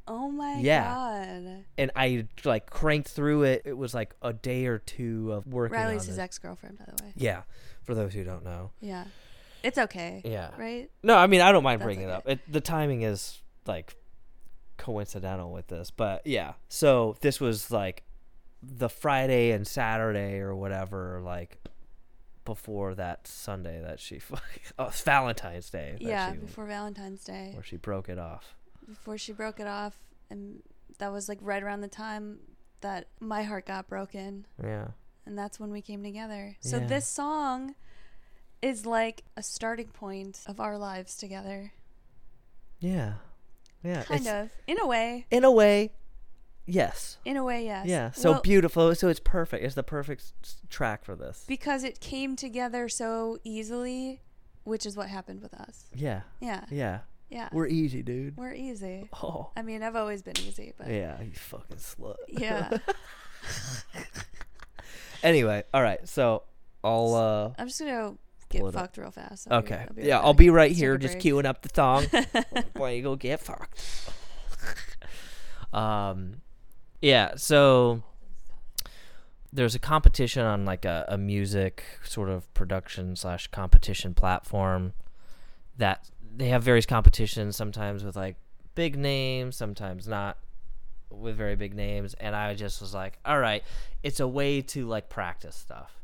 Oh 0.08 0.30
my 0.30 0.56
Yeah. 0.60 0.84
god. 0.84 1.66
And 1.78 1.92
I 1.96 2.28
like 2.44 2.70
cranked 2.70 3.10
through 3.10 3.44
it. 3.44 3.62
It 3.66 3.78
was 3.78 3.94
like 3.94 4.14
a 4.22 4.34
day 4.34 4.66
or 4.66 4.80
two 4.80 5.32
of 5.32 5.48
working 5.48 5.78
Riley's 5.78 6.04
on 6.04 6.08
his 6.08 6.20
ex 6.20 6.38
girlfriend, 6.38 6.80
by 6.80 6.86
the 6.96 7.04
way. 7.04 7.14
Yeah, 7.16 7.44
for 7.84 7.96
those 7.96 8.14
who 8.14 8.24
don't 8.24 8.44
know. 8.44 8.72
Yeah. 8.82 9.06
It's 9.64 9.78
okay. 9.78 10.22
Yeah. 10.26 10.50
Right? 10.58 10.90
No, 11.04 11.16
I 11.16 11.28
mean 11.28 11.42
I 11.42 11.52
don't 11.52 11.64
mind 11.64 11.82
That's 11.82 11.86
bringing 11.88 12.06
it 12.06 12.12
up. 12.12 12.28
It, 12.28 12.40
the 12.52 12.62
timing 12.62 13.04
is 13.04 13.42
like 13.66 13.96
coincidental 14.78 15.52
with 15.52 15.68
this, 15.68 15.92
but 15.92 16.26
yeah. 16.26 16.54
So 16.68 17.16
this 17.22 17.40
was 17.40 17.70
like 17.72 18.04
the 18.64 18.90
Friday 18.90 19.52
and 19.52 19.68
Saturday 19.68 20.40
or 20.40 20.56
whatever, 20.56 21.22
like 21.24 21.60
before 22.46 22.96
that 22.96 23.28
Sunday 23.28 23.82
that 23.82 24.00
she 24.00 24.20
oh, 24.80 24.90
Valentine's 25.06 25.70
Day. 25.70 25.96
Yeah, 26.00 26.34
before 26.34 26.66
Valentine's 26.66 27.24
Day. 27.24 27.52
where 27.54 27.64
she 27.64 27.78
broke 27.78 28.10
it 28.10 28.18
off. 28.18 28.56
Before 28.88 29.18
she 29.18 29.32
broke 29.34 29.60
it 29.60 29.68
off 29.68 29.96
and 30.30 30.62
that 30.98 31.12
was 31.12 31.28
like 31.30 31.40
right 31.42 31.62
around 31.64 31.82
the 31.82 31.88
time 31.88 32.40
that 32.82 33.08
my 33.20 33.44
heart 33.44 33.66
got 33.66 33.88
broken. 33.88 34.46
Yeah. 34.62 34.88
and 35.26 35.38
that's 35.38 35.60
when 35.60 35.72
we 35.72 35.82
came 35.82 36.04
together. 36.04 36.58
So 36.62 36.78
Yeah. 36.78 36.88
this 36.88 37.06
song 37.08 37.76
is 38.62 38.86
like 38.88 39.24
a 39.38 39.44
starting 39.44 39.88
point 39.90 40.42
of 40.48 40.60
our 40.60 40.78
lives 40.78 41.16
together. 41.16 41.74
Yeah. 42.80 43.14
Yeah. 43.84 44.04
Kind 44.04 44.28
of. 44.28 44.50
In 44.68 44.80
a 44.80 44.88
way. 44.88 45.26
In 45.32 45.44
a 45.44 45.52
way, 45.52 45.94
yes. 46.66 47.18
In 47.26 47.38
a 47.38 47.44
way, 47.44 47.66
yes. 47.66 47.86
Yeah. 47.88 48.12
So 48.12 48.32
Well, 48.32 48.42
beautiful. 48.42 48.94
So 48.96 49.08
it's 49.10 49.20
perfect. 49.20 49.64
It's 49.64 49.76
the 49.76 49.84
perfect 49.84 50.34
track 50.70 51.04
for 51.06 51.16
this. 51.16 51.46
because 51.48 51.84
it 51.84 52.00
came 52.00 52.36
together 52.36 52.90
so 52.90 53.38
easily, 53.44 54.22
which 54.64 54.86
is 54.86 54.96
what 54.98 55.08
happened 55.10 55.42
with 55.42 55.54
us. 55.54 55.86
Yeah. 55.94 56.22
Yeah. 56.40 56.66
Yeah. 56.72 57.00
Yeah. 57.32 57.48
We're 57.54 57.68
easy, 57.68 58.04
dude. 58.04 58.36
We're 58.38 58.54
easy. 58.54 59.08
Oh. 59.24 59.50
I 59.56 59.62
mean, 59.64 59.82
I've 59.84 59.96
always 59.96 60.22
been 60.22 60.38
easy, 60.40 60.74
but 60.78 60.88
Yeah, 60.90 61.20
you 61.22 61.32
fucking 61.34 61.78
slut. 61.78 62.16
yeah. 62.28 62.78
Anyway, 65.24 65.64
all 65.74 65.82
right. 65.84 66.08
So 66.08 66.44
I'll 66.84 67.14
uh 67.14 67.52
I'm 67.60 67.68
just 67.68 67.80
gonna 67.80 68.16
get 68.50 68.60
Pull 68.62 68.70
it 68.70 68.76
up. 68.76 68.82
fucked 68.82 68.98
real 68.98 69.12
fast. 69.12 69.48
I'll 69.52 69.62
be- 69.62 69.68
okay. 69.68 69.86
I'll 69.88 69.94
be 69.96 70.04
yeah, 70.04 70.16
right 70.18 70.26
I'll 70.26 70.34
be 70.34 70.50
right 70.50 70.70
Let's 70.72 70.80
here 70.80 70.98
just 70.98 71.14
break. 71.20 71.24
queuing 71.26 71.46
up 71.46 71.62
the 71.62 71.70
song. 71.74 72.06
While 72.74 72.92
you 72.94 73.04
go 73.04 73.16
get 73.16 73.40
fucked. 73.40 73.80
um 75.74 76.42
yeah, 77.02 77.34
so 77.36 78.04
there's 79.54 79.76
a 79.76 79.80
competition 79.80 80.44
on 80.44 80.66
like 80.66 80.86
a, 80.86 81.06
a 81.08 81.18
music 81.18 81.84
sort 82.04 82.30
of 82.30 82.52
production 82.54 83.16
slash 83.16 83.48
competition 83.48 84.14
platform 84.14 84.94
that 85.78 86.10
they 86.36 86.50
have 86.50 86.64
various 86.64 86.86
competitions 86.86 87.56
sometimes 87.56 88.04
with 88.04 88.16
like 88.16 88.36
big 88.76 88.98
names 88.98 89.56
sometimes 89.56 90.08
not 90.08 90.38
with 91.10 91.36
very 91.36 91.56
big 91.56 91.74
names 91.74 92.14
and 92.16 92.36
i 92.36 92.54
just 92.54 92.80
was 92.80 92.94
like 92.94 93.20
all 93.26 93.40
right 93.40 93.64
it's 94.02 94.20
a 94.20 94.28
way 94.28 94.62
to 94.62 94.88
like 94.88 95.10
practice 95.10 95.56
stuff 95.56 96.02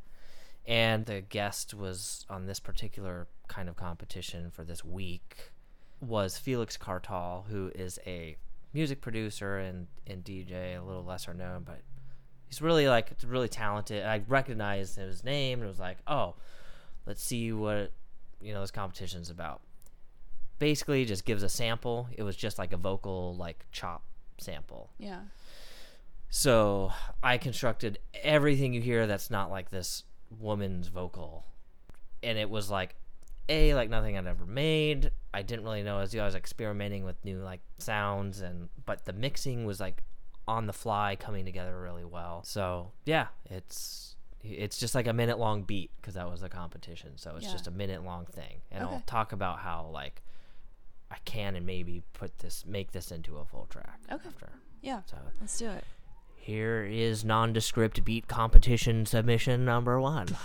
and 0.65 1.05
the 1.05 1.21
guest 1.21 1.73
was 1.73 2.25
on 2.29 2.45
this 2.45 2.59
particular 2.59 3.27
kind 3.47 3.69
of 3.69 3.77
competition 3.77 4.51
for 4.51 4.63
this 4.65 4.83
week 4.83 5.51
was 6.01 6.37
felix 6.37 6.75
cartal 6.75 7.45
who 7.49 7.71
is 7.73 7.97
a 8.05 8.35
music 8.73 8.99
producer 8.99 9.57
and, 9.57 9.87
and 10.05 10.25
dj 10.25 10.77
a 10.77 10.83
little 10.83 11.05
lesser 11.05 11.33
known 11.33 11.63
but 11.63 11.79
he's 12.47 12.61
really 12.61 12.87
like 12.87 13.11
really 13.25 13.49
talented. 13.49 14.05
I 14.05 14.23
recognized 14.27 14.95
his 14.95 15.23
name 15.23 15.59
and 15.59 15.67
was 15.67 15.79
like, 15.79 15.97
oh, 16.07 16.35
let's 17.05 17.23
see 17.23 17.51
what 17.51 17.91
you 18.41 18.53
know 18.53 18.61
this 18.61 18.71
competition's 18.71 19.29
about. 19.29 19.61
Basically, 20.59 21.05
just 21.05 21.25
gives 21.25 21.43
a 21.43 21.49
sample. 21.49 22.07
It 22.15 22.23
was 22.23 22.35
just 22.35 22.57
like 22.57 22.73
a 22.73 22.77
vocal 22.77 23.35
like 23.35 23.65
chop 23.71 24.03
sample. 24.37 24.89
Yeah. 24.97 25.21
So 26.29 26.91
I 27.23 27.37
constructed 27.37 27.99
everything 28.23 28.73
you 28.73 28.81
hear 28.81 29.07
that's 29.07 29.29
not 29.29 29.49
like 29.49 29.69
this 29.69 30.03
woman's 30.39 30.87
vocal, 30.89 31.45
and 32.21 32.37
it 32.37 32.49
was 32.49 32.69
like 32.69 32.95
a 33.49 33.73
like 33.75 33.89
nothing 33.89 34.17
I'd 34.17 34.27
ever 34.27 34.45
made. 34.45 35.11
I 35.33 35.41
didn't 35.41 35.63
really 35.63 35.83
know 35.83 35.99
as 35.99 36.13
I 36.15 36.25
was 36.25 36.35
experimenting 36.35 37.05
with 37.05 37.23
new 37.23 37.39
like 37.39 37.61
sounds 37.77 38.41
and 38.41 38.67
but 38.85 39.05
the 39.05 39.13
mixing 39.13 39.65
was 39.65 39.79
like 39.79 40.03
on 40.47 40.65
the 40.67 40.73
fly 40.73 41.15
coming 41.17 41.45
together 41.45 41.79
really 41.79 42.05
well. 42.05 42.43
So 42.43 42.91
yeah, 43.05 43.27
it's 43.45 44.15
it's 44.43 44.77
just 44.77 44.95
like 44.95 45.07
a 45.07 45.13
minute 45.13 45.39
long 45.39 45.63
beat 45.63 45.91
because 46.01 46.15
that 46.15 46.29
was 46.29 46.41
the 46.41 46.49
competition. 46.49 47.11
So 47.15 47.35
it's 47.37 47.45
Yeah. 47.45 47.51
just 47.53 47.67
a 47.67 47.71
minute 47.71 48.03
long 48.03 48.25
thing, 48.25 48.61
and 48.71 48.83
I'll 48.83 49.03
talk 49.05 49.31
about 49.31 49.59
how 49.59 49.89
like 49.93 50.21
I 51.11 51.17
can 51.25 51.55
and 51.55 51.65
maybe 51.65 52.01
put 52.13 52.37
this 52.39 52.65
make 52.65 52.91
this 52.91 53.11
into 53.11 53.37
a 53.37 53.45
full 53.45 53.65
track 53.69 53.99
Okay. 54.11 54.27
after. 54.27 54.49
Yeah. 54.81 55.01
So 55.05 55.17
Let's 55.39 55.57
do 55.57 55.69
it. 55.69 55.83
here 56.35 56.83
is 56.83 57.23
nondescript 57.25 58.03
beat 58.05 58.27
competition 58.27 59.05
submission 59.05 59.65
number 59.65 59.99
one. 59.99 60.27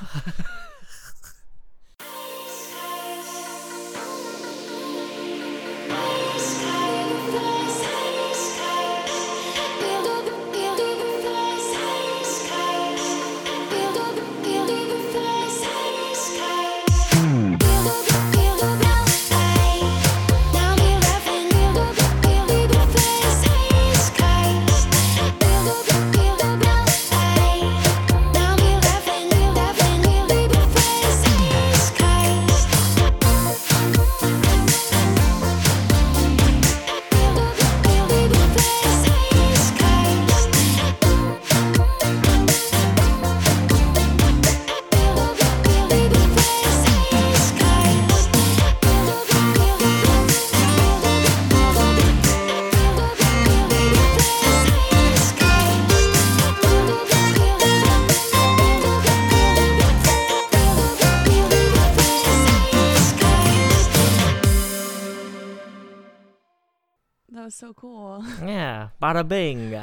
bada 69.03 69.26
bing. 69.26 69.74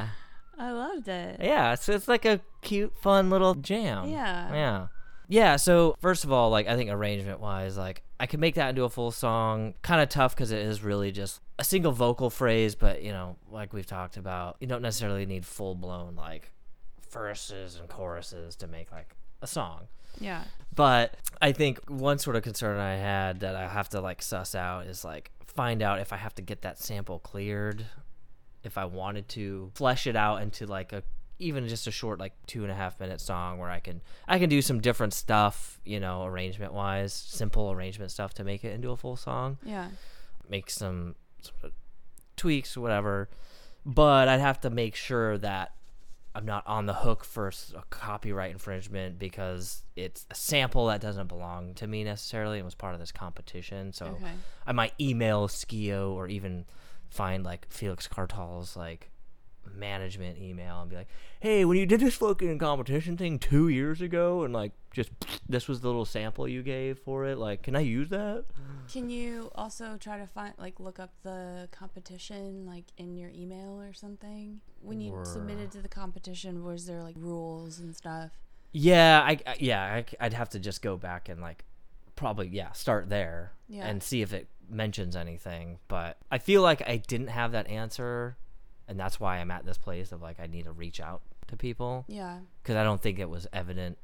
I 0.57 0.71
loved 0.71 1.07
it. 1.07 1.39
Yeah, 1.41 1.75
so 1.75 1.93
it's 1.93 2.07
like 2.07 2.25
a 2.25 2.41
cute, 2.61 2.95
fun 2.97 3.29
little 3.29 3.55
jam. 3.55 4.09
Yeah. 4.09 4.53
Yeah. 4.53 4.87
Yeah, 5.31 5.57
so 5.57 5.95
first 5.99 6.23
of 6.23 6.31
all, 6.31 6.49
like 6.49 6.67
I 6.67 6.75
think 6.75 6.89
arrangement 6.89 7.39
wise, 7.39 7.77
like 7.77 8.01
I 8.19 8.25
could 8.25 8.39
make 8.39 8.55
that 8.55 8.69
into 8.69 8.83
a 8.83 8.89
full 8.89 9.11
song. 9.11 9.75
Kind 9.83 10.01
of 10.01 10.09
tough 10.09 10.35
because 10.35 10.51
it 10.51 10.59
is 10.59 10.83
really 10.83 11.11
just 11.11 11.39
a 11.59 11.63
single 11.63 11.91
vocal 11.91 12.29
phrase, 12.31 12.73
but 12.73 13.03
you 13.03 13.11
know, 13.11 13.37
like 13.51 13.71
we've 13.71 13.85
talked 13.85 14.17
about, 14.17 14.57
you 14.59 14.67
don't 14.67 14.81
necessarily 14.81 15.25
need 15.27 15.45
full 15.45 15.75
blown 15.75 16.15
like 16.15 16.51
verses 17.11 17.75
and 17.75 17.87
choruses 17.87 18.55
to 18.57 18.67
make 18.67 18.91
like 18.91 19.15
a 19.41 19.47
song. 19.47 19.87
Yeah. 20.19 20.43
But 20.75 21.15
I 21.41 21.51
think 21.51 21.79
one 21.89 22.17
sort 22.17 22.35
of 22.35 22.41
concern 22.43 22.79
I 22.79 22.95
had 22.95 23.41
that 23.41 23.55
I 23.55 23.67
have 23.67 23.89
to 23.89 24.01
like 24.01 24.21
suss 24.23 24.55
out 24.55 24.87
is 24.87 25.05
like 25.05 25.31
find 25.45 25.81
out 25.81 25.99
if 25.99 26.11
I 26.11 26.17
have 26.17 26.33
to 26.35 26.41
get 26.41 26.63
that 26.63 26.79
sample 26.79 27.19
cleared, 27.19 27.85
if 28.69 28.77
I 28.77 28.85
wanted 28.85 29.27
to 29.29 29.71
flesh 29.75 30.07
it 30.07 30.15
out 30.15 30.41
into 30.41 30.65
like 30.65 30.93
a 30.93 31.03
even 31.41 31.67
just 31.67 31.87
a 31.87 31.91
short 31.91 32.19
like 32.19 32.33
two 32.47 32.63
and 32.63 32.71
a 32.71 32.75
half 32.75 32.99
minute 32.99 33.21
song 33.21 33.59
where 33.59 33.69
I 33.69 33.79
can 33.79 34.01
I 34.27 34.39
can 34.39 34.49
do 34.49 34.61
some 34.61 34.79
different 34.81 35.13
stuff, 35.13 35.79
you 35.85 35.99
know, 35.99 36.23
arrangement 36.25 36.73
wise, 36.73 37.13
simple 37.13 37.71
arrangement 37.71 38.11
stuff 38.11 38.33
to 38.35 38.43
make 38.43 38.63
it 38.63 38.73
into 38.73 38.89
a 38.91 38.97
full 38.97 39.15
song 39.15 39.57
Yeah. 39.63 39.89
make 40.49 40.69
some 40.69 41.15
sort 41.41 41.63
of 41.63 41.71
tweaks 42.35 42.75
or 42.77 42.81
whatever. 42.81 43.29
But 43.85 44.27
I'd 44.27 44.39
have 44.41 44.59
to 44.61 44.69
make 44.69 44.95
sure 44.95 45.37
that 45.37 45.73
I'm 46.35 46.45
not 46.45 46.63
on 46.67 46.85
the 46.85 46.93
hook 46.93 47.23
for 47.23 47.47
a 47.75 47.83
copyright 47.89 48.51
infringement 48.51 49.17
because 49.17 49.83
it's 49.95 50.25
a 50.29 50.35
sample 50.35 50.87
that 50.87 51.01
doesn't 51.01 51.27
belong 51.27 51.73
to 51.75 51.87
me 51.87 52.03
necessarily 52.03 52.57
and 52.59 52.65
was 52.65 52.75
part 52.75 52.93
of 52.93 52.99
this 52.99 53.11
competition. 53.11 53.93
So 53.93 54.05
Okay. 54.07 54.31
I 54.67 54.71
might 54.73 54.93
email 54.99 55.47
Skio 55.47 56.11
or 56.11 56.27
even 56.27 56.65
find 57.09 57.43
like 57.43 57.67
Felix 57.69 58.07
Cartal's 58.07 58.75
like 58.75 59.09
management 59.75 60.37
email 60.39 60.81
and 60.81 60.89
be 60.89 60.95
like, 60.95 61.07
"Hey, 61.39 61.65
when 61.65 61.77
you 61.77 61.85
did 61.85 61.99
this 61.99 62.15
fucking 62.15 62.57
competition 62.59 63.17
thing 63.17 63.39
two 63.39 63.67
years 63.69 64.01
ago, 64.01 64.43
and 64.43 64.53
like 64.53 64.71
just 64.91 65.11
this 65.49 65.67
was 65.67 65.81
the 65.81 65.87
little 65.87 66.05
sample 66.05 66.47
you 66.47 66.63
gave 66.63 66.99
for 66.99 67.25
it, 67.25 67.37
like, 67.37 67.63
can 67.63 67.75
I 67.75 67.81
use 67.81 68.09
that?" 68.09 68.45
Can 68.91 69.09
you 69.11 69.51
also 69.53 69.97
try 69.97 70.17
to 70.17 70.25
find 70.25 70.53
like 70.57 70.79
look 70.79 70.99
up 70.99 71.11
the 71.23 71.67
competition 71.71 72.65
like 72.65 72.85
in 72.97 73.15
your 73.15 73.29
email 73.29 73.79
or 73.81 73.93
something? 73.93 74.61
When 74.81 74.99
you 75.01 75.11
Or- 75.13 75.25
submitted 75.25 75.71
to 75.73 75.81
the 75.81 75.89
competition, 75.89 76.63
was 76.63 76.85
there 76.87 77.03
like 77.03 77.15
rules 77.17 77.79
and 77.79 77.95
stuff? 77.95 78.31
Yeah, 78.71 79.21
I, 79.25 79.39
I 79.47 79.55
yeah, 79.59 80.03
I, 80.19 80.23
would 80.25 80.33
have 80.33 80.49
to 80.49 80.59
just 80.59 80.81
go 80.81 80.95
back 80.97 81.27
and 81.29 81.41
like 81.41 81.65
probably 82.15 82.47
yeah, 82.49 82.71
start 82.73 83.09
there 83.09 83.53
Yeah. 83.67 83.85
and 83.87 84.01
see 84.03 84.21
if 84.21 84.33
it 84.33 84.47
mentions 84.69 85.15
anything. 85.15 85.79
But 85.87 86.17
I 86.31 86.37
feel 86.37 86.61
like 86.61 86.87
I 86.87 86.97
didn't 86.97 87.27
have 87.27 87.51
that 87.53 87.67
answer, 87.67 88.37
and 88.87 88.99
that's 88.99 89.19
why 89.19 89.37
I'm 89.37 89.51
at 89.51 89.65
this 89.65 89.77
place 89.77 90.11
of 90.11 90.21
like 90.21 90.39
I 90.39 90.47
need 90.47 90.65
to 90.65 90.71
reach 90.71 90.99
out 90.99 91.21
to 91.47 91.57
people 91.57 92.05
Yeah. 92.07 92.39
because 92.61 92.75
I 92.75 92.83
don't 92.83 93.01
think 93.01 93.17
it 93.19 93.29
was 93.29 93.47
evident 93.51 93.97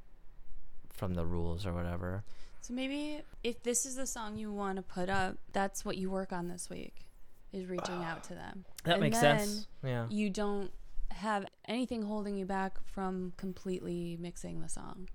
from 0.94 1.14
the 1.14 1.26
rules 1.26 1.66
or 1.66 1.74
whatever. 1.74 2.24
So 2.62 2.74
maybe 2.74 3.22
if 3.44 3.62
this 3.62 3.86
is 3.86 3.96
the 3.96 4.08
song 4.08 4.38
you 4.38 4.52
want 4.52 4.78
to 4.78 4.82
put 4.82 5.10
up, 5.10 5.38
that's 5.54 5.86
what 5.86 5.98
you 5.98 6.10
work 6.10 6.32
on 6.34 6.48
this 6.48 6.70
week 6.70 7.06
is 7.54 7.68
reaching 7.68 8.04
out 8.04 8.24
to 8.26 8.34
them. 8.34 8.66
That 8.86 8.94
And 8.96 9.02
makes 9.02 9.20
then 9.20 9.40
sense. 9.40 9.68
Yeah. 9.84 10.08
You 10.10 10.30
don't 10.30 10.72
have 11.12 11.46
anything 11.68 12.02
holding 12.04 12.36
you 12.38 12.46
back 12.46 12.78
from 12.88 13.34
completely 13.38 14.18
mixing 14.20 14.62
the 14.62 14.70
song. 14.70 15.08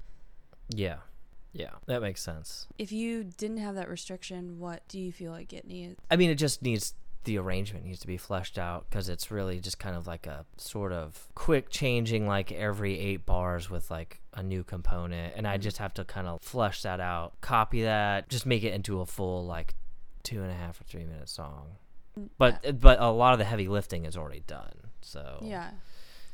Yeah. 0.68 0.98
Yeah. 1.52 1.70
That 1.86 2.00
makes 2.02 2.22
sense. 2.22 2.66
If 2.78 2.92
you 2.92 3.24
didn't 3.24 3.58
have 3.58 3.74
that 3.74 3.88
restriction, 3.88 4.58
what 4.60 4.86
do 4.88 4.98
you 5.00 5.10
feel 5.12 5.32
like 5.32 5.52
it 5.52 5.66
needs? 5.66 5.96
I 6.10 6.16
mean, 6.16 6.30
it 6.30 6.36
just 6.36 6.62
needs 6.62 6.94
the 7.24 7.36
arrangement 7.36 7.84
needs 7.84 7.98
to 8.00 8.06
be 8.06 8.16
fleshed 8.16 8.56
out 8.58 8.88
because 8.88 9.10
it's 9.10 9.30
really 9.30 9.60
just 9.60 9.78
kind 9.78 9.94
of 9.94 10.06
like 10.06 10.26
a 10.26 10.46
sort 10.56 10.90
of 10.90 11.28
quick 11.34 11.68
changing 11.68 12.26
like 12.26 12.50
every 12.50 12.98
eight 12.98 13.26
bars 13.26 13.68
with 13.68 13.90
like 13.90 14.22
a 14.32 14.42
new 14.42 14.64
component 14.64 15.34
and 15.36 15.46
i 15.46 15.58
Mhm. 15.58 15.60
just 15.60 15.76
have 15.76 15.92
to 15.92 16.04
kind 16.06 16.26
of 16.26 16.40
flesh 16.40 16.80
that 16.80 16.98
out 16.98 17.38
copy 17.42 17.82
that 17.82 18.30
just 18.30 18.46
make 18.46 18.62
it 18.64 18.72
into 18.72 19.02
a 19.02 19.06
full 19.06 19.44
like 19.44 19.74
two 20.22 20.40
and 20.42 20.50
a 20.50 20.54
half 20.54 20.80
or 20.80 20.84
three 20.84 21.04
minute 21.04 21.28
song 21.28 21.72
but 22.38 22.80
but 22.80 22.98
a 22.98 23.10
lot 23.10 23.34
of 23.34 23.38
the 23.38 23.44
heavy 23.44 23.68
lifting 23.68 24.06
is 24.06 24.16
already 24.16 24.40
done 24.46 24.72
so 25.02 25.40
yeah. 25.42 25.72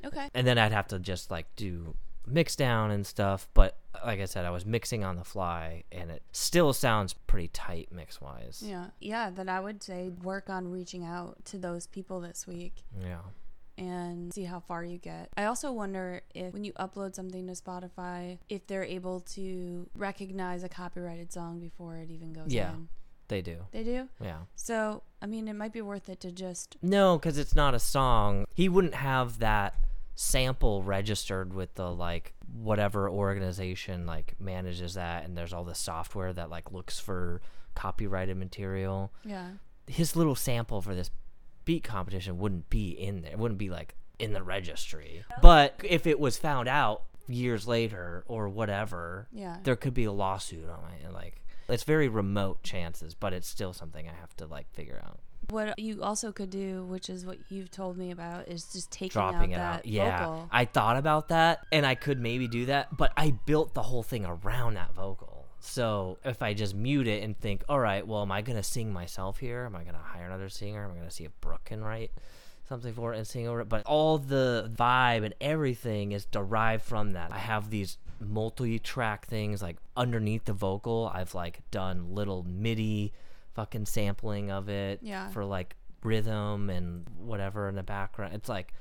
Okay. 0.05 0.29
and 0.35 0.47
then 0.47 0.57
i'd 0.57 0.71
have 0.71 0.87
to 0.87 1.01
just 1.01 1.33
like 1.33 1.47
do 1.57 1.97
mix 2.27 2.57
down 2.57 2.91
and 2.91 3.07
stuff 3.07 3.49
but 3.55 3.79
like 4.05 4.21
i 4.21 4.25
said 4.25 4.45
i 4.45 4.51
was 4.51 4.67
mixing 4.67 5.05
on 5.05 5.17
the 5.17 5.25
fly 5.25 5.85
and 5.93 6.11
it 6.11 6.23
still 6.33 6.73
sounds 6.73 7.13
pretty 7.13 7.49
tight 7.49 7.89
mix 7.93 8.21
wise 8.21 8.63
Yeah. 8.65 8.87
Yeah, 9.01 9.31
then 9.31 9.49
I 9.49 9.61
would 9.61 9.83
say 9.83 10.11
work 10.23 10.51
on 10.51 10.71
reaching 10.71 11.05
out 11.05 11.45
to 11.47 11.59
those 11.59 11.87
people 11.87 12.21
this 12.21 12.47
week 12.47 12.83
yeah 13.01 13.21
and 13.79 14.33
see 14.33 14.45
how 14.45 14.59
far 14.61 14.83
you 14.85 14.97
get. 14.97 15.29
I 15.37 15.45
also 15.45 15.71
wonder 15.71 16.23
if 16.35 16.55
when 16.55 16.65
you 16.65 16.73
upload 16.75 17.15
something 17.15 17.47
to 17.47 17.53
Spotify, 17.53 18.39
if 18.49 18.67
they're 18.67 18.83
able 18.85 19.21
to 19.35 19.87
recognize 19.95 20.65
a 20.65 20.69
copyrighted 20.71 21.31
song 21.31 21.61
before 21.61 21.97
it 21.97 22.11
even 22.11 22.33
goes 22.33 22.53
Yeah. 22.55 22.71
in. 22.73 22.89
they 23.29 23.43
do 23.43 23.67
They 23.73 23.85
do? 23.85 24.09
yeah 24.19 24.39
So, 24.55 25.03
I 25.21 25.27
mean, 25.27 25.47
it 25.47 25.53
might 25.53 25.75
be 25.75 25.83
worth 25.83 26.09
it 26.09 26.21
to 26.21 26.33
just 26.33 26.77
No, 26.81 27.19
because 27.19 27.37
it's 27.37 27.55
not 27.55 27.75
a 27.75 27.79
song. 27.79 28.47
He 28.55 28.67
wouldn't 28.69 28.95
have 28.95 29.41
that 29.41 29.75
sample 30.17 30.83
registered 30.83 31.53
with 31.55 31.75
the 31.75 31.89
like 31.91 32.33
whatever 32.53 33.09
organization 33.09 34.07
like 34.07 34.35
manages 34.41 34.95
that, 34.95 35.25
and 35.25 35.37
there's 35.37 35.53
all 35.53 35.65
the 35.65 35.75
software 35.75 36.33
that 36.33 36.51
like 36.51 36.73
looks 36.73 36.99
for 36.99 37.41
copyrighted 37.75 38.37
material. 38.37 39.13
yeah. 39.25 39.51
His 39.87 40.17
little 40.17 40.35
sample 40.35 40.83
for 40.83 40.97
this 40.97 41.11
beat 41.65 41.85
competition 41.85 42.39
wouldn't 42.39 42.69
be 42.71 42.91
in 42.91 43.21
there. 43.21 43.33
It 43.33 43.39
wouldn't 43.39 43.59
be 43.59 43.71
like 43.71 43.95
in 44.19 44.33
the 44.33 44.43
registry. 44.43 45.25
But 45.43 45.81
if 45.85 46.07
it 46.09 46.19
was 46.19 46.37
found 46.39 46.67
out 46.69 47.03
years 47.29 47.69
later 47.69 48.25
or 48.27 48.49
whatever, 48.49 49.29
Yeah. 49.31 49.59
there 49.63 49.77
could 49.77 49.95
be 49.95 50.05
a 50.05 50.13
lawsuit 50.13 50.69
on 50.69 50.91
it. 51.05 51.13
Like 51.13 51.43
it's 51.69 51.85
very 51.85 52.09
remote 52.09 52.63
chances, 52.65 53.15
but 53.15 53.33
it's 53.33 53.47
still 53.49 53.73
something 53.73 54.09
I 54.09 54.13
have 54.21 54.35
to 54.39 54.47
like 54.47 54.69
figure 54.73 55.01
out. 55.05 55.21
What 55.51 55.79
you 55.79 56.03
also 56.03 56.33
could 56.33 56.51
do, 56.51 56.85
which 56.85 57.09
is 57.09 57.25
what 57.25 57.39
you've 57.49 57.71
told 57.71 57.97
me 57.97 58.11
about, 58.11 58.49
is 58.49 58.65
just 58.73 58.91
taking 58.91 59.11
dropping 59.11 59.55
out 59.55 59.57
it 59.57 59.61
that 59.61 59.79
out. 59.79 59.87
Yeah, 59.87 60.19
vocal. 60.19 60.49
I 60.51 60.65
thought 60.65 60.97
about 60.97 61.29
that, 61.29 61.67
and 61.71 61.87
I 61.87 61.95
could 61.95 62.21
maybe 62.21 62.49
do 62.49 62.67
that, 62.67 62.97
but 62.97 63.13
I 63.17 63.31
built 63.31 63.75
the 63.75 63.83
whole 63.83 64.03
thing 64.03 64.27
around 64.27 64.75
that 64.75 64.95
vocal. 64.95 65.47
So 65.61 66.19
if 66.25 66.43
I 66.43 66.55
just 66.55 66.75
mute 66.75 67.09
it 67.09 67.23
and 67.23 67.39
think, 67.39 67.65
all 67.69 67.81
right, 67.81 68.07
well, 68.07 68.23
am 68.23 68.33
I 68.33 68.43
gonna 68.43 68.63
sing 68.63 68.93
myself 68.93 69.39
here? 69.39 69.65
Am 69.65 69.75
I 69.75 69.85
gonna 69.85 70.03
hire 70.03 70.27
another 70.27 70.49
singer? 70.49 70.85
Am 70.85 70.93
I 70.93 70.95
gonna 70.95 71.11
see 71.11 71.25
if 71.25 71.41
Brooke 71.41 71.65
can 71.65 71.83
write 71.83 72.11
something 72.69 72.93
for 72.93 73.15
it 73.15 73.19
and 73.19 73.27
sing 73.27 73.49
over 73.49 73.61
it? 73.61 73.69
But 73.69 73.85
all 73.87 74.19
the 74.19 74.71
vibe 74.75 75.25
and 75.25 75.35
everything 75.41 76.13
is 76.13 76.25
derived 76.25 76.85
from 76.85 77.13
that. 77.13 77.33
I 77.33 77.39
have 77.39 77.71
these 77.71 77.99
multi-track 78.21 79.27
things 79.27 79.63
like 79.63 79.77
underneath 79.97 80.45
the 80.45 80.53
vocal. 80.53 81.11
I've 81.13 81.35
like 81.35 81.61
done 81.71 82.15
little 82.15 82.45
MIDI 82.45 83.13
fucking 83.57 83.87
sampling 83.87 84.51
of 84.53 84.69
it 84.69 85.01
Yeah. 85.03 85.29
for 85.31 85.45
like 85.45 85.75
rhythm 86.05 86.71
and 86.71 87.09
whatever 87.19 87.69
in 87.69 87.75
the 87.75 87.83
background. 87.83 88.35
It's 88.35 88.49
like 88.49 88.73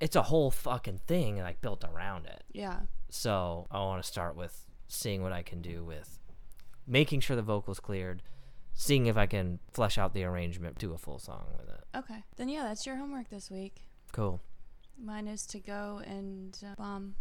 it's 0.00 0.14
a 0.14 0.22
whole 0.22 0.50
fucking 0.50 0.98
thing 1.06 1.38
like 1.38 1.60
built 1.60 1.84
around 1.84 2.26
it. 2.26 2.44
yeah. 2.52 2.80
So 3.10 3.66
I 3.70 3.78
want 3.78 4.02
to 4.02 4.06
start 4.08 4.36
with 4.36 4.66
seeing 4.88 5.22
what 5.22 5.32
I 5.32 5.42
can 5.42 5.62
do 5.62 5.84
with 5.84 6.18
making 6.86 7.20
sure 7.20 7.36
the 7.36 7.42
vocals 7.42 7.80
cleared, 7.80 8.22
seeing 8.74 9.06
if 9.06 9.16
I 9.16 9.26
can 9.26 9.58
flesh 9.72 9.96
out 9.98 10.12
the 10.14 10.24
arrangement, 10.24 10.78
do 10.78 10.92
a 10.92 10.98
full 10.98 11.18
song 11.18 11.46
with 11.58 11.68
it. 11.68 11.84
Okay. 11.96 12.24
Then 12.36 12.48
yeah, 12.48 12.64
that's 12.64 12.84
your 12.86 12.96
homework 12.96 13.30
this 13.30 13.50
week. 13.50 13.82
Cool. 14.12 14.40
Mine 15.02 15.26
is 15.28 15.46
to 15.46 15.58
go 15.60 16.02
and 16.06 16.56
uh, 16.64 16.74
bomb 16.76 17.14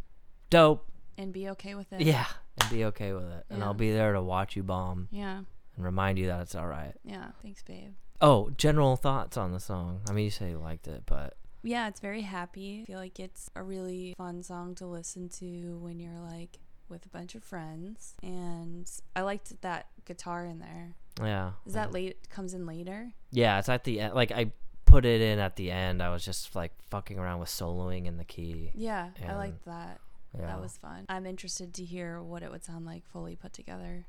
Dope. 0.49 0.85
and 1.17 1.31
be 1.31 1.49
okay 1.49 1.75
with 1.75 1.93
it. 1.93 2.01
Yeah. 2.01 2.25
And 2.59 2.69
be 2.69 2.85
okay 2.85 3.13
with 3.13 3.25
it. 3.25 3.45
And 3.49 3.63
I'll 3.63 3.73
be 3.73 3.91
there 3.91 4.13
to 4.13 4.21
watch 4.21 4.55
you 4.55 4.63
bomb 4.63 5.07
Yeah. 5.11 5.41
And 5.75 5.85
remind 5.85 6.17
you 6.19 6.27
that 6.27 6.41
it's 6.41 6.55
all 6.55 6.67
right. 6.67 6.93
Yeah. 7.03 7.27
Thanks, 7.41 7.63
babe. 7.63 7.93
Oh, 8.21 8.49
general 8.57 8.95
thoughts 8.95 9.37
on 9.37 9.51
the 9.51 9.59
song. 9.59 10.01
I 10.09 10.13
mean, 10.13 10.25
you 10.25 10.31
say 10.31 10.49
you 10.51 10.57
liked 10.57 10.87
it, 10.87 11.03
but 11.05 11.35
Yeah, 11.63 11.87
it's 11.87 11.99
very 11.99 12.21
happy. 12.21 12.81
I 12.83 12.85
feel 12.85 12.99
like 12.99 13.19
it's 13.19 13.49
a 13.55 13.63
really 13.63 14.13
fun 14.17 14.43
song 14.43 14.75
to 14.75 14.85
listen 14.85 15.29
to 15.39 15.77
when 15.77 15.99
you're 15.99 16.19
like 16.19 16.59
with 16.89 17.05
a 17.05 17.09
bunch 17.09 17.35
of 17.35 17.43
friends. 17.43 18.13
And 18.23 18.89
I 19.15 19.21
liked 19.21 19.61
that 19.61 19.87
guitar 20.05 20.45
in 20.45 20.59
there. 20.59 20.95
yeah. 21.21 21.51
Is 21.65 21.73
that 21.73 21.91
late? 21.91 22.29
Comes 22.29 22.53
in 22.53 22.65
later? 22.65 23.11
Yeah, 23.31 23.59
it's 23.59 23.69
at 23.69 23.83
the 23.83 23.99
end. 24.01 24.13
Like 24.13 24.31
I 24.31 24.51
put 24.85 25.05
it 25.05 25.21
in 25.21 25.39
at 25.39 25.55
the 25.55 25.71
end. 25.71 26.03
I 26.03 26.09
was 26.09 26.23
just 26.23 26.55
like 26.55 26.71
fucking 26.91 27.17
around 27.17 27.39
with 27.39 27.49
soloing 27.49 28.05
in 28.05 28.17
the 28.17 28.23
key. 28.25 28.71
Yeah, 28.75 29.09
I 29.21 29.25
And- 29.25 29.37
liked 29.37 29.65
that. 29.65 29.99
Yeah, 30.37 30.47
That 30.47 30.61
was 30.61 30.77
fun. 30.77 31.05
I'm 31.09 31.27
interested 31.27 31.75
to 31.75 31.85
hear 31.85 32.19
what 32.21 32.41
it 32.41 32.49
would 32.51 32.63
sound 32.63 32.85
like 32.87 33.05
fully 33.05 33.35
put 33.35 33.53
together. 33.53 34.05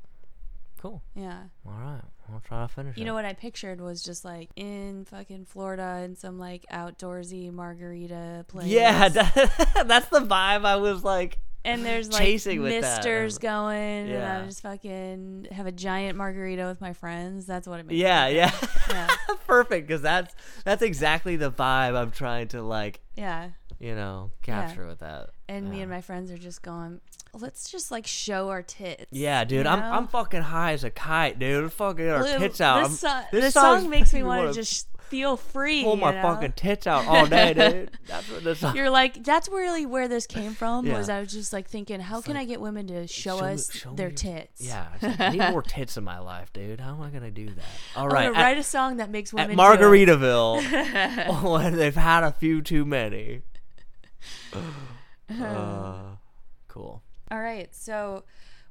Cool. 0.85 1.03
Yeah. 1.15 1.45
All 1.67 1.73
right, 1.73 2.01
I'll 2.33 2.41
try 2.41 2.63
to 2.63 2.69
finish 2.69 2.97
You 2.97 3.03
it. 3.03 3.07
know 3.07 3.15
what 3.15 3.25
I 3.25 3.33
pictured 3.33 3.81
was 3.81 4.03
just 4.03 4.25
like 4.25 4.51
in 4.57 5.05
fucking 5.07 5.47
Florida 5.47 6.03
in 6.05 6.15
some 6.17 6.39
like 6.39 6.65
outdoorsy 6.73 7.53
margarita 7.53 8.45
place. 8.49 8.67
Yeah, 8.67 9.09
that, 9.11 9.85
that's 9.87 10.09
the 10.09 10.21
vibe. 10.21 10.65
I 10.65 10.77
was 10.77 11.03
like, 11.03 11.39
and 11.65 11.83
there's 11.85 12.13
like 12.13 12.21
chasing 12.23 12.63
misters 12.63 13.39
going, 13.39 13.79
and 13.79 14.11
Yeah. 14.11 14.43
I 14.43 14.45
just 14.47 14.61
fucking 14.61 15.47
have 15.51 15.67
a 15.67 15.73
giant 15.73 16.19
margarita 16.19 16.67
with 16.67 16.81
my 16.83 16.93
friends. 16.93 17.47
That's 17.47 17.67
what 17.67 17.81
it 17.81 17.87
means. 17.87 18.01
yeah, 18.01 18.27
yeah, 18.29 18.51
yeah, 18.91 19.09
perfect. 19.47 19.87
Because 19.87 20.03
that's 20.03 20.35
that's 20.65 20.83
exactly 20.83 21.37
the 21.37 21.51
vibe 21.51 21.97
I'm 21.97 22.11
trying 22.11 22.49
to 22.49 22.63
like, 22.63 23.01
yeah. 23.17 23.51
You 23.79 23.95
know, 23.95 24.31
capture 24.43 24.87
with 24.87 25.01
that. 25.01 25.31
And 25.49 25.71
me 25.71 25.81
and 25.83 25.91
my 25.91 26.01
friends 26.01 26.31
are 26.31 26.39
just 26.39 26.63
going. 26.63 27.01
Let's 27.35 27.71
just 27.71 27.91
like 27.91 28.07
show 28.07 28.49
our 28.51 28.63
tits. 28.63 29.07
Yeah, 29.11 29.45
dude, 29.45 29.67
you 29.67 29.71
I'm? 29.71 29.83
I'm 29.83 30.07
fucking 30.09 30.43
high 30.43 30.73
as 30.73 30.85
a 30.85 30.91
kite, 30.91 31.39
dude. 31.39 31.73
Fucking 31.73 32.09
our 32.09 32.23
Look, 32.23 32.39
tits 32.39 32.61
out. 32.61 32.89
This, 32.89 33.01
so- 33.01 33.21
this 33.33 33.45
this 33.45 33.55
song 33.55 33.91
makes 33.91 34.13
me 34.15 34.23
want 34.23 34.49
to 34.49 34.55
just 34.55 34.89
feel 35.09 35.37
free. 35.37 35.83
pull 35.85 35.97
my 35.97 36.13
know? 36.13 36.23
fucking 36.23 36.53
tits 36.53 36.87
out 36.87 37.07
all 37.07 37.27
day, 37.27 37.53
dude. 37.55 37.91
That's 38.07 38.31
what 38.31 38.43
this. 38.45 38.63
You're 38.75 38.89
like, 38.91 39.23
that's 39.23 39.49
really 39.49 39.85
where 39.85 40.09
this 40.09 40.27
came 40.27 40.55
from. 40.61 40.89
Was 40.89 41.09
I 41.09 41.21
was 41.21 41.33
just 41.33 41.53
like 41.53 41.69
thinking, 41.69 42.01
how 42.01 42.21
can 42.21 42.37
I 42.37 42.45
get 42.45 42.61
women 42.61 42.87
to 42.87 43.07
show, 43.07 43.39
show 43.39 43.45
us 43.45 43.73
show 43.73 43.93
their 43.95 44.11
tits? 44.11 44.61
Yeah, 44.61 44.87
like, 45.03 45.21
I 45.21 45.29
need 45.31 45.51
more 45.51 45.63
tits 45.63 45.97
in 45.97 46.05
my 46.05 46.21
life, 46.21 46.53
dude. 46.53 46.81
How 46.81 46.95
am 46.95 47.03
I 47.03 47.11
gonna 47.11 47.31
do 47.31 47.47
that? 47.47 47.65
All 47.97 48.09
right, 48.09 48.27
at- 48.27 48.33
write 48.33 48.59
a 48.59 48.63
song 48.63 48.97
that 48.99 49.11
makes 49.11 49.33
at 49.35 49.49
women 49.49 49.59
it. 49.59 49.63
Margaritaville 49.63 51.43
when 51.53 51.77
they've 51.77 51.95
had 51.95 52.25
a 52.25 52.33
few 52.33 52.63
too 52.63 52.85
many. 52.85 53.43
Uh, 55.31 56.17
cool. 56.69 57.03
All 57.31 57.41
right, 57.41 57.75
so 57.75 58.25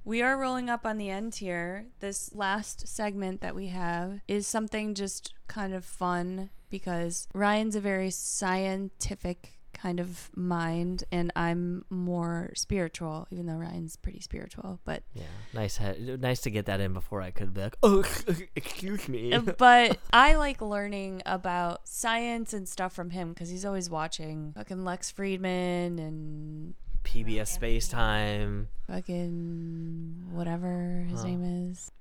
we 0.06 0.22
are 0.22 0.38
rolling 0.38 0.70
up 0.70 0.86
on 0.86 0.98
the 0.98 1.10
end 1.10 1.34
here. 1.34 1.88
This 2.00 2.36
last 2.36 2.88
segment 2.88 3.42
that 3.42 3.56
we 3.56 3.68
have 3.68 4.20
is 4.28 4.46
something 4.46 4.94
just 4.94 5.34
kind 5.48 5.74
of 5.74 5.84
fun 5.84 6.52
because 6.70 7.28
Ryan's 7.34 7.76
a 7.76 7.82
very 7.82 8.12
scientific 8.12 9.53
kind 9.84 10.00
of 10.00 10.30
mind, 10.34 11.04
and 11.12 11.30
I'm 11.36 11.84
more 11.90 12.52
spiritual, 12.56 13.28
even 13.32 13.48
though 13.48 13.56
Ryan's 13.56 13.98
pretty 13.98 14.22
spiritual. 14.22 14.80
But 14.86 15.04
Yeah, 15.14 15.24
nice. 15.54 15.78
he- 15.78 16.16
nice 16.18 16.40
to 16.42 16.50
get 16.50 16.66
that 16.68 16.80
in 16.80 16.94
before 16.94 17.22
I 17.22 17.32
could 17.32 17.54
be 17.54 17.62
like, 17.62 17.76
oh, 17.84 18.04
excuse 18.56 19.10
me. 19.10 19.34
Uh, 19.34 19.42
but 19.58 19.98
I 20.14 20.36
like 20.36 20.62
learning 20.62 21.22
about 21.26 21.86
science 21.88 22.54
and 22.54 22.68
stuff 22.68 22.94
from 22.94 23.10
him 23.10 23.34
because 23.34 23.50
he's 23.50 23.66
always 23.66 23.90
watching 23.90 24.54
fucking 24.56 24.86
Lex 24.86 25.12
Fridman 25.12 25.98
and 26.00 26.74
PBS 27.04 27.48
Space 27.50 27.90
Time. 27.90 28.70
fucking 28.88 30.28
whatever 30.32 31.06
his 31.10 31.20
Huh. 31.22 31.28
name 31.28 31.70
is. 31.72 31.92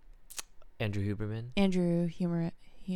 Andrew 0.79 1.03
Huberman. 1.05 1.47
Andrew 1.57 2.07
Humor, 2.07 2.53
Hu- 2.87 2.93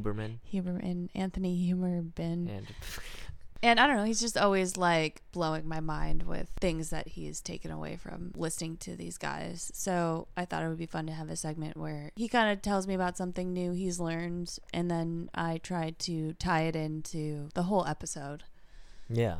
Huberman. 0.00 0.38
Huberman, 0.52 1.08
Anthony 1.14 1.70
Huberman. 1.72 2.48
And 2.48 2.66
And 3.62 3.78
I 3.78 3.86
don't 3.86 3.96
know, 3.96 4.04
he's 4.04 4.20
just 4.20 4.38
always 4.38 4.76
like 4.78 5.20
blowing 5.32 5.68
my 5.68 5.80
mind 5.80 6.22
with 6.22 6.48
things 6.60 6.88
that 6.90 7.08
he's 7.08 7.40
taken 7.42 7.70
away 7.70 7.96
from 7.96 8.32
listening 8.34 8.78
to 8.78 8.96
these 8.96 9.18
guys. 9.18 9.70
So 9.74 10.28
I 10.36 10.46
thought 10.46 10.62
it 10.62 10.68
would 10.68 10.78
be 10.78 10.86
fun 10.86 11.06
to 11.08 11.12
have 11.12 11.28
a 11.28 11.36
segment 11.36 11.76
where 11.76 12.10
he 12.16 12.26
kind 12.26 12.50
of 12.50 12.62
tells 12.62 12.86
me 12.86 12.94
about 12.94 13.18
something 13.18 13.52
new 13.52 13.72
he's 13.72 14.00
learned, 14.00 14.58
and 14.72 14.90
then 14.90 15.28
I 15.34 15.58
try 15.58 15.90
to 15.98 16.32
tie 16.34 16.62
it 16.62 16.76
into 16.76 17.50
the 17.54 17.64
whole 17.64 17.84
episode. 17.86 18.44
yeah, 19.10 19.36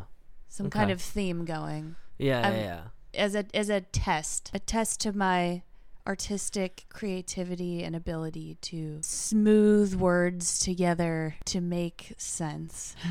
Some 0.48 0.66
Okay. 0.66 0.80
kind 0.80 0.90
of 0.90 1.00
theme 1.00 1.44
going 1.46 1.96
yeah, 2.18 2.40
yeah, 2.42 2.48
um, 2.48 2.54
yeah. 2.56 2.80
as 3.14 3.34
a 3.34 3.44
as 3.54 3.70
a 3.70 3.80
test, 3.80 4.50
a 4.52 4.58
test 4.58 5.00
to 5.00 5.16
my 5.16 5.62
artistic 6.07 6.86
creativity 6.88 7.82
and 7.82 7.94
ability 7.94 8.57
to 8.62 8.98
smooth 9.03 9.94
words 9.94 10.59
together 10.59 11.36
to 11.46 11.61
make 11.61 12.14
sense. 12.16 12.94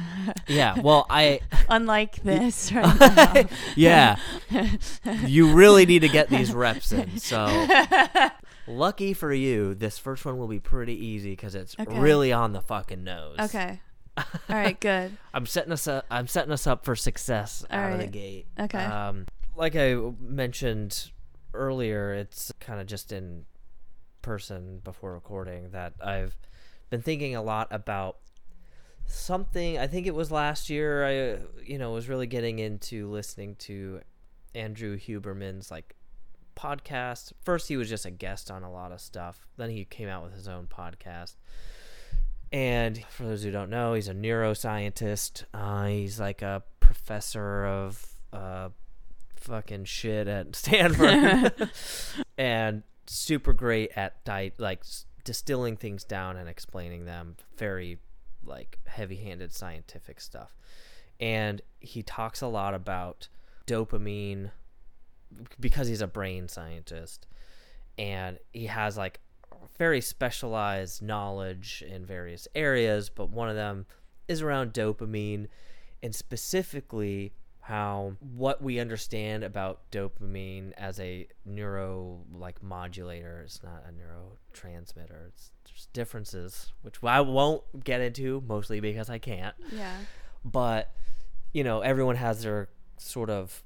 Yeah. 0.47 0.79
Well, 0.79 1.05
I 1.09 1.41
Unlike 1.69 2.23
this 2.23 2.71
right 2.73 3.47
yeah. 3.75 4.17
You 5.25 5.53
really 5.53 5.85
need 5.85 5.99
to 5.99 6.09
get 6.09 6.29
these 6.29 6.51
reps 6.53 6.91
in. 6.91 7.17
So 7.19 7.67
lucky 8.67 9.13
for 9.13 9.31
you, 9.31 9.75
this 9.75 9.97
first 9.99 10.25
one 10.25 10.37
will 10.37 10.47
be 10.47 10.59
pretty 10.59 10.93
easy 11.05 11.31
because 11.31 11.55
it's 11.55 11.75
Okay. 11.79 11.99
really 11.99 12.31
on 12.33 12.53
the 12.53 12.61
fucking 12.61 13.03
nose. 13.03 13.37
Okay. 13.39 13.81
All 14.17 14.25
right, 14.49 14.79
good. 14.79 15.15
I'm 15.33 15.45
setting 15.45 15.71
us 15.71 15.87
up. 15.87 16.05
I'm 16.11 16.27
setting 16.27 16.51
us 16.51 16.65
up 16.67 16.83
for 16.83 16.95
success 16.95 17.63
All 17.71 17.79
out 17.79 17.93
of 17.93 17.99
the 17.99 18.07
gate. 18.07 18.47
Okay. 18.59 18.83
Um, 18.83 19.25
like 19.55 19.75
I 19.75 19.95
mentioned 20.19 21.11
earlier, 21.53 22.13
it's 22.13 22.51
kind 22.59 22.79
of 22.79 22.87
just 22.87 23.11
in 23.11 23.45
person 24.21 24.81
before 24.83 25.13
recording 25.13 25.71
that 25.71 25.93
I've 26.01 26.35
been 26.89 27.01
thinking 27.01 27.35
a 27.35 27.41
lot 27.41 27.67
about 27.71 28.17
something. 29.05 29.77
I 29.77 29.87
think 29.87 30.07
it 30.07 30.15
was 30.15 30.31
last 30.31 30.69
year. 30.69 31.05
I, 31.05 31.63
you 31.63 31.77
know, 31.77 31.91
was 31.91 32.09
really 32.09 32.27
getting 32.27 32.59
into 32.59 33.09
listening 33.09 33.55
to 33.59 34.01
Andrew 34.55 34.97
Huberman's 34.97 35.71
like 35.71 35.95
podcast. 36.55 37.33
First, 37.43 37.67
he 37.67 37.77
was 37.77 37.89
just 37.89 38.05
a 38.05 38.11
guest 38.11 38.51
on 38.51 38.63
a 38.63 38.71
lot 38.71 38.91
of 38.91 39.01
stuff. 39.01 39.47
Then 39.57 39.69
he 39.69 39.85
came 39.85 40.09
out 40.09 40.23
with 40.23 40.33
his 40.33 40.47
own 40.47 40.67
podcast. 40.67 41.35
And 42.51 43.03
for 43.09 43.23
those 43.23 43.43
who 43.43 43.51
don't 43.51 43.69
know, 43.69 43.93
he's 43.93 44.07
a 44.07 44.13
neuroscientist. 44.13 45.43
Uh, 45.53 45.85
he's 45.85 46.19
like 46.19 46.41
a 46.41 46.63
professor 46.79 47.65
of 47.65 48.05
uh, 48.33 48.69
fucking 49.39 49.85
shit 49.85 50.27
at 50.27 50.55
Stanford, 50.55 51.69
and 52.37 52.83
super 53.07 53.53
great 53.53 53.91
at 53.95 54.23
di- 54.23 54.53
like 54.57 54.79
s- 54.81 55.05
distilling 55.23 55.77
things 55.77 56.03
down 56.03 56.37
and 56.37 56.49
explaining 56.49 57.05
them. 57.05 57.35
Very 57.57 57.99
like 58.43 58.79
heavy-handed 58.85 59.53
scientific 59.53 60.21
stuff. 60.21 60.55
And 61.19 61.61
he 61.79 62.01
talks 62.01 62.41
a 62.41 62.47
lot 62.47 62.73
about 62.73 63.27
dopamine 63.67 64.51
because 65.59 65.87
he's 65.87 66.01
a 66.01 66.07
brain 66.07 66.47
scientist, 66.47 67.27
and 67.97 68.39
he 68.53 68.67
has 68.67 68.97
like 68.97 69.19
very 69.77 70.01
specialized 70.01 71.01
knowledge 71.01 71.83
in 71.87 72.05
various 72.05 72.47
areas, 72.55 73.09
but 73.09 73.29
one 73.29 73.49
of 73.49 73.55
them 73.55 73.85
is 74.27 74.41
around 74.41 74.73
dopamine 74.73 75.47
and 76.01 76.15
specifically 76.15 77.33
how 77.69 78.13
what 78.35 78.63
we 78.63 78.79
understand 78.79 79.43
about 79.43 79.79
dopamine 79.91 80.71
as 80.75 80.99
a 80.99 81.27
neuro 81.45 82.19
like 82.33 82.63
modulator 82.63 83.41
it's 83.45 83.61
not 83.61 83.83
a 83.87 83.91
neurotransmitter 83.91 85.27
it's 85.27 85.51
there's 85.65 85.87
differences 85.93 86.73
which 86.81 86.95
I 87.03 87.21
won't 87.21 87.83
get 87.83 88.01
into 88.01 88.41
mostly 88.47 88.79
because 88.79 89.07
I 89.07 89.19
can't 89.19 89.53
Yeah. 89.71 89.95
but 90.43 90.91
you 91.53 91.63
know 91.63 91.81
everyone 91.81 92.15
has 92.15 92.41
their 92.41 92.69
sort 92.97 93.29
of 93.29 93.61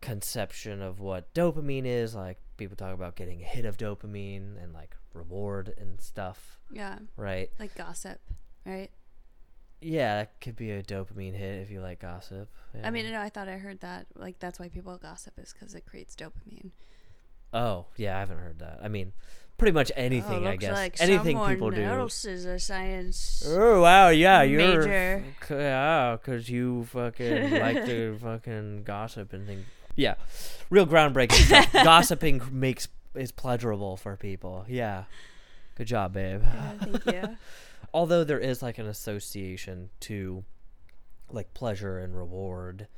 conception 0.00 0.80
of 0.80 1.00
what 1.00 1.34
dopamine 1.34 1.84
is 1.84 2.14
like 2.14 2.38
people 2.56 2.76
talk 2.76 2.94
about 2.94 3.16
getting 3.16 3.40
a 3.42 3.44
hit 3.44 3.64
of 3.64 3.76
dopamine 3.76 4.62
and 4.62 4.72
like 4.72 4.96
reward 5.14 5.74
and 5.78 6.00
stuff 6.00 6.58
Yeah. 6.70 6.98
right 7.16 7.50
Like 7.58 7.74
gossip, 7.74 8.20
right? 8.64 8.90
Yeah 9.82 10.16
that 10.18 10.40
could 10.40 10.56
be 10.56 10.70
a 10.70 10.82
dopamine 10.82 11.34
hit 11.34 11.60
if 11.60 11.70
you 11.70 11.80
like 11.80 12.00
gossip 12.00 12.48
I 12.82 12.88
mean, 12.90 13.10
no, 13.10 13.20
I 13.20 13.28
thought 13.28 13.48
I 13.48 13.58
heard 13.58 13.80
that. 13.80 14.06
Like, 14.16 14.38
that's 14.38 14.58
why 14.58 14.68
people 14.70 14.96
gossip 14.96 15.34
is 15.38 15.52
because 15.52 15.74
it 15.74 15.84
creates 15.84 16.16
dopamine. 16.16 16.70
oh 17.52 17.86
yeah 17.96 18.16
i 18.16 18.20
haven't 18.20 18.38
heard 18.38 18.58
that 18.60 18.80
i 18.82 18.88
mean 18.88 19.12
pretty 19.58 19.72
much 19.72 19.92
anything 19.94 20.46
oh, 20.46 20.50
i 20.50 20.56
guess 20.56 20.72
like 20.72 21.00
anything 21.00 21.38
people 21.46 21.70
do 21.70 21.82
else 21.82 22.24
is 22.24 22.44
a 22.46 22.58
science. 22.58 23.44
Oh 23.46 23.82
wow, 23.82 24.08
yeah, 24.08 24.42
you're 24.42 24.58
Major. 24.58 25.24
f- 25.42 25.50
yeah, 25.50 26.16
cause 26.24 26.48
you 26.48 26.84
fucking 26.90 27.50
like 27.60 27.84
to 27.84 28.18
fucking 28.22 28.82
gossip 28.84 29.32
and 29.32 29.46
things. 29.46 29.64
Yeah, 29.94 30.14
real 30.70 30.86
groundbreaking 30.86 31.46
stuff. 31.46 31.70
Gossiping 31.84 32.40
makes 32.50 32.88
is 33.14 33.30
pleasurable 33.30 33.96
for 33.98 34.16
people. 34.16 34.64
Yeah, 34.66 35.04
good 35.76 35.86
job, 35.86 36.14
babe. 36.14 36.40
Yeah, 36.42 36.72
thank 36.80 37.06
you. 37.06 37.36
Although 37.94 38.24
there 38.24 38.38
is 38.38 38.62
like 38.62 38.78
an 38.78 38.86
association 38.86 39.90
to 40.00 40.44
like 41.30 41.52
pleasure 41.54 41.98
and 41.98 42.16
reward, 42.16 42.88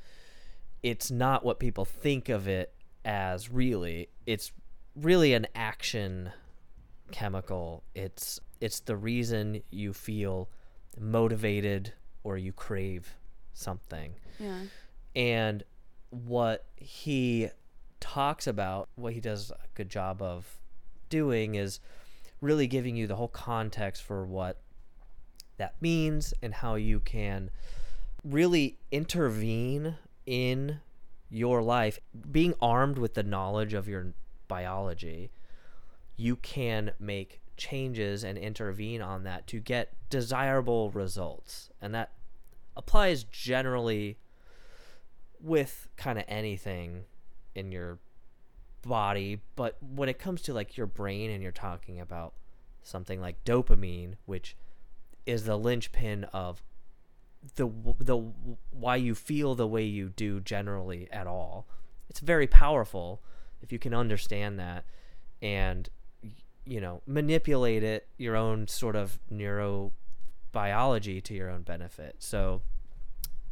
it's 0.82 1.11
not 1.11 1.45
what 1.45 1.59
people 1.59 1.85
think 1.85 2.28
of 2.28 2.47
it 2.49 2.72
as. 3.05 3.51
Really, 3.51 4.09
it's 4.26 4.53
really 4.97 5.35
an 5.35 5.47
action 5.55 6.30
chemical. 7.11 7.85
It's 7.95 8.41
it's 8.61 8.80
the 8.80 8.97
reason 8.97 9.62
you 9.70 9.93
feel 9.93 10.49
motivated 10.99 11.93
or 12.22 12.39
you 12.39 12.53
crave 12.53 13.16
something. 13.53 14.14
Yeah. 14.39 14.61
And 15.14 15.62
what 16.11 16.66
he 16.76 17.49
talks 18.01 18.47
about, 18.47 18.89
what 18.97 19.12
he 19.12 19.20
does 19.20 19.51
a 19.51 19.57
good 19.74 19.89
job 19.89 20.22
of 20.22 20.59
doing 21.09 21.55
is 21.55 21.80
really 22.41 22.66
giving 22.66 22.97
you 22.97 23.07
the 23.07 23.16
whole 23.16 23.28
context 23.28 24.03
for 24.03 24.26
what 24.26 24.61
that 25.57 25.75
means 25.81 26.35
and 26.43 26.55
how 26.55 26.75
you 26.75 27.01
can 27.01 27.51
really 28.25 28.79
intervene 28.91 29.97
in 30.27 30.81
your 31.31 31.63
life. 31.63 31.99
Being 32.31 32.55
armed 32.61 32.99
with 32.99 33.15
the 33.15 33.23
knowledge 33.23 33.75
of 33.75 33.89
your 33.89 34.15
biology 34.49 35.31
you 36.17 36.37
can 36.37 36.93
make 36.99 37.41
changes 37.57 38.25
and 38.25 38.39
intervene 38.39 39.03
on 39.03 39.25
that 39.25 39.47
to 39.49 39.61
get 39.61 39.95
desirable 40.11 40.91
results. 40.91 41.71
And 41.81 41.95
that 41.95 42.13
applies 42.77 43.25
generally 43.25 44.19
with 45.41 45.89
kind 45.97 46.19
of 46.19 46.25
anything 46.27 47.05
in 47.55 47.71
your 47.71 47.99
body 48.83 49.41
but 49.57 49.79
when 49.81 50.11
it 50.11 50.19
comes 50.19 50.43
to 50.43 50.53
like 50.53 50.77
your 50.77 50.87
brain 50.87 51.31
and 51.31 51.43
you're 51.43 51.51
talking 51.53 52.01
about 52.01 52.35
something 52.83 53.19
like 53.19 53.43
dopamine 53.45 54.15
which 54.27 54.57
is 55.27 55.45
the 55.45 55.57
linchpin 55.57 56.25
of 56.33 56.62
the 57.57 57.68
the 57.99 58.16
why 58.70 58.97
you 58.97 59.14
feel 59.14 59.55
the 59.55 59.66
way 59.66 59.85
you 59.85 60.09
do 60.09 60.41
generally 60.41 61.09
at 61.11 61.27
all 61.27 61.66
it's 62.09 62.20
very 62.20 62.47
powerful 62.47 63.22
if 63.61 63.72
you 63.72 63.79
can 63.79 63.95
understand 63.95 64.59
that 64.59 64.85
and 65.43 65.89
you 66.64 66.81
know 66.81 67.03
manipulate 67.07 67.83
it 67.83 68.09
your 68.16 68.37
own 68.37 68.66
sort 68.66 68.97
of 68.97 69.18
neurobiology 69.31 71.22
to 71.22 71.35
your 71.35 71.51
own 71.51 71.62
benefit 71.62 72.16
so 72.18 72.62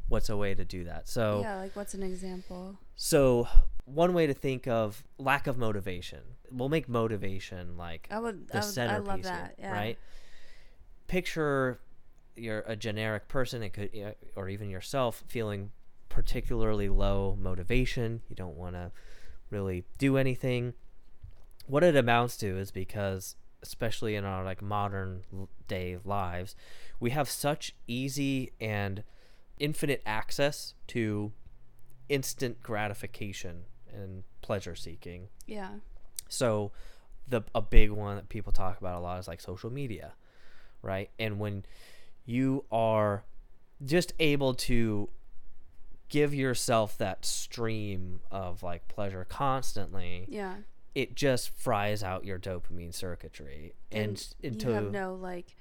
what's 0.08 0.28
a 0.28 0.36
way 0.36 0.54
to 0.54 0.64
do 0.64 0.84
that 0.84 1.08
so 1.08 1.40
yeah, 1.42 1.56
like 1.56 1.76
what's 1.76 1.94
an 1.94 2.02
example? 2.02 2.76
so 2.96 3.46
one 3.84 4.14
way 4.14 4.26
to 4.26 4.34
think 4.34 4.66
of 4.66 5.04
lack 5.18 5.46
of 5.46 5.58
motivation 5.58 6.20
we'll 6.50 6.68
make 6.68 6.88
motivation 6.88 7.76
like 7.76 8.08
I 8.10 8.18
would, 8.20 8.48
the 8.48 8.54
I, 8.54 8.56
would, 8.58 8.64
I 8.64 8.70
centerpiece 8.70 9.06
love 9.08 9.22
that. 9.22 9.54
Yeah. 9.58 9.72
right 9.72 9.98
picture 11.12 11.78
you're 12.36 12.60
a 12.60 12.74
generic 12.74 13.28
person 13.28 13.62
it 13.62 13.74
could 13.74 13.90
or 14.34 14.48
even 14.48 14.70
yourself 14.70 15.22
feeling 15.28 15.70
particularly 16.08 16.88
low 16.88 17.36
motivation 17.38 18.22
you 18.30 18.34
don't 18.34 18.56
want 18.56 18.74
to 18.74 18.90
really 19.50 19.84
do 19.98 20.16
anything. 20.16 20.72
What 21.66 21.84
it 21.84 21.94
amounts 21.94 22.38
to 22.38 22.56
is 22.58 22.70
because 22.70 23.36
especially 23.62 24.14
in 24.14 24.24
our 24.24 24.42
like 24.42 24.62
modern 24.62 25.24
day 25.68 25.98
lives 26.02 26.56
we 26.98 27.10
have 27.10 27.28
such 27.28 27.74
easy 27.86 28.52
and 28.58 29.04
infinite 29.58 30.02
access 30.06 30.72
to 30.86 31.30
instant 32.08 32.62
gratification 32.62 33.64
and 33.92 34.24
pleasure 34.40 34.74
seeking. 34.74 35.28
Yeah. 35.46 35.72
so 36.30 36.72
the 37.28 37.42
a 37.54 37.60
big 37.60 37.90
one 37.90 38.16
that 38.16 38.30
people 38.30 38.50
talk 38.52 38.80
about 38.80 38.96
a 38.96 39.00
lot 39.00 39.20
is 39.20 39.28
like 39.28 39.42
social 39.42 39.70
media, 39.70 40.14
right? 40.82 41.10
And 41.18 41.38
when 41.38 41.64
you 42.26 42.64
are 42.70 43.24
just 43.84 44.12
able 44.18 44.54
to 44.54 45.08
give 46.08 46.34
yourself 46.34 46.98
that 46.98 47.24
stream 47.24 48.20
of 48.30 48.62
like 48.62 48.86
pleasure 48.88 49.24
constantly, 49.28 50.26
Yeah. 50.28 50.56
it 50.94 51.14
just 51.14 51.50
fries 51.58 52.02
out 52.02 52.24
your 52.24 52.38
dopamine 52.38 52.92
circuitry 52.94 53.72
and, 53.90 54.22
and, 54.42 54.62
you 54.62 54.70
have 54.70 54.90
no 54.90 55.14
like 55.14 55.54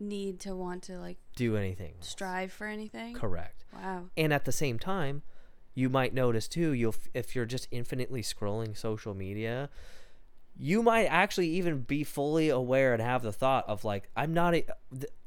need 0.00 0.40
to 0.40 0.54
want 0.56 0.82
to 0.84 0.98
like 0.98 1.18
do 1.36 1.56
anything. 1.56 1.94
else. 1.98 2.08
strive 2.08 2.52
for 2.52 2.66
anything. 2.66 3.14
Correct. 3.14 3.64
Wow. 3.72 4.04
And 4.16 4.32
at 4.32 4.44
the 4.44 4.52
same 4.52 4.78
time, 4.78 5.22
you 5.74 5.88
might 5.88 6.14
notice 6.14 6.48
too, 6.48 6.72
you'll 6.72 6.94
f- 6.94 7.08
if 7.14 7.36
you're 7.36 7.44
just 7.44 7.68
infinitely 7.70 8.22
scrolling 8.22 8.76
social 8.76 9.14
media, 9.14 9.68
you 10.58 10.82
might 10.82 11.06
actually 11.06 11.48
even 11.50 11.80
be 11.82 12.02
fully 12.04 12.48
aware 12.48 12.92
and 12.92 13.00
have 13.02 13.22
the 13.22 13.32
thought 13.32 13.68
of 13.68 13.84
like, 13.84 14.08
I'm 14.16 14.34
not, 14.34 14.54
a, 14.54 14.64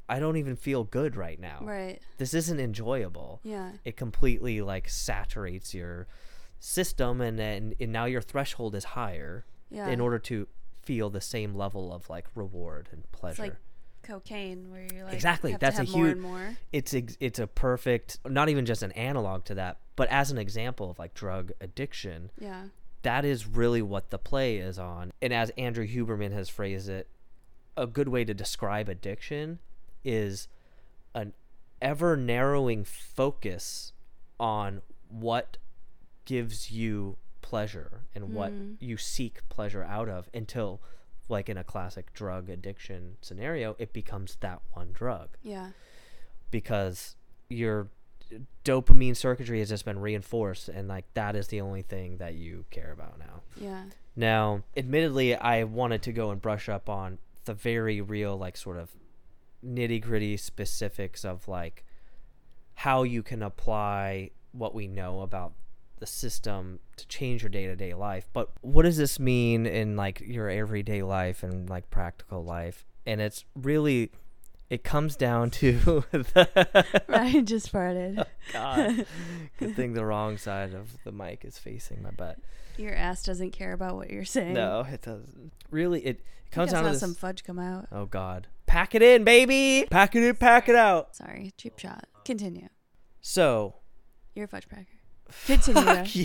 I 0.08 0.18
don't 0.18 0.36
even 0.36 0.56
feel 0.56 0.84
good 0.84 1.16
right 1.16 1.40
now. 1.40 1.60
Right. 1.62 2.00
This 2.18 2.34
isn't 2.34 2.60
enjoyable. 2.60 3.40
Yeah. 3.42 3.70
It 3.84 3.96
completely 3.96 4.60
like 4.60 4.88
saturates 4.90 5.72
your 5.72 6.06
system, 6.60 7.20
and 7.20 7.38
then 7.38 7.74
and 7.80 7.92
now 7.92 8.04
your 8.04 8.20
threshold 8.20 8.74
is 8.74 8.84
higher 8.84 9.44
Yeah. 9.70 9.88
in 9.88 10.00
order 10.00 10.18
to 10.20 10.46
feel 10.82 11.10
the 11.10 11.20
same 11.20 11.54
level 11.54 11.92
of 11.92 12.08
like 12.10 12.26
reward 12.34 12.88
and 12.92 13.10
pleasure. 13.12 13.42
like 13.42 13.56
Cocaine, 14.02 14.70
where 14.70 14.86
you're 14.92 15.04
like 15.04 15.14
Exactly, 15.14 15.56
that's 15.58 15.78
a 15.78 15.84
more 15.84 16.06
huge- 16.06 16.12
and 16.12 16.20
more. 16.22 16.56
it's 16.72 16.92
ex- 16.92 17.16
it's 17.20 17.38
a 17.38 17.46
perfect 17.46 18.18
not 18.28 18.48
even 18.48 18.66
just 18.66 18.82
an 18.82 18.92
analog 18.92 19.44
to 19.46 19.54
that, 19.54 19.78
but 19.96 20.08
as 20.10 20.30
an 20.30 20.38
example 20.38 20.90
of 20.90 20.98
like 20.98 21.14
drug 21.14 21.52
addiction, 21.60 22.30
Yeah. 22.38 22.64
That 23.02 23.24
is 23.24 23.46
really 23.46 23.82
what 23.82 24.10
the 24.10 24.18
play 24.18 24.56
is 24.58 24.78
on. 24.78 25.12
And 25.20 25.32
as 25.32 25.50
Andrew 25.50 25.86
Huberman 25.86 26.32
has 26.32 26.48
phrased 26.48 26.88
it, 26.88 27.08
a 27.76 27.86
good 27.86 28.08
way 28.08 28.24
to 28.24 28.34
describe 28.34 28.88
addiction 28.88 29.58
is 30.04 30.48
an 31.14 31.32
ever 31.80 32.16
narrowing 32.16 32.84
focus 32.84 33.92
on 34.38 34.82
what 35.08 35.56
gives 36.24 36.70
you 36.70 37.16
pleasure 37.40 38.02
and 38.14 38.32
what 38.34 38.52
Mm. 38.52 38.76
you 38.80 38.96
seek 38.96 39.46
pleasure 39.48 39.82
out 39.82 40.08
of 40.08 40.28
until 40.32 40.80
like 41.28 41.48
in 41.48 41.56
a 41.56 41.64
classic 41.64 42.12
drug 42.12 42.48
addiction 42.48 43.16
scenario 43.20 43.74
it 43.78 43.92
becomes 43.92 44.36
that 44.40 44.60
one 44.72 44.92
drug 44.92 45.30
Yeah. 45.42 45.70
because 46.50 47.16
your 47.48 47.88
dopamine 48.64 49.16
circuitry 49.16 49.58
has 49.58 49.68
just 49.68 49.84
been 49.84 49.98
reinforced 49.98 50.68
and 50.68 50.88
like 50.88 51.04
that 51.14 51.34
is 51.36 51.48
the 51.48 51.60
only 51.60 51.82
thing 51.82 52.16
that 52.18 52.34
you 52.34 52.64
care 52.70 52.92
about 52.92 53.18
now 53.18 53.42
Yeah. 53.60 53.84
now, 54.16 54.62
admittedly, 54.76 55.34
I 55.34 55.64
wanted 55.64 56.02
to 56.02 56.12
go 56.12 56.30
and 56.30 56.40
brush 56.40 56.68
up 56.68 56.88
on 56.88 57.18
the 57.44 57.54
very 57.54 58.00
real, 58.00 58.36
like, 58.36 58.56
sort 58.56 58.76
of 58.78 58.90
nitty 59.64 60.00
gritty 60.02 60.36
specifics 60.36 61.24
of, 61.24 61.48
like, 61.48 61.84
how 62.74 63.02
you 63.02 63.22
can 63.22 63.42
apply 63.42 64.30
what 64.52 64.74
we 64.74 64.86
know 64.86 65.20
about 65.20 65.52
the 65.98 66.06
system 66.06 66.78
to 66.96 67.06
change 67.08 67.42
your 67.42 67.48
day 67.50 67.66
to 67.66 67.74
day 67.76 67.94
life. 67.94 68.28
But 68.32 68.50
what 68.60 68.82
does 68.82 68.96
this 68.96 69.18
mean 69.18 69.66
in, 69.66 69.96
like, 69.96 70.20
your 70.20 70.48
everyday 70.48 71.02
life 71.02 71.42
and, 71.42 71.68
like, 71.68 71.90
practical 71.90 72.44
life? 72.44 72.84
And 73.06 73.20
it's 73.20 73.44
really, 73.56 74.10
it 74.72 74.82
comes 74.84 75.16
down 75.16 75.50
to 75.50 75.72
the. 76.12 77.02
Ryan 77.08 77.44
just 77.44 77.70
farted. 77.70 78.14
Oh, 78.18 78.24
God. 78.54 79.06
Good 79.58 79.76
thing 79.76 79.92
the 79.92 80.04
wrong 80.06 80.38
side 80.38 80.72
of 80.72 80.96
the 81.04 81.12
mic 81.12 81.44
is 81.44 81.58
facing 81.58 82.02
my 82.02 82.10
butt. 82.10 82.38
Your 82.78 82.94
ass 82.94 83.22
doesn't 83.22 83.50
care 83.50 83.74
about 83.74 83.96
what 83.96 84.08
you're 84.10 84.24
saying. 84.24 84.54
No, 84.54 84.86
it 84.90 85.02
doesn't. 85.02 85.52
Really, 85.70 86.00
it, 86.00 86.20
it 86.46 86.50
comes 86.50 86.72
down 86.72 86.84
to 86.84 86.90
this. 86.92 87.00
some 87.00 87.14
fudge 87.14 87.44
come 87.44 87.58
out. 87.58 87.86
oh 87.92 88.06
God, 88.06 88.46
pack 88.64 88.94
it 88.94 89.02
in, 89.02 89.24
baby. 89.24 89.86
Pack 89.90 90.16
it 90.16 90.22
in, 90.22 90.34
pack 90.36 90.70
it 90.70 90.74
out. 90.74 91.14
Sorry, 91.14 91.52
cheap 91.58 91.78
shot. 91.78 92.06
Continue. 92.24 92.68
So, 93.20 93.74
You're 94.34 94.46
a 94.46 94.48
fudge 94.48 94.68
packer. 94.70 94.86
Continue. 95.46 95.82
fuck 95.82 96.16
you. 96.16 96.24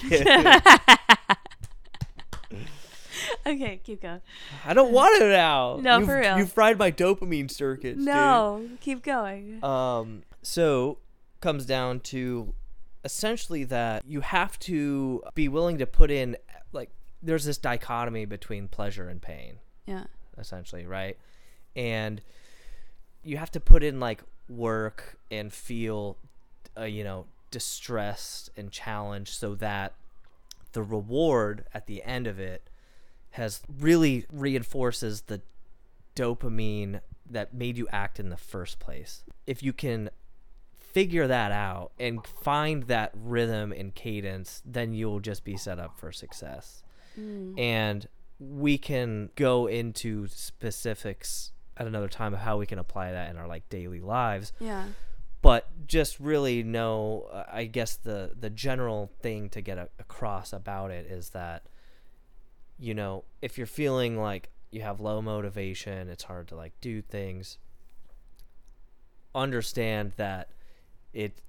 Okay, 3.47 3.79
keep 3.83 4.01
going. 4.01 4.21
I 4.65 4.73
don't 4.73 4.91
want 4.91 5.21
it 5.21 5.27
now. 5.27 5.79
No, 5.81 5.99
you 5.99 6.05
for 6.05 6.19
real. 6.19 6.37
You 6.37 6.45
fried 6.45 6.77
my 6.77 6.91
dopamine 6.91 7.49
circuits. 7.49 7.99
No, 8.03 8.67
keep 8.81 9.03
going. 9.03 9.55
Dude. 9.55 9.63
Um. 9.63 10.23
So, 10.41 10.97
comes 11.41 11.65
down 11.65 11.99
to 12.01 12.53
essentially 13.03 13.63
that 13.65 14.03
you 14.07 14.21
have 14.21 14.57
to 14.59 15.23
be 15.35 15.47
willing 15.47 15.77
to 15.77 15.85
put 15.85 16.11
in 16.11 16.35
like 16.73 16.89
there's 17.21 17.45
this 17.45 17.57
dichotomy 17.57 18.25
between 18.25 18.67
pleasure 18.67 19.07
and 19.09 19.21
pain. 19.21 19.57
yeah. 19.85 20.05
essentially, 20.37 20.85
right? 20.85 21.17
And 21.75 22.21
you 23.23 23.37
have 23.37 23.51
to 23.51 23.59
put 23.59 23.83
in 23.83 23.99
like 23.99 24.21
work 24.49 25.17
and 25.31 25.51
feel, 25.51 26.17
uh, 26.77 26.83
you 26.83 27.03
know, 27.03 27.25
distressed 27.51 28.49
and 28.57 28.71
challenged 28.71 29.33
so 29.33 29.55
that 29.55 29.93
the 30.73 30.81
reward 30.83 31.65
at 31.73 31.87
the 31.87 32.03
end 32.03 32.27
of 32.27 32.39
it 32.39 32.69
has 33.37 33.61
really 33.79 34.25
reinforces 34.31 35.21
the 35.23 35.41
dopamine 36.15 37.01
that 37.29 37.53
made 37.53 37.77
you 37.77 37.87
act 37.91 38.19
in 38.19 38.29
the 38.29 38.37
first 38.37 38.79
place. 38.79 39.23
If 39.45 39.61
you 39.63 39.73
can 39.73 40.09
figure 40.77 41.27
that 41.27 41.51
out 41.51 41.91
and 41.99 42.25
find 42.25 42.83
that 42.83 43.11
rhythm 43.13 43.71
and 43.71 43.93
cadence, 43.93 44.61
then 44.65 44.93
you'll 44.93 45.19
just 45.19 45.43
be 45.43 45.57
set 45.57 45.79
up 45.79 45.97
for 45.99 46.11
success 46.11 46.83
Mm. 47.19 47.57
and 47.59 48.07
we 48.39 48.77
can 48.77 49.31
go 49.35 49.65
into 49.65 50.27
specifics 50.27 51.51
at 51.75 51.87
another 51.87 52.07
time 52.07 52.31
of 52.35 52.41
how 52.41 52.57
we 52.57 52.67
can 52.67 52.77
apply 52.77 53.11
that 53.11 53.31
in 53.31 53.37
our 53.37 53.47
like 53.47 53.67
daily 53.69 53.99
lives 54.01 54.53
Yeah. 54.59 54.85
but 55.41 55.67
just 55.87 56.19
really 56.19 56.61
know 56.61 57.27
uh, 57.31 57.45
i 57.51 57.65
guess 57.65 57.95
the 57.95 58.33
the 58.39 58.51
general 58.51 59.11
thing 59.23 59.49
to 59.49 59.61
get 59.61 59.79
a, 59.79 59.89
across 59.97 60.53
about 60.53 60.91
it 60.91 61.07
is 61.07 61.31
that 61.31 61.63
you 62.79 62.93
know 62.93 63.23
if 63.41 63.57
you're 63.57 63.67
feeling 63.67 64.17
like 64.19 64.49
you 64.71 64.81
have 64.81 64.99
low 64.99 65.21
motivation 65.21 66.09
it's 66.09 66.23
hard 66.25 66.47
to 66.47 66.55
like 66.55 66.73
do 66.81 67.01
things 67.01 67.57
understand 69.35 70.13
that 70.17 70.49
it 71.13 71.41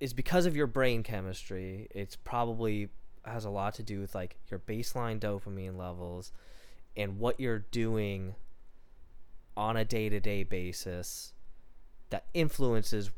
is 0.00 0.12
because 0.12 0.46
of 0.46 0.56
your 0.56 0.66
brain 0.66 1.02
chemistry 1.02 1.88
it's 1.94 2.16
probably 2.16 2.88
has 3.24 3.44
a 3.44 3.50
lot 3.50 3.74
to 3.74 3.82
do 3.82 4.00
with 4.00 4.14
like 4.14 4.36
your 4.50 4.58
baseline 4.60 5.18
dopamine 5.20 5.76
levels 5.76 6.32
and 6.96 7.18
what 7.18 7.38
you're 7.38 7.64
doing 7.70 8.34
on 9.56 9.76
a 9.76 9.84
day-to-day 9.84 10.42
basis 10.42 11.32
that 12.08 12.24
influences 12.34 13.10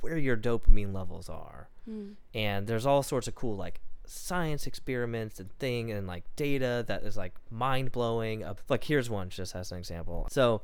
where 0.00 0.16
your 0.16 0.36
dopamine 0.36 0.92
levels 0.94 1.28
are 1.28 1.68
Mm. 1.88 2.14
and 2.34 2.66
there's 2.66 2.84
all 2.84 3.04
sorts 3.04 3.28
of 3.28 3.36
cool 3.36 3.56
like 3.56 3.80
science 4.08 4.66
experiments 4.66 5.40
and 5.40 5.50
thing 5.58 5.90
and 5.90 6.06
like 6.06 6.24
data 6.36 6.84
that 6.88 7.02
is 7.02 7.16
like 7.16 7.34
mind-blowing 7.50 8.44
of 8.44 8.62
like 8.68 8.84
here's 8.84 9.10
one 9.10 9.28
just 9.28 9.54
as 9.54 9.72
an 9.72 9.78
example. 9.78 10.28
So 10.30 10.62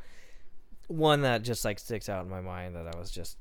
one 0.88 1.22
that 1.22 1.42
just 1.42 1.64
like 1.64 1.78
sticks 1.78 2.08
out 2.08 2.24
in 2.24 2.30
my 2.30 2.40
mind 2.40 2.76
that 2.76 2.86
i 2.86 2.98
was 2.98 3.10
just 3.10 3.36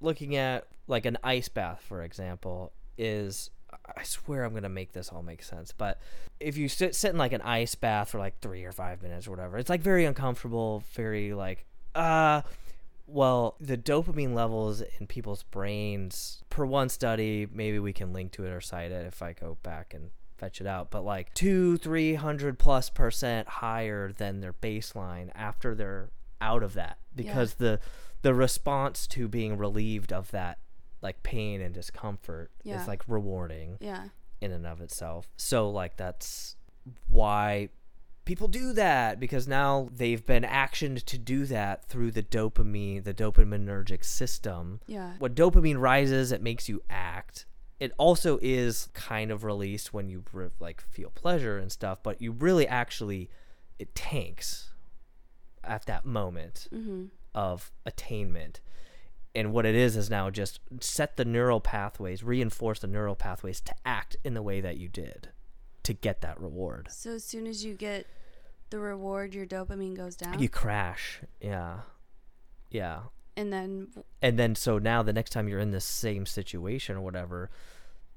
looking 0.00 0.36
at 0.36 0.66
like 0.86 1.06
an 1.06 1.16
ice 1.24 1.48
bath 1.48 1.82
for 1.86 2.02
example 2.02 2.72
is 2.98 3.50
i 3.96 4.02
swear 4.02 4.44
i'm 4.44 4.54
gonna 4.54 4.68
make 4.68 4.92
this 4.92 5.08
all 5.08 5.22
make 5.22 5.42
sense 5.42 5.72
but 5.72 5.98
if 6.40 6.56
you 6.56 6.68
sit, 6.68 6.94
sit 6.94 7.10
in 7.10 7.18
like 7.18 7.32
an 7.32 7.40
ice 7.40 7.74
bath 7.74 8.10
for 8.10 8.18
like 8.18 8.38
three 8.40 8.64
or 8.64 8.72
five 8.72 9.02
minutes 9.02 9.26
or 9.26 9.30
whatever 9.30 9.56
it's 9.56 9.70
like 9.70 9.80
very 9.80 10.04
uncomfortable 10.04 10.82
very 10.92 11.32
like 11.32 11.64
uh 11.94 12.42
well, 13.06 13.56
the 13.60 13.76
dopamine 13.76 14.34
levels 14.34 14.82
in 14.98 15.06
people's 15.06 15.42
brains, 15.42 16.42
per 16.50 16.64
one 16.64 16.88
study, 16.88 17.46
maybe 17.52 17.78
we 17.78 17.92
can 17.92 18.12
link 18.12 18.32
to 18.32 18.44
it 18.44 18.50
or 18.50 18.60
cite 18.60 18.90
it 18.92 19.06
if 19.06 19.22
I 19.22 19.32
go 19.32 19.58
back 19.62 19.92
and 19.94 20.10
fetch 20.38 20.60
it 20.60 20.66
out, 20.66 20.90
but 20.90 21.04
like 21.04 21.32
two, 21.34 21.76
three 21.76 22.14
hundred 22.14 22.58
plus 22.58 22.90
percent 22.90 23.46
higher 23.48 24.10
than 24.12 24.40
their 24.40 24.52
baseline 24.52 25.30
after 25.34 25.74
they're 25.74 26.10
out 26.40 26.62
of 26.62 26.74
that 26.74 26.98
because 27.14 27.54
the 27.54 27.78
the 28.22 28.34
response 28.34 29.06
to 29.06 29.28
being 29.28 29.56
relieved 29.56 30.12
of 30.12 30.30
that 30.32 30.58
like 31.02 31.22
pain 31.22 31.60
and 31.60 31.74
discomfort 31.74 32.50
Yeah. 32.62 32.80
is 32.80 32.88
like 32.88 33.02
rewarding 33.06 33.76
Yeah. 33.80 34.08
in 34.40 34.50
and 34.50 34.66
of 34.66 34.80
itself. 34.80 35.28
So 35.36 35.68
like 35.70 35.96
that's 35.98 36.56
why 37.08 37.68
people 38.24 38.48
do 38.48 38.72
that 38.72 39.20
because 39.20 39.46
now 39.46 39.88
they've 39.94 40.24
been 40.24 40.44
actioned 40.44 41.04
to 41.04 41.18
do 41.18 41.44
that 41.46 41.84
through 41.84 42.10
the 42.10 42.22
dopamine, 42.22 43.04
the 43.04 43.14
dopaminergic 43.14 44.04
system. 44.04 44.80
Yeah. 44.86 45.12
When 45.18 45.34
dopamine 45.34 45.78
rises, 45.80 46.32
it 46.32 46.42
makes 46.42 46.68
you 46.68 46.82
act. 46.88 47.46
It 47.80 47.92
also 47.98 48.38
is 48.40 48.88
kind 48.94 49.30
of 49.30 49.44
released 49.44 49.92
when 49.92 50.08
you 50.08 50.22
like 50.60 50.80
feel 50.80 51.10
pleasure 51.10 51.58
and 51.58 51.70
stuff, 51.70 51.98
but 52.02 52.22
you 52.22 52.32
really 52.32 52.66
actually 52.66 53.30
it 53.78 53.94
tanks 53.94 54.70
at 55.62 55.86
that 55.86 56.04
moment 56.06 56.68
Mm-hmm. 56.72 57.06
of 57.34 57.72
attainment. 57.84 58.60
And 59.34 59.52
what 59.52 59.66
it 59.66 59.74
is 59.74 59.96
is 59.96 60.08
now 60.08 60.30
just 60.30 60.60
set 60.80 61.16
the 61.16 61.24
neural 61.24 61.60
pathways, 61.60 62.22
reinforce 62.22 62.78
the 62.78 62.86
neural 62.86 63.16
pathways 63.16 63.60
to 63.62 63.74
act 63.84 64.16
in 64.24 64.34
the 64.34 64.42
way 64.42 64.60
that 64.60 64.76
you 64.76 64.88
did 64.88 65.30
to 65.84 65.92
get 65.94 66.20
that 66.22 66.40
reward. 66.40 66.88
So 66.90 67.12
as 67.12 67.24
soon 67.24 67.46
as 67.46 67.64
you 67.64 67.74
get 67.74 68.06
the 68.70 68.78
reward, 68.78 69.34
your 69.34 69.46
dopamine 69.46 69.96
goes 69.96 70.16
down, 70.16 70.38
You 70.40 70.48
crash. 70.48 71.20
Yeah. 71.40 71.80
Yeah. 72.70 73.00
and 73.36 73.52
then 73.52 73.88
And 74.20 74.38
then 74.38 74.54
so 74.54 74.78
now 74.78 75.02
the 75.02 75.12
next 75.12 75.30
time 75.30 75.48
you're 75.48 75.60
in 75.60 75.70
the 75.70 75.80
same 75.80 76.26
situation 76.26 76.96
or 76.96 77.00
whatever, 77.00 77.50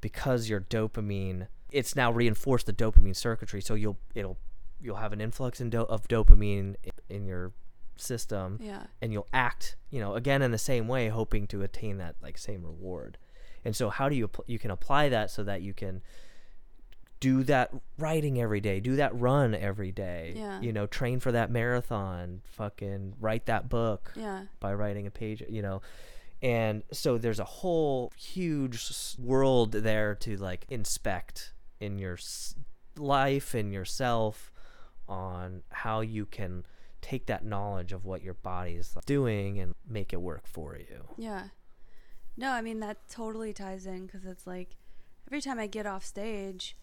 because 0.02 0.50
your 0.50 0.62
dopamine 0.62 1.48
it's 1.72 1.96
now 1.96 2.12
reinforced 2.12 2.66
the 2.66 2.74
dopamine 2.74 3.16
circuitry, 3.16 3.62
so 3.62 3.76
you'll 3.76 3.98
it'll 4.16 4.38
you'll 4.80 4.96
have 4.98 5.12
an 5.14 5.20
influx 5.22 5.60
in 5.60 5.70
do- 5.70 5.82
of 5.82 6.08
dopamine 6.08 6.76
in, 7.10 7.26
your 7.26 7.52
system. 7.98 8.58
yeah, 8.62 8.84
and 9.02 9.12
you'll 9.12 9.28
act, 9.34 9.76
you 9.90 10.00
know, 10.00 10.16
again 10.16 10.42
in 10.42 10.52
the 10.52 10.58
same 10.58 10.88
way, 10.88 11.10
hoping 11.10 11.46
to 11.48 11.64
attain 11.64 11.98
that 11.98 12.16
like 12.22 12.38
same 12.38 12.64
reward. 12.64 13.18
And 13.66 13.76
so, 13.76 13.90
how 13.90 14.08
do 14.08 14.16
you 14.16 14.30
you 14.46 14.60
can 14.60 14.72
apply 14.72 15.10
that 15.10 15.30
so 15.30 15.44
that 15.44 15.62
you 15.62 15.74
can 15.74 16.02
do 17.20 17.44
that 17.44 17.72
writing 17.98 18.40
every 18.40 18.60
day, 18.62 18.80
do 18.80 18.96
that 18.98 19.16
run 19.20 19.56
every 19.56 19.92
day, 19.92 20.34
Yeah. 20.36 20.62
you 20.62 20.72
know, 20.72 20.86
train 20.86 21.20
for 21.20 21.32
that 21.32 21.50
marathon, 21.50 22.42
fucking 22.46 23.16
write 23.20 23.46
that 23.48 23.70
book 23.70 24.12
yeah, 24.16 24.46
by 24.60 24.74
writing 24.74 25.08
a 25.08 25.12
page, 25.12 25.44
you 25.50 25.62
know. 25.62 25.82
And 26.42 26.84
so 26.92 27.18
there's 27.18 27.40
a 27.40 27.44
whole 27.46 28.12
huge 28.16 28.92
world 29.18 29.72
there 29.72 30.14
to 30.16 30.38
like 30.38 30.66
inspect 30.70 31.54
in 31.80 31.98
your 31.98 32.14
s- 32.14 32.54
life 32.96 33.54
and 33.56 33.74
yourself 33.74 34.52
on 35.08 35.64
how 35.70 36.02
you 36.02 36.26
can 36.28 36.66
take 37.02 37.26
that 37.28 37.44
knowledge 37.46 37.94
of 37.94 38.06
what 38.06 38.22
your 38.22 38.34
body's 38.36 38.96
doing 39.06 39.60
and 39.60 39.74
make 39.88 40.14
it 40.14 40.22
work 40.22 40.46
for 40.46 40.76
you. 40.78 41.08
Yeah. 41.18 41.48
No, 42.36 42.52
I 42.52 42.62
mean 42.62 42.80
that 42.82 43.10
totally 43.10 43.54
ties 43.54 43.88
in 43.88 44.06
because 44.06 44.26
it's 44.26 44.46
like 44.46 44.76
every 45.28 45.42
time 45.42 45.58
I 45.58 45.66
get 45.66 45.88
off 45.88 46.06
stage, 46.06 46.78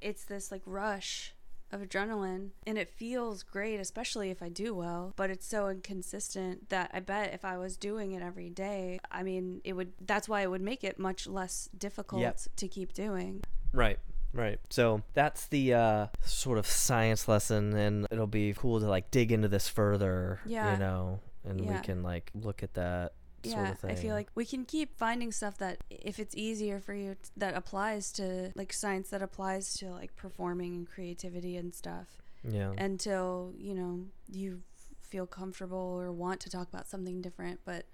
it's 0.00 0.24
this 0.24 0.50
like 0.50 0.62
rush 0.66 1.34
of 1.72 1.80
adrenaline 1.80 2.50
and 2.66 2.76
it 2.76 2.90
feels 2.90 3.42
great, 3.44 3.78
especially 3.78 4.30
if 4.30 4.42
I 4.42 4.48
do 4.48 4.74
well, 4.74 5.12
but 5.16 5.30
it's 5.30 5.46
so 5.46 5.68
inconsistent 5.68 6.68
that 6.70 6.90
I 6.92 7.00
bet 7.00 7.32
if 7.32 7.44
I 7.44 7.58
was 7.58 7.76
doing 7.76 8.12
it 8.12 8.22
every 8.22 8.50
day, 8.50 8.98
I 9.10 9.22
mean, 9.22 9.60
it 9.64 9.74
would 9.74 9.92
that's 10.04 10.28
why 10.28 10.42
it 10.42 10.50
would 10.50 10.62
make 10.62 10.82
it 10.82 10.98
much 10.98 11.26
less 11.26 11.68
difficult 11.76 12.22
Yep. 12.22 12.38
to 12.56 12.68
keep 12.68 12.92
doing. 12.92 13.42
Right. 13.72 13.98
Right. 14.32 14.58
So 14.70 15.02
that's 15.14 15.46
the 15.48 15.74
uh, 15.74 16.06
sort 16.22 16.58
of 16.58 16.66
science 16.66 17.26
lesson, 17.26 17.74
and 17.74 18.06
it'll 18.12 18.26
be 18.28 18.54
cool 18.56 18.78
to 18.80 18.86
like 18.88 19.10
dig 19.10 19.32
into 19.32 19.48
this 19.48 19.68
further. 19.68 20.40
Yeah. 20.46 20.72
You 20.74 20.78
know, 20.78 21.20
and 21.44 21.60
we 21.60 21.78
can 21.80 22.02
like 22.02 22.30
look 22.34 22.62
at 22.62 22.74
that 22.74 23.12
sort 23.44 23.64
yeah, 23.66 23.72
of. 23.72 23.84
I 23.84 23.94
feel 23.94 24.14
like 24.14 24.28
we 24.34 24.44
can 24.44 24.64
keep 24.64 24.96
finding 24.96 25.32
stuff 25.32 25.58
that 25.58 25.78
if 25.90 26.18
it's 26.18 26.34
easier 26.36 26.80
for 26.80 26.94
you 26.94 27.14
t- 27.14 27.30
that 27.36 27.54
applies 27.54 28.12
to 28.12 28.52
like 28.54 28.72
science 28.72 29.10
that 29.10 29.22
applies 29.22 29.74
to 29.74 29.86
like 29.90 30.14
performing 30.16 30.74
and 30.74 30.88
creativity 30.88 31.56
and 31.56 31.74
stuff. 31.74 32.06
Yeah. 32.42 32.72
until 32.78 33.52
you 33.58 33.74
know 33.74 34.06
you 34.32 34.62
feel 35.02 35.26
comfortable 35.26 35.98
or 36.00 36.10
want 36.10 36.40
to 36.40 36.48
talk 36.50 36.68
about 36.68 36.88
something 36.88 37.20
different 37.20 37.60
but 37.66 37.84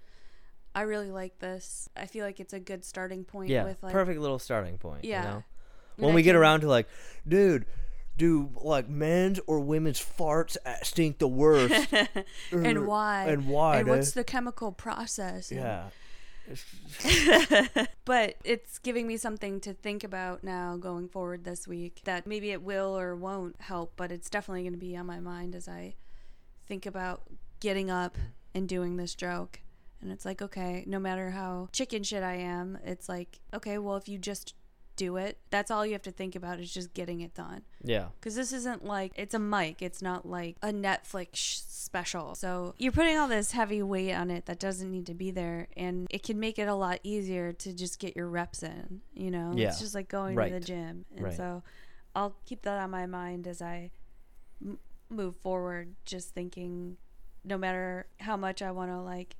i 0.73 0.81
really 0.83 1.11
like 1.11 1.39
this 1.39 1.89
i 1.97 2.05
feel 2.05 2.23
like 2.23 2.39
it's 2.39 2.53
a 2.53 2.59
good 2.61 2.85
starting 2.85 3.25
point 3.25 3.49
yeah. 3.49 3.65
with 3.65 3.83
like 3.83 3.91
perfect 3.91 4.21
little 4.21 4.39
starting 4.39 4.77
point. 4.77 5.03
yeah 5.03 5.21
You 5.23 5.27
know? 5.29 5.43
And 5.97 6.05
When 6.05 6.11
I 6.13 6.15
we 6.15 6.21
get 6.21 6.29
can- 6.29 6.35
around 6.37 6.61
to 6.61 6.67
like, 6.69 6.87
dude. 7.27 7.65
Do 8.17 8.49
like 8.55 8.89
men's 8.89 9.39
or 9.47 9.59
women's 9.59 9.99
farts 9.99 10.57
stink 10.83 11.19
the 11.19 11.27
worst? 11.27 11.87
and 12.51 12.77
Er, 12.77 12.85
why 12.85 13.25
And 13.27 13.47
why? 13.47 13.77
and 13.77 13.87
what's 13.87 14.11
the 14.11 14.23
chemical 14.23 14.71
process 14.71 15.51
yeah. 15.51 15.89
but 18.05 18.35
it's 18.43 18.79
giving 18.79 19.05
me 19.05 19.17
something 19.17 19.59
to 19.59 19.73
think 19.73 20.03
about 20.03 20.43
now 20.43 20.77
going 20.77 21.07
forward 21.09 21.43
this 21.43 21.67
week 21.67 22.01
that 22.05 22.25
maybe 22.25 22.51
it 22.51 22.61
will 22.61 22.97
or 22.97 23.15
won't 23.15 23.59
help 23.59 23.93
but 23.97 24.11
it's 24.11 24.29
definitely 24.29 24.61
going 24.61 24.73
to 24.73 24.79
be 24.79 24.95
on 24.95 25.05
my 25.05 25.19
mind 25.19 25.53
as 25.55 25.67
i 25.67 25.93
think 26.65 26.85
about 26.85 27.23
getting 27.59 27.91
up 27.91 28.17
and 28.53 28.69
doing 28.69 28.95
this 28.95 29.13
joke 29.13 29.59
and 30.01 30.11
it's 30.11 30.25
like 30.25 30.41
okay 30.41 30.83
no 30.87 30.99
matter 30.99 31.31
how 31.31 31.67
chicken 31.73 32.01
shit 32.01 32.23
i 32.23 32.35
am 32.35 32.77
it's 32.83 33.09
like 33.09 33.39
okay 33.53 33.77
well 33.77 33.97
if 33.97 34.07
you 34.07 34.17
just 34.17 34.53
do 34.97 35.15
it 35.15 35.37
that's 35.51 35.71
all 35.71 35.85
you 35.85 35.93
have 35.93 36.01
to 36.01 36.11
think 36.11 36.35
about 36.35 36.59
is 36.59 36.73
just 36.73 36.93
getting 36.93 37.21
it 37.21 37.33
done 37.33 37.61
Yeah. 37.83 38.07
because 38.19 38.35
this 38.35 38.51
isn't 38.51 38.83
like 38.83 39.13
it's 39.15 39.33
a 39.33 39.39
mic 39.39 39.81
it's 39.81 40.01
not 40.01 40.25
like 40.27 40.57
a 40.61 40.67
netflix 40.73 41.29
sh- 41.35 41.59
special 41.67 42.35
so 42.35 42.73
you're 42.77 42.91
putting 42.91 43.17
all 43.17 43.27
this 43.29 43.51
heavy 43.53 43.81
weight 43.81 44.13
on 44.13 44.29
it 44.29 44.45
that 44.47 44.59
doesn't 44.59 44.91
need 44.91 45.05
to 45.05 45.13
be 45.13 45.31
there 45.31 45.67
and 45.77 46.07
it 46.09 46.23
can 46.23 46.39
make 46.39 46.59
it 46.59 46.67
a 46.67 46.75
lot 46.75 46.99
easier 47.03 47.53
to 47.53 47.71
just 47.73 47.99
get 47.99 48.15
your 48.17 48.27
reps 48.27 48.61
in 48.63 48.99
you 49.13 49.31
know 49.31 49.53
Yeah. 49.55 49.69
it's 49.69 49.79
just 49.79 49.95
like 49.95 50.09
going 50.09 50.35
to 50.35 50.49
the 50.49 50.59
gym 50.59 51.05
and 51.15 51.23
Right. 51.25 51.33
so 51.37 51.63
i'll 52.15 52.35
keep 52.45 52.63
that 52.63 52.79
on 52.79 52.89
my 52.89 53.05
mind 53.05 53.47
as 53.47 53.61
i 53.61 53.91
m- 54.61 54.79
move 55.09 55.35
forward 55.37 55.95
just 56.05 56.31
thinking 56.33 56.97
no 57.45 57.57
matter 57.57 58.07
how 58.19 58.35
much 58.35 58.61
i 58.61 58.71
want 58.71 58.91
to 58.91 58.99
like 58.99 59.35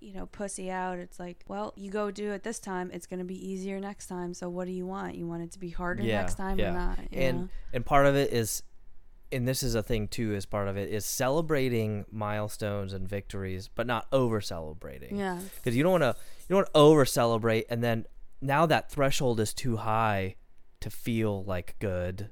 you 0.00 0.14
know 0.14 0.26
pussy 0.26 0.70
out 0.70 0.98
it's 0.98 1.20
like 1.20 1.44
well 1.46 1.72
you 1.76 1.90
go 1.90 2.10
do 2.10 2.32
it 2.32 2.42
this 2.42 2.58
time 2.58 2.90
it's 2.92 3.06
going 3.06 3.18
to 3.18 3.24
be 3.24 3.48
easier 3.48 3.78
next 3.78 4.06
time 4.06 4.32
so 4.32 4.48
what 4.48 4.66
do 4.66 4.72
you 4.72 4.86
want? 4.86 5.14
You 5.14 5.26
want 5.26 5.42
it 5.42 5.52
to 5.52 5.58
be 5.58 5.70
harder 5.70 6.02
Yeah, 6.02 6.20
next 6.20 6.36
time 6.36 6.58
yeah. 6.58 6.70
or 6.70 6.72
not 6.72 6.98
and 7.12 7.38
know? 7.42 7.48
and 7.72 7.84
part 7.84 8.06
of 8.06 8.16
it 8.16 8.32
is 8.32 8.62
and 9.32 9.46
this 9.46 9.62
is 9.62 9.74
a 9.74 9.82
thing 9.82 10.08
too 10.08 10.34
as 10.34 10.46
part 10.46 10.68
of 10.68 10.76
it 10.76 10.88
is 10.90 11.04
celebrating 11.04 12.04
milestones 12.10 12.92
and 12.92 13.08
victories 13.08 13.68
but 13.74 13.86
not 13.86 14.06
over 14.10 14.40
celebrating 14.40 15.16
yeah. 15.16 15.38
Because 15.56 15.76
you 15.76 15.82
don't 15.82 16.00
want 16.00 16.02
to 16.02 16.16
you 16.48 16.54
don't 16.54 16.58
want 16.58 16.66
to 16.68 16.80
over 16.80 17.04
celebrate 17.04 17.66
and 17.68 17.84
then 17.84 18.06
now 18.40 18.66
that 18.66 18.90
threshold 18.90 19.38
is 19.38 19.52
too 19.52 19.76
high 19.76 20.36
to 20.80 20.90
feel 20.90 21.44
like 21.44 21.76
good 21.78 22.30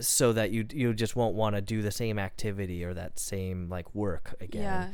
so 0.00 0.32
that 0.32 0.50
you 0.50 0.64
you 0.72 0.94
just 0.94 1.16
won't 1.16 1.34
want 1.34 1.56
to 1.56 1.60
do 1.60 1.82
the 1.82 1.90
same 1.90 2.18
activity 2.18 2.84
or 2.84 2.94
that 2.94 3.18
same 3.18 3.68
like 3.68 3.92
work 3.94 4.34
again. 4.40 4.62
Yeah. 4.62 4.88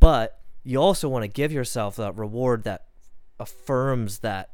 But 0.00 0.40
you 0.68 0.78
also 0.78 1.08
want 1.08 1.22
to 1.22 1.28
give 1.28 1.50
yourself 1.50 1.96
that 1.96 2.14
reward 2.18 2.64
that 2.64 2.84
affirms 3.40 4.18
that 4.18 4.50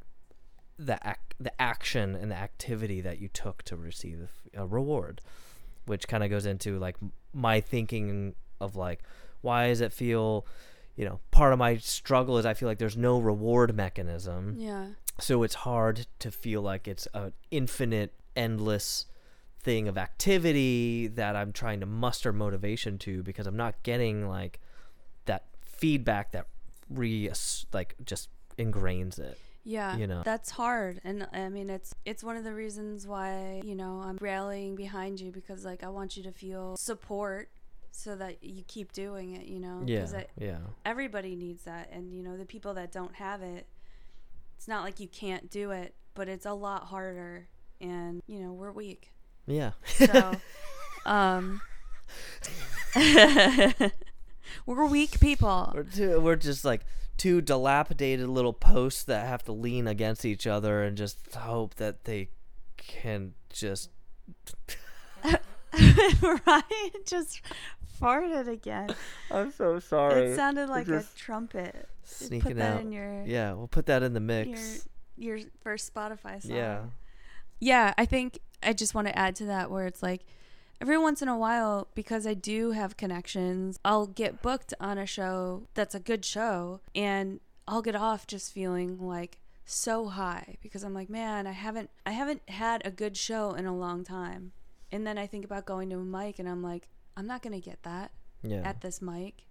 the 0.79 0.97
ac- 1.05 1.17
the 1.41 1.61
action 1.61 2.15
and 2.15 2.31
the 2.31 2.37
activity 2.37 3.01
that 3.01 3.19
you 3.19 3.27
took 3.27 3.65
to 3.65 3.77
receive 3.77 4.29
a 4.55 4.65
reward 4.65 5.21
which 5.87 6.07
kind 6.07 6.23
of 6.23 6.31
goes 6.31 6.47
into 6.47 6.79
like 6.79 6.97
my 7.33 7.61
thinking 7.61 8.35
of 8.61 8.77
like 8.77 9.03
why 9.41 9.69
does 9.69 9.81
it 9.81 9.93
feel 9.93 10.47
you 10.95 11.05
know 11.05 11.19
part 11.33 11.53
of 11.53 11.59
my 11.59 11.77
struggle 11.79 12.39
is 12.39 12.47
i 12.47 12.55
feel 12.55 12.69
like 12.69 12.79
there's 12.79 12.97
no 12.97 13.19
reward 13.19 13.75
mechanism. 13.75 14.55
Yeah. 14.57 14.87
So 15.21 15.43
it's 15.43 15.55
hard 15.55 16.07
to 16.21 16.31
feel 16.31 16.63
like 16.63 16.89
it's 16.89 17.07
an 17.15 17.33
infinite 17.51 18.13
endless 18.37 19.07
thing 19.61 19.89
of 19.89 19.97
activity 19.97 21.09
that 21.09 21.35
i'm 21.35 21.53
trying 21.53 21.81
to 21.81 21.87
muster 21.87 22.33
motivation 22.33 22.99
to 22.99 23.23
because 23.23 23.47
i'm 23.47 23.57
not 23.57 23.83
getting 23.83 24.29
like 24.29 24.61
feedback 25.85 26.33
that 26.33 26.47
re 26.89 27.31
like 27.73 27.95
just 28.07 28.29
ingrains 28.59 29.19
it 29.19 29.39
Yeah, 29.65 29.97
you 29.99 30.07
know. 30.07 30.23
that's 30.25 30.51
hard, 30.51 31.01
and 31.05 31.27
I 31.33 31.49
mean 31.51 31.69
it's 31.69 31.95
it's 32.07 32.23
one 32.25 32.37
of 32.37 32.45
the 32.45 32.55
reasons 32.55 33.07
why 33.07 33.61
you 33.65 33.75
know 33.75 34.03
I'm 34.05 34.17
rallying 34.21 34.77
behind 34.77 35.21
you 35.21 35.31
because 35.31 35.65
like 35.65 35.83
I 35.85 35.89
want 35.91 36.17
you 36.17 36.23
to 36.23 36.33
feel 36.33 36.77
support 36.77 37.51
so 37.91 38.17
that 38.17 38.43
you 38.43 38.63
keep 38.67 38.93
doing 38.93 39.35
it. 39.37 39.47
You 39.47 39.61
know, 39.61 39.83
yeah 39.87 40.01
'Cause 40.01 40.15
I- 40.15 40.27
yeah 40.39 40.59
everybody 40.87 41.37
needs 41.37 41.65
that, 41.65 41.91
and 41.93 42.13
you 42.15 42.23
know 42.23 42.37
the 42.39 42.47
people 42.47 42.73
that 42.75 42.91
don't 42.93 43.15
have 43.17 43.43
it, 43.43 43.67
it's 44.57 44.67
not 44.69 44.85
like 44.85 45.01
you 45.01 45.09
can't 45.09 45.51
do 45.51 45.71
it, 45.71 45.95
but 46.15 46.29
it's 46.29 46.47
a 46.47 46.55
lot 46.55 46.85
harder, 46.85 47.49
and 47.81 48.23
you 48.27 48.39
know 48.41 48.53
we're 48.53 48.73
weak, 48.73 49.13
yeah 49.47 49.73
so 49.85 50.33
um. 51.07 51.61
we're 54.67 54.87
weak 54.87 55.21
people. 55.21 55.73
we're, 55.75 55.83
two, 55.85 56.21
we're 56.21 56.37
just 56.37 56.65
like 56.65 56.83
two 57.17 57.41
dilapidated 57.41 58.29
little 58.29 58.53
posts 58.53 59.05
that 59.05 59.27
have 59.27 59.43
to 59.45 59.53
lean 59.53 59.87
against 59.87 60.25
each 60.25 60.47
other 60.47 60.83
and 60.83 60.97
just 60.97 61.35
hope 61.35 61.75
that 61.77 62.05
they 62.05 62.29
can 62.77 63.35
just 63.51 63.91
Ryan 65.25 66.91
just 67.07 67.41
farted 68.01 68.49
again. 68.49 68.91
i'm 69.31 69.51
so 69.53 69.79
sorry 69.79 70.25
It 70.33 70.37
sounded 70.37 70.69
like 70.69 70.89
a 70.89 71.05
trumpet. 71.17 71.89
sneaking 72.05 72.41
Put 72.41 72.57
that 72.57 72.75
out 72.77 72.81
in 72.83 72.93
your 72.93 73.25
yeah 73.27 73.53
we'll 73.53 73.69
put 73.69 73.87
that 73.87 74.03
in 74.03 74.13
the 74.13 74.21
mix 74.21 74.87
your 75.17 75.37
your 75.37 75.47
first 75.63 75.93
Spotify 75.95 76.43
song. 76.43 76.57
yeah 76.57 76.81
Yeah, 77.61 77.95
I 77.97 78.05
think 78.07 78.41
I 78.63 78.73
just 78.73 78.95
want 78.95 79.07
to 79.07 79.17
add 79.17 79.37
to 79.37 79.45
that 79.47 79.71
where 79.71 79.87
it's 79.87 80.03
like 80.03 80.23
every 80.81 80.99
once 80.99 81.23
in 81.23 81.29
a 81.29 81.39
while 81.39 81.89
because 81.95 82.27
I 82.27 82.35
do 82.35 82.73
have 82.73 82.97
connections, 82.97 83.79
I'll 83.85 84.07
get 84.07 84.43
booked 84.43 84.75
on 84.81 84.99
a 84.99 85.07
show 85.07 85.65
that's 85.75 85.95
a 85.95 86.01
good 86.01 86.25
show 86.25 86.81
and 86.95 87.41
I'll 87.67 87.83
get 87.83 87.97
off 87.97 88.27
just 88.27 88.53
feeling 88.53 88.99
like 88.99 89.39
so 89.65 90.09
high 90.09 90.57
because 90.63 90.83
I'm 90.85 90.95
like, 90.95 91.09
man, 91.09 91.47
I 91.47 91.53
haven't 91.53 91.91
I 92.05 92.13
haven't 92.13 92.49
had 92.49 92.83
a 92.85 92.91
good 92.91 93.17
show 93.17 93.55
in 93.55 93.67
a 93.67 93.75
long 93.75 94.05
time. 94.05 94.53
And 94.93 95.07
then 95.07 95.19
I 95.19 95.27
think 95.27 95.45
about 95.45 95.65
going 95.65 95.91
to 95.91 95.97
a 95.97 96.05
mic 96.05 96.39
and 96.39 96.49
I'm 96.49 96.63
like, 96.63 96.89
I'm 97.17 97.27
not 97.27 97.43
going 97.43 97.55
to 97.55 97.65
get 97.65 97.83
that 97.83 98.13
yeah 98.43 98.63
at 98.65 98.81
this 98.81 99.01
mic, 99.01 99.45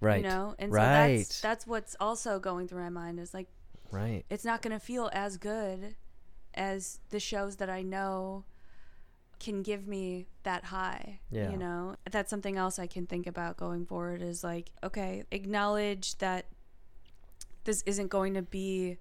right 0.00 0.22
you 0.22 0.28
know? 0.28 0.54
And 0.58 0.72
right 0.72 1.18
so 1.18 1.22
that's 1.22 1.40
that's 1.40 1.66
what's 1.66 1.96
also 2.00 2.38
going 2.38 2.68
through 2.68 2.82
my 2.82 2.90
mind 2.90 3.20
is 3.20 3.32
like 3.32 3.48
right 3.90 4.24
it's 4.28 4.44
not 4.44 4.62
going 4.62 4.72
to 4.72 4.84
feel 4.84 5.10
as 5.12 5.36
good 5.36 5.94
as 6.54 6.98
the 7.10 7.20
shows 7.20 7.56
that 7.56 7.70
I 7.70 7.82
know 7.82 8.44
can 9.40 9.62
give 9.62 9.88
me 9.88 10.26
that 10.44 10.64
high. 10.64 11.20
Yeah. 11.30 11.50
You 11.50 11.56
know, 11.56 11.96
that's 12.10 12.30
something 12.30 12.56
else 12.56 12.78
I 12.78 12.86
can 12.86 13.06
think 13.06 13.26
about 13.26 13.56
going 13.56 13.86
forward 13.86 14.22
is 14.22 14.44
like, 14.44 14.70
okay, 14.84 15.24
acknowledge 15.32 16.18
that 16.18 16.46
this 17.64 17.82
isn't 17.86 18.08
going 18.08 18.34
to 18.34 18.42
be 18.42 18.98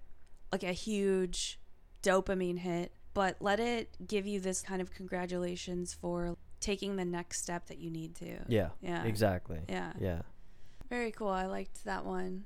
like 0.51 0.63
a 0.63 0.71
huge 0.71 1.59
dopamine 2.01 2.57
hit, 2.59 2.93
but 3.13 3.35
let 3.39 3.59
it 3.59 3.89
give 4.07 4.25
you 4.25 4.39
this 4.39 4.61
kind 4.61 4.81
of 4.81 4.91
congratulations 4.91 5.93
for 5.93 6.35
taking 6.59 6.95
the 6.95 7.05
next 7.05 7.41
step 7.41 7.67
that 7.67 7.77
you 7.77 7.89
need 7.89 8.15
to. 8.15 8.37
yeah 8.47 8.69
Yeah. 8.81 9.03
exactly 9.03 9.59
Yeah. 9.67 9.93
yeah 9.99 10.21
Very 10.89 11.11
cool. 11.11 11.29
I 11.29 11.45
liked 11.45 11.83
that 11.85 12.05
one. 12.05 12.45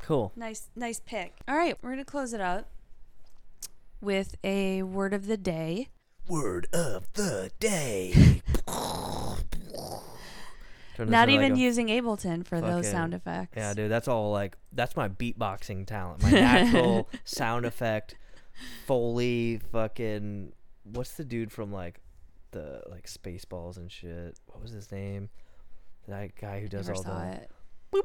cool 0.00 0.32
Nice, 0.36 0.68
nice 0.74 1.00
pick. 1.00 1.34
All 1.46 1.56
right, 1.56 1.76
we're 1.82 1.90
gonna 1.90 2.04
close 2.04 2.32
it 2.32 2.40
up 2.40 2.68
with 4.00 4.36
a 4.44 4.82
word 4.84 5.12
of 5.12 5.26
the 5.26 5.36
day. 5.36 5.88
Word 6.28 6.66
of 6.72 7.12
the 7.14 7.50
day 7.60 8.42
Not 10.98 11.00
into, 11.00 11.12
like, 11.16 11.28
even 11.30 11.52
a- 11.52 11.56
using 11.56 11.86
Ableton 11.88 12.44
for 12.46 12.60
those 12.60 12.70
fucking- 12.86 12.90
sound 12.90 13.14
effects. 13.14 13.54
Yeah, 13.56 13.72
dude, 13.74 13.90
that's 13.90 14.08
all 14.08 14.32
like 14.32 14.56
that's 14.72 14.96
my 14.96 15.08
beatboxing 15.08 15.86
talent. 15.86 16.22
My 16.22 16.30
natural 16.32 17.08
sound 17.24 17.64
effect, 17.66 18.16
Foley, 18.86 19.60
fucking 19.72 20.52
what's 20.84 21.12
the 21.12 21.24
dude 21.24 21.52
from 21.52 21.72
like 21.72 22.00
the 22.50 22.82
like 22.90 23.06
Spaceballs 23.06 23.76
and 23.76 23.90
shit. 23.92 24.38
What 24.46 24.60
was 24.62 24.72
his 24.72 24.90
name? 24.90 25.28
That 26.08 26.34
guy 26.40 26.60
who 26.60 26.68
does 26.68 26.88
Never 26.88 26.96
all 26.96 27.02
saw 27.04 27.20
the 27.92 27.98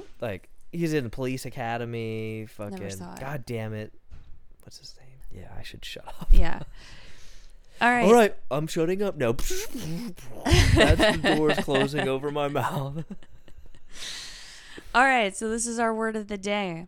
it. 0.00 0.04
like 0.20 0.48
he's 0.72 0.94
in 0.94 1.04
the 1.04 1.10
Police 1.10 1.46
Academy. 1.46 2.48
Never 2.58 2.70
Fucking 2.70 2.90
saw 2.90 3.12
it. 3.14 3.20
god 3.20 3.44
damn 3.46 3.72
it. 3.72 3.92
What's 4.62 4.78
his 4.78 4.96
name? 4.98 5.42
Yeah, 5.42 5.52
I 5.56 5.62
should 5.62 5.84
shut 5.84 6.06
up. 6.08 6.28
Yeah. 6.32 6.60
All 7.80 7.90
right. 7.90 8.04
All 8.04 8.12
right, 8.12 8.34
I'm 8.50 8.66
shutting 8.66 9.02
up 9.02 9.16
now. 9.16 9.32
That's 9.32 9.66
the 10.44 11.34
doors 11.36 11.58
closing 11.58 12.08
over 12.08 12.30
my 12.30 12.48
mouth. 12.48 13.04
All 14.94 15.04
right. 15.04 15.36
So 15.36 15.50
this 15.50 15.66
is 15.66 15.78
our 15.78 15.94
word 15.94 16.16
of 16.16 16.28
the 16.28 16.38
day. 16.38 16.86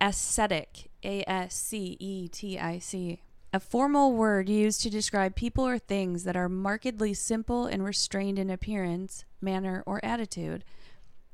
Ascetic. 0.00 0.90
A 1.02 1.24
S 1.28 1.54
C 1.54 1.96
E 1.98 2.28
T 2.28 2.58
I 2.58 2.78
C. 2.78 3.20
A 3.52 3.58
formal 3.58 4.12
word 4.12 4.48
used 4.48 4.80
to 4.82 4.90
describe 4.90 5.34
people 5.34 5.66
or 5.66 5.78
things 5.78 6.22
that 6.24 6.36
are 6.36 6.48
markedly 6.48 7.14
simple 7.14 7.66
and 7.66 7.84
restrained 7.84 8.38
in 8.38 8.48
appearance, 8.48 9.24
manner, 9.40 9.82
or 9.86 9.98
attitude. 10.04 10.62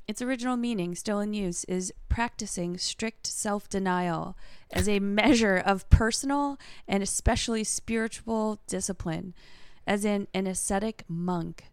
Its 0.08 0.22
original 0.22 0.56
meaning, 0.56 0.94
still 0.94 1.18
in 1.20 1.34
use, 1.34 1.64
is 1.64 1.92
practicing 2.08 2.78
strict 2.78 3.26
self 3.26 3.68
denial 3.68 4.36
as 4.72 4.88
a 4.88 5.00
measure 5.00 5.56
of 5.56 5.88
personal 5.90 6.58
and 6.86 7.02
especially 7.02 7.64
spiritual 7.64 8.60
discipline, 8.68 9.34
as 9.86 10.04
in 10.04 10.28
an 10.32 10.46
ascetic 10.46 11.04
monk. 11.08 11.64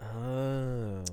Oh. 0.00 1.04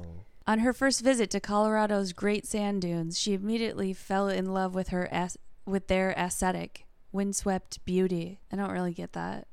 On 0.47 0.59
her 0.59 0.73
first 0.73 1.01
visit 1.01 1.29
to 1.31 1.39
Colorado's 1.39 2.13
Great 2.13 2.45
Sand 2.45 2.81
Dunes, 2.81 3.19
she 3.19 3.33
immediately 3.33 3.93
fell 3.93 4.27
in 4.27 4.53
love 4.53 4.73
with 4.73 4.89
her 4.89 5.07
as- 5.11 5.37
with 5.65 5.87
their 5.87 6.11
ascetic, 6.17 6.87
windswept 7.11 7.83
beauty. 7.85 8.39
I 8.51 8.55
don't 8.55 8.71
really 8.71 8.93
get 8.93 9.13
that. 9.13 9.47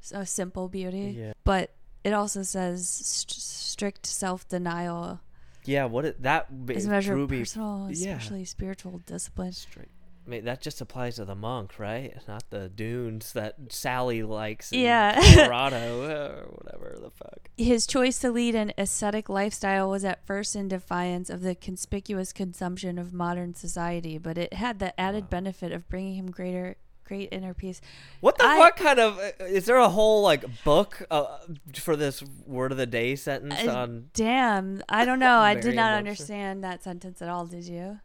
So 0.00 0.24
simple 0.24 0.68
beauty, 0.68 1.14
Yeah. 1.18 1.32
but 1.44 1.74
it 2.04 2.12
also 2.14 2.42
says 2.42 2.88
st- 2.88 3.30
strict 3.38 4.06
self-denial 4.06 5.20
Yeah, 5.64 5.84
what 5.86 6.04
it, 6.04 6.22
that 6.22 6.46
a 6.50 6.54
measure 6.88 7.16
of 7.16 7.28
personal, 7.28 7.88
yeah. 7.90 8.16
especially 8.16 8.44
spiritual 8.44 8.98
discipline. 9.06 9.52
straight. 9.52 9.88
I 10.26 10.30
mean, 10.30 10.44
that 10.44 10.60
just 10.60 10.80
applies 10.80 11.16
to 11.16 11.24
the 11.24 11.34
monk, 11.34 11.78
right? 11.78 12.14
Not 12.28 12.44
the 12.50 12.68
dunes 12.68 13.32
that 13.32 13.56
Sally 13.70 14.22
likes 14.22 14.70
in 14.70 14.80
Yeah. 14.80 15.18
Colorado 15.34 16.02
or 16.02 16.46
whatever 16.52 16.96
the 17.02 17.10
fuck. 17.10 17.48
His 17.56 17.86
choice 17.86 18.18
to 18.20 18.30
lead 18.30 18.54
an 18.54 18.72
ascetic 18.78 19.28
lifestyle 19.28 19.88
was 19.90 20.04
at 20.04 20.24
first 20.26 20.54
in 20.54 20.68
defiance 20.68 21.30
of 21.30 21.40
the 21.40 21.54
conspicuous 21.54 22.32
consumption 22.32 22.98
of 22.98 23.12
modern 23.14 23.54
society, 23.54 24.18
but 24.18 24.36
it 24.38 24.52
had 24.52 24.78
the 24.78 24.98
added 25.00 25.24
Wow. 25.24 25.28
benefit 25.30 25.72
of 25.72 25.88
bringing 25.88 26.14
him 26.14 26.30
greater 26.30 26.76
great 27.10 27.28
inner 27.32 27.52
peace. 27.54 27.80
What 28.20 28.38
the 28.38 28.44
I- 28.46 28.56
fuck 28.56 28.76
kind 28.76 29.00
of 29.00 29.18
uh, 29.18 29.44
is 29.44 29.66
there 29.66 29.78
a 29.78 29.88
whole 29.88 30.22
like 30.22 30.44
book 30.62 31.02
uh, 31.10 31.38
for 31.74 31.96
this 31.96 32.22
word 32.46 32.70
of 32.70 32.78
the 32.78 32.86
day 32.86 33.16
sentence 33.16 33.66
Uh, 33.66 33.74
on? 33.74 34.10
Damn, 34.14 34.80
I 34.88 35.04
don't 35.04 35.18
know. 35.18 35.38
I 35.40 35.54
did 35.56 35.74
not 35.74 35.94
understand 35.94 36.62
that 36.62 36.84
sentence 36.84 37.20
at 37.20 37.28
all. 37.28 37.46
Did 37.46 37.64
you? 37.64 37.98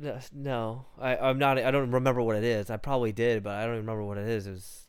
No, 0.00 0.18
No, 0.32 0.86
I, 1.00 1.16
I'm 1.16 1.38
not. 1.38 1.58
I 1.58 1.70
don't 1.70 1.90
remember 1.92 2.20
what 2.22 2.34
it 2.36 2.44
is. 2.44 2.68
I 2.68 2.76
probably 2.78 3.12
did, 3.12 3.42
but 3.44 3.54
I 3.54 3.62
don't 3.64 3.74
even 3.74 3.86
remember 3.86 4.04
what 4.04 4.18
it 4.18 4.28
is. 4.28 4.46
It 4.48 4.50
was 4.50 4.86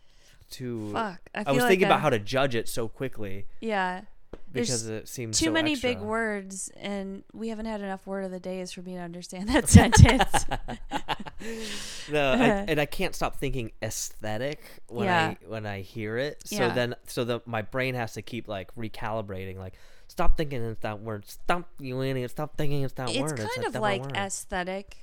too. 0.50 0.92
Fuck. 0.94 1.22
I, 1.36 1.44
I, 1.46 1.52
was 1.52 1.62
like 1.62 1.70
thinking 1.70 1.86
I- 1.86 1.90
about 1.90 2.02
how 2.02 2.10
to 2.10 2.20
judge 2.20 2.56
it 2.56 2.68
so 2.68 2.88
quickly 2.88 3.46
Yeah, 3.62 4.02
There's 4.52 4.68
because 4.68 4.88
it 4.88 5.08
seems 5.08 5.38
too 5.38 5.46
so 5.46 5.52
many 5.52 5.74
extra. 5.74 5.92
big 5.92 6.00
words, 6.02 6.70
and 6.76 7.24
we 7.34 7.50
haven't 7.50 7.68
had 7.68 7.82
enough 7.82 8.08
word 8.08 8.24
of 8.26 8.32
the 8.32 8.40
days 8.40 8.72
for 8.72 8.82
me 8.82 8.96
to 8.96 9.00
understand 9.02 9.50
that 9.50 9.68
sentence. 9.70 10.46
no, 12.12 12.32
I, 12.34 12.66
and 12.68 12.80
I 12.80 12.86
can't 12.86 13.14
stop 13.16 13.36
thinking 13.38 13.72
aesthetic 13.82 14.62
when 14.88 15.06
Yeah. 15.06 15.36
I 15.42 15.48
when 15.48 15.66
I 15.66 15.82
hear 15.82 16.18
it. 16.18 16.42
So 16.48 16.56
Yeah. 16.58 16.74
then, 16.74 16.96
so 17.08 17.24
the 17.24 17.42
my 17.46 17.62
brain 17.62 17.96
has 17.96 18.14
to 18.14 18.22
keep 18.22 18.48
like 18.48 18.74
recalibrating. 18.76 19.58
Like, 19.58 19.76
stop 20.08 20.36
thinking 20.38 20.64
it's 20.64 20.82
that 20.82 21.00
word. 21.02 21.28
Stop 21.28 21.70
you 21.80 22.02
idiot. 22.02 22.32
Stop 22.32 22.58
thinking 22.58 22.84
it's 22.84 22.94
that 22.94 23.10
it's 23.10 23.20
word. 23.20 23.40
It's 23.40 23.56
kind 23.56 23.68
of 23.68 23.76
like 23.82 24.02
word. 24.02 24.16
aesthetic. 24.16 24.98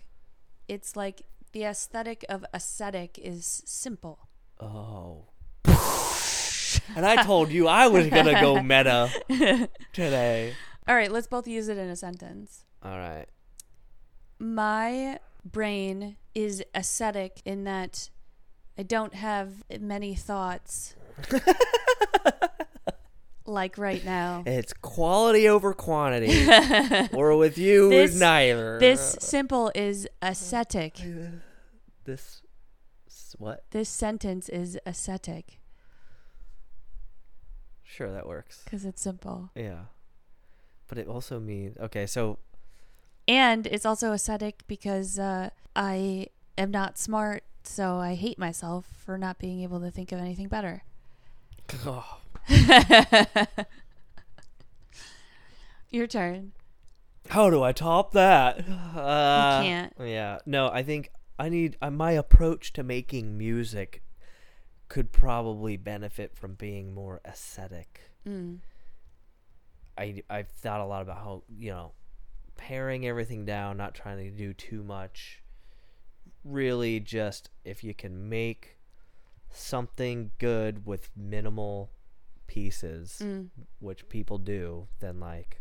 It's 0.69 0.97
like 0.97 1.23
the 1.53 1.65
aesthetic 1.65 2.25
of 2.29 2.45
ascetic 2.53 3.19
is 3.23 3.63
simple. 3.65 4.29
Oh. 4.61 5.27
And 6.95 7.05
I 7.05 7.23
told 7.23 7.51
you 7.51 7.69
I 7.69 7.89
was 7.89 8.07
gonna 8.09 8.41
go 8.41 8.63
meta 8.63 9.11
today. 9.93 10.55
All 10.89 10.95
right, 10.95 11.11
let's 11.11 11.27
both 11.27 11.49
use 11.49 11.69
it 11.69 11.79
in 11.79 11.89
a 11.89 11.97
sentence. 11.97 12.65
All 12.83 12.97
right. 12.97 13.27
My 14.39 15.19
brain 15.45 16.17
is 16.35 16.63
ascetic 16.75 17.41
in 17.45 17.65
that 17.65 18.11
I 18.79 18.83
don't 18.83 19.15
have 19.15 19.65
many 19.81 20.15
thoughts. 20.15 20.95
like 23.47 23.79
right 23.79 24.05
now. 24.05 24.43
It's 24.47 24.73
quality 24.73 25.49
over 25.49 25.73
quantity. 25.73 26.47
or 27.13 27.37
with 27.37 27.59
you, 27.59 27.89
This- 27.91 28.19
neither. 28.19 28.79
This 28.79 29.17
simple 29.21 29.73
is 29.75 30.07
ascetic. 30.23 31.01
This. 32.05 32.43
What? 33.39 33.65
This 33.71 33.89
sentence 33.89 34.49
is 34.49 34.79
ascetic 34.87 35.59
Sure, 37.87 38.13
that 38.13 38.27
works. 38.27 38.63
because 38.65 38.85
it's 38.85 39.01
simple. 39.01 39.51
Yeah. 39.55 39.85
But 40.89 40.99
it 40.99 41.09
also 41.09 41.41
means 41.41 41.77
okay. 41.79 42.07
So 42.07 42.39
And 43.29 43.67
it's 43.67 43.87
also 43.87 44.13
aesthetic 44.13 44.63
because 44.67 45.19
uh, 45.19 45.51
I 45.75 46.29
am 46.59 46.71
not 46.71 46.99
smart, 46.99 47.43
so 47.63 47.97
I 47.97 48.15
hate 48.15 48.39
myself 48.39 48.87
for 49.05 49.17
not 49.19 49.39
being 49.39 49.63
able 49.63 49.81
to 49.81 49.91
think 49.91 50.13
of 50.13 50.19
anything 50.21 50.49
better. 50.49 50.83
oh, 51.87 52.19
Your 55.91 56.07
turn. 56.07 56.53
how 57.31 57.49
do 57.51 57.63
I 57.63 57.73
top 57.73 58.13
that? 58.13 58.65
Uh, 58.97 59.63
can't. 59.63 59.93
Yeah. 60.01 60.39
No, 60.47 60.69
I 60.71 60.83
think 60.83 61.11
I 61.39 61.49
need 61.51 61.77
uh, 61.83 61.91
my 61.91 62.13
approach 62.13 62.73
to 62.75 62.83
making 62.83 63.37
music 63.37 64.03
could 64.89 65.13
probably 65.13 65.77
benefit 65.77 66.37
from 66.37 66.55
being 66.55 66.95
more 66.95 67.21
aesthetic. 67.27 68.11
Mm. 68.27 68.59
I 69.99 70.23
I've 70.29 70.49
thought 70.49 70.81
a 70.81 70.85
lot 70.87 71.03
about 71.03 71.17
how 71.19 71.43
you 71.49 71.71
know 71.71 71.93
paring 72.57 73.07
everything 73.07 73.45
down, 73.45 73.77
not 73.77 73.95
trying 73.95 74.19
to 74.19 74.31
do 74.31 74.53
too 74.55 74.83
much. 74.83 75.43
Really, 76.45 77.01
just 77.01 77.51
if 77.65 77.83
you 77.83 77.95
can 77.95 78.29
make 78.29 78.79
something 79.51 80.31
good 80.39 80.87
with 80.87 81.11
minimal 81.17 81.91
pieces, 82.47 83.21
Mm. 83.23 83.49
which 83.81 84.09
people 84.09 84.39
do, 84.39 84.87
then 85.01 85.19
like 85.19 85.61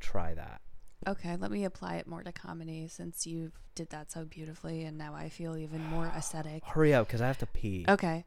try 0.00 0.34
that. 0.34 0.60
Okay, 1.06 1.36
let 1.36 1.50
me 1.50 1.64
apply 1.64 1.96
it 1.96 2.06
more 2.06 2.22
to 2.22 2.32
comedy 2.32 2.88
since 2.88 3.26
you 3.26 3.52
did 3.74 3.90
that 3.90 4.10
so 4.10 4.24
beautifully, 4.24 4.84
and 4.84 4.96
now 4.98 5.14
I 5.14 5.28
feel 5.28 5.56
even 5.56 5.84
more 5.90 6.06
aesthetic. 6.16 6.64
Hurry 6.64 6.94
up, 6.94 7.06
because 7.06 7.20
I 7.20 7.26
have 7.26 7.38
to 7.38 7.46
pee 7.46 7.84
Okay, 7.88 8.24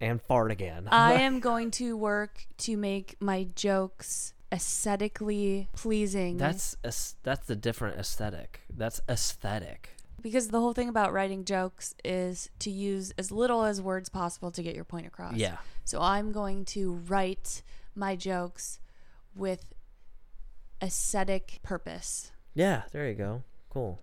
and 0.00 0.20
fart 0.20 0.50
again. 0.50 0.88
I 0.90 1.14
am 1.22 1.40
going 1.40 1.70
to 1.72 1.96
work 1.96 2.46
to 2.58 2.76
make 2.76 3.16
my 3.20 3.48
jokes 3.54 4.32
aesthetically 4.52 5.68
pleasing. 5.74 6.36
that's 6.36 6.76
that's 7.22 7.46
the 7.46 7.56
different 7.56 7.98
aesthetic. 7.98 8.60
That's 8.74 9.00
aesthetic. 9.08 9.90
because 10.20 10.48
the 10.48 10.60
whole 10.60 10.72
thing 10.74 10.88
about 10.88 11.12
writing 11.12 11.44
jokes 11.44 11.94
is 12.04 12.48
to 12.60 12.70
use 12.70 13.12
as 13.18 13.32
little 13.32 13.64
as 13.64 13.80
words 13.80 14.08
possible 14.08 14.50
to 14.52 14.62
get 14.62 14.74
your 14.74 14.84
point 14.84 15.06
across. 15.06 15.34
Yeah. 15.34 15.56
So 15.84 16.00
I'm 16.00 16.30
going 16.32 16.64
to 16.66 16.94
write 17.08 17.62
my 17.94 18.14
jokes 18.16 18.78
with 19.34 19.64
aesthetic 20.82 21.58
purpose. 21.62 22.30
Yeah. 22.54 22.82
There 22.92 23.08
you 23.08 23.14
go. 23.14 23.42
Cool. 23.70 24.00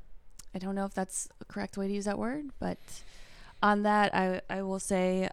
I 0.55 0.59
don't 0.59 0.75
know 0.75 0.85
if 0.85 0.93
that's 0.93 1.27
a 1.41 1.45
correct 1.45 1.77
way 1.77 1.87
to 1.87 1.93
use 1.93 2.05
that 2.05 2.19
word, 2.19 2.45
but 2.59 2.77
on 3.61 3.83
that, 3.83 4.13
I, 4.13 4.41
I 4.49 4.61
will 4.61 4.79
say 4.79 5.29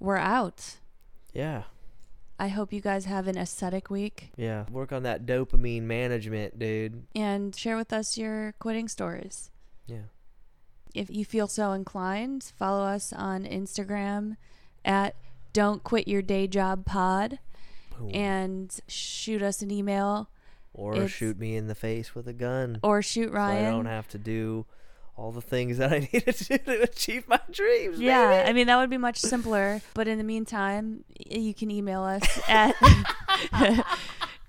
we're 0.00 0.16
out. 0.16 0.76
Yeah. 1.34 1.64
I 2.38 2.48
hope 2.48 2.72
you 2.72 2.80
guys 2.80 3.04
have 3.04 3.28
an 3.28 3.36
aesthetic 3.38 3.88
week 3.90 4.30
Yeah. 4.36 4.64
Work 4.70 4.92
on 4.92 5.02
that 5.04 5.26
dopamine 5.26 5.82
management, 5.82 6.58
dude. 6.58 7.04
and 7.14 7.54
share 7.54 7.76
with 7.76 7.92
us 7.92 8.16
your 8.18 8.54
quitting 8.58 8.88
stories. 8.88 9.50
Yeah. 9.86 10.08
If 10.94 11.08
you 11.10 11.24
feel 11.24 11.46
so 11.46 11.72
inclined, 11.72 12.52
follow 12.58 12.84
us 12.84 13.12
on 13.12 13.44
Instagram 13.44 14.36
at 14.84 15.14
Don't 15.52 15.84
Quit 15.84 16.08
Your 16.08 16.22
Day 16.22 16.46
Job 16.46 16.84
Pod 16.84 17.38
Boom. 17.98 18.10
and 18.12 18.80
shoot 18.88 19.42
us 19.42 19.62
an 19.62 19.70
email 19.70 20.28
or 20.74 20.94
it's- 20.94 21.10
shoot 21.10 21.38
me 21.38 21.56
in 21.56 21.66
the 21.68 21.74
face 21.74 22.14
with 22.14 22.26
a 22.28 22.32
gun. 22.32 22.78
or 22.82 23.02
shoot 23.02 23.30
so 23.32 23.38
I 23.38 23.62
don't 23.62 23.86
have 23.86 24.08
to 24.08 24.18
do 24.18 24.66
all 25.16 25.30
the 25.30 25.42
things 25.42 25.76
that 25.78 25.92
I 25.92 25.98
need 26.12 26.24
to 26.26 26.32
do 26.32 26.58
to 26.58 26.82
achieve 26.82 27.28
my 27.28 27.38
dreams. 27.50 28.00
yeah, 28.00 28.30
baby. 28.38 28.48
I 28.48 28.52
mean, 28.54 28.66
that 28.68 28.76
would 28.78 28.88
be 28.90 28.96
much 28.98 29.18
simpler. 29.18 29.80
But 29.94 30.08
in 30.08 30.16
the 30.18 30.24
meantime, 30.24 31.04
you 31.28 31.52
can 31.54 31.70
email 31.70 32.02
us 32.02 32.40
at 32.48 32.74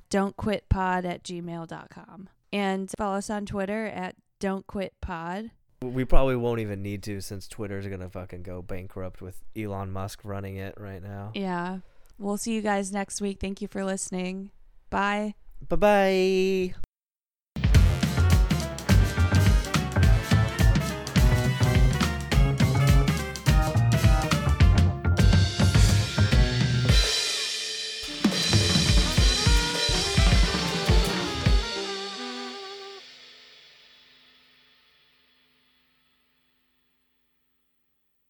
don'tquitpod 0.10 1.06
at 1.06 1.24
gmail.com. 1.24 2.30
And 2.52 2.92
follow 2.98 3.18
us 3.18 3.30
on 3.30 3.46
Twitter 3.46 3.88
at 3.88 4.16
don'tquitpod. 4.40 5.52
We 5.82 6.06
probably 6.06 6.38
won't 6.38 6.62
even 6.62 6.82
need 6.82 7.04
to 7.04 7.20
since 7.20 7.48
Twitter's 7.48 7.86
gonna 7.88 8.10
fucking 8.10 8.44
go 8.44 8.62
bankrupt 8.62 9.22
with 9.22 9.44
Elon 9.58 9.92
Musk 9.92 10.22
running 10.24 10.56
it 10.56 10.76
right 10.80 11.04
now. 11.04 11.32
Yeah. 11.34 11.80
We'll 12.18 12.38
see 12.38 12.54
you 12.54 12.62
guys 12.62 12.92
next 12.94 13.20
week. 13.20 13.40
Thank 13.42 13.62
you 13.62 13.68
for 13.68 13.84
listening. 13.84 14.52
Bye. 14.90 15.34
Bye 15.70 15.76
bye. 15.78 16.83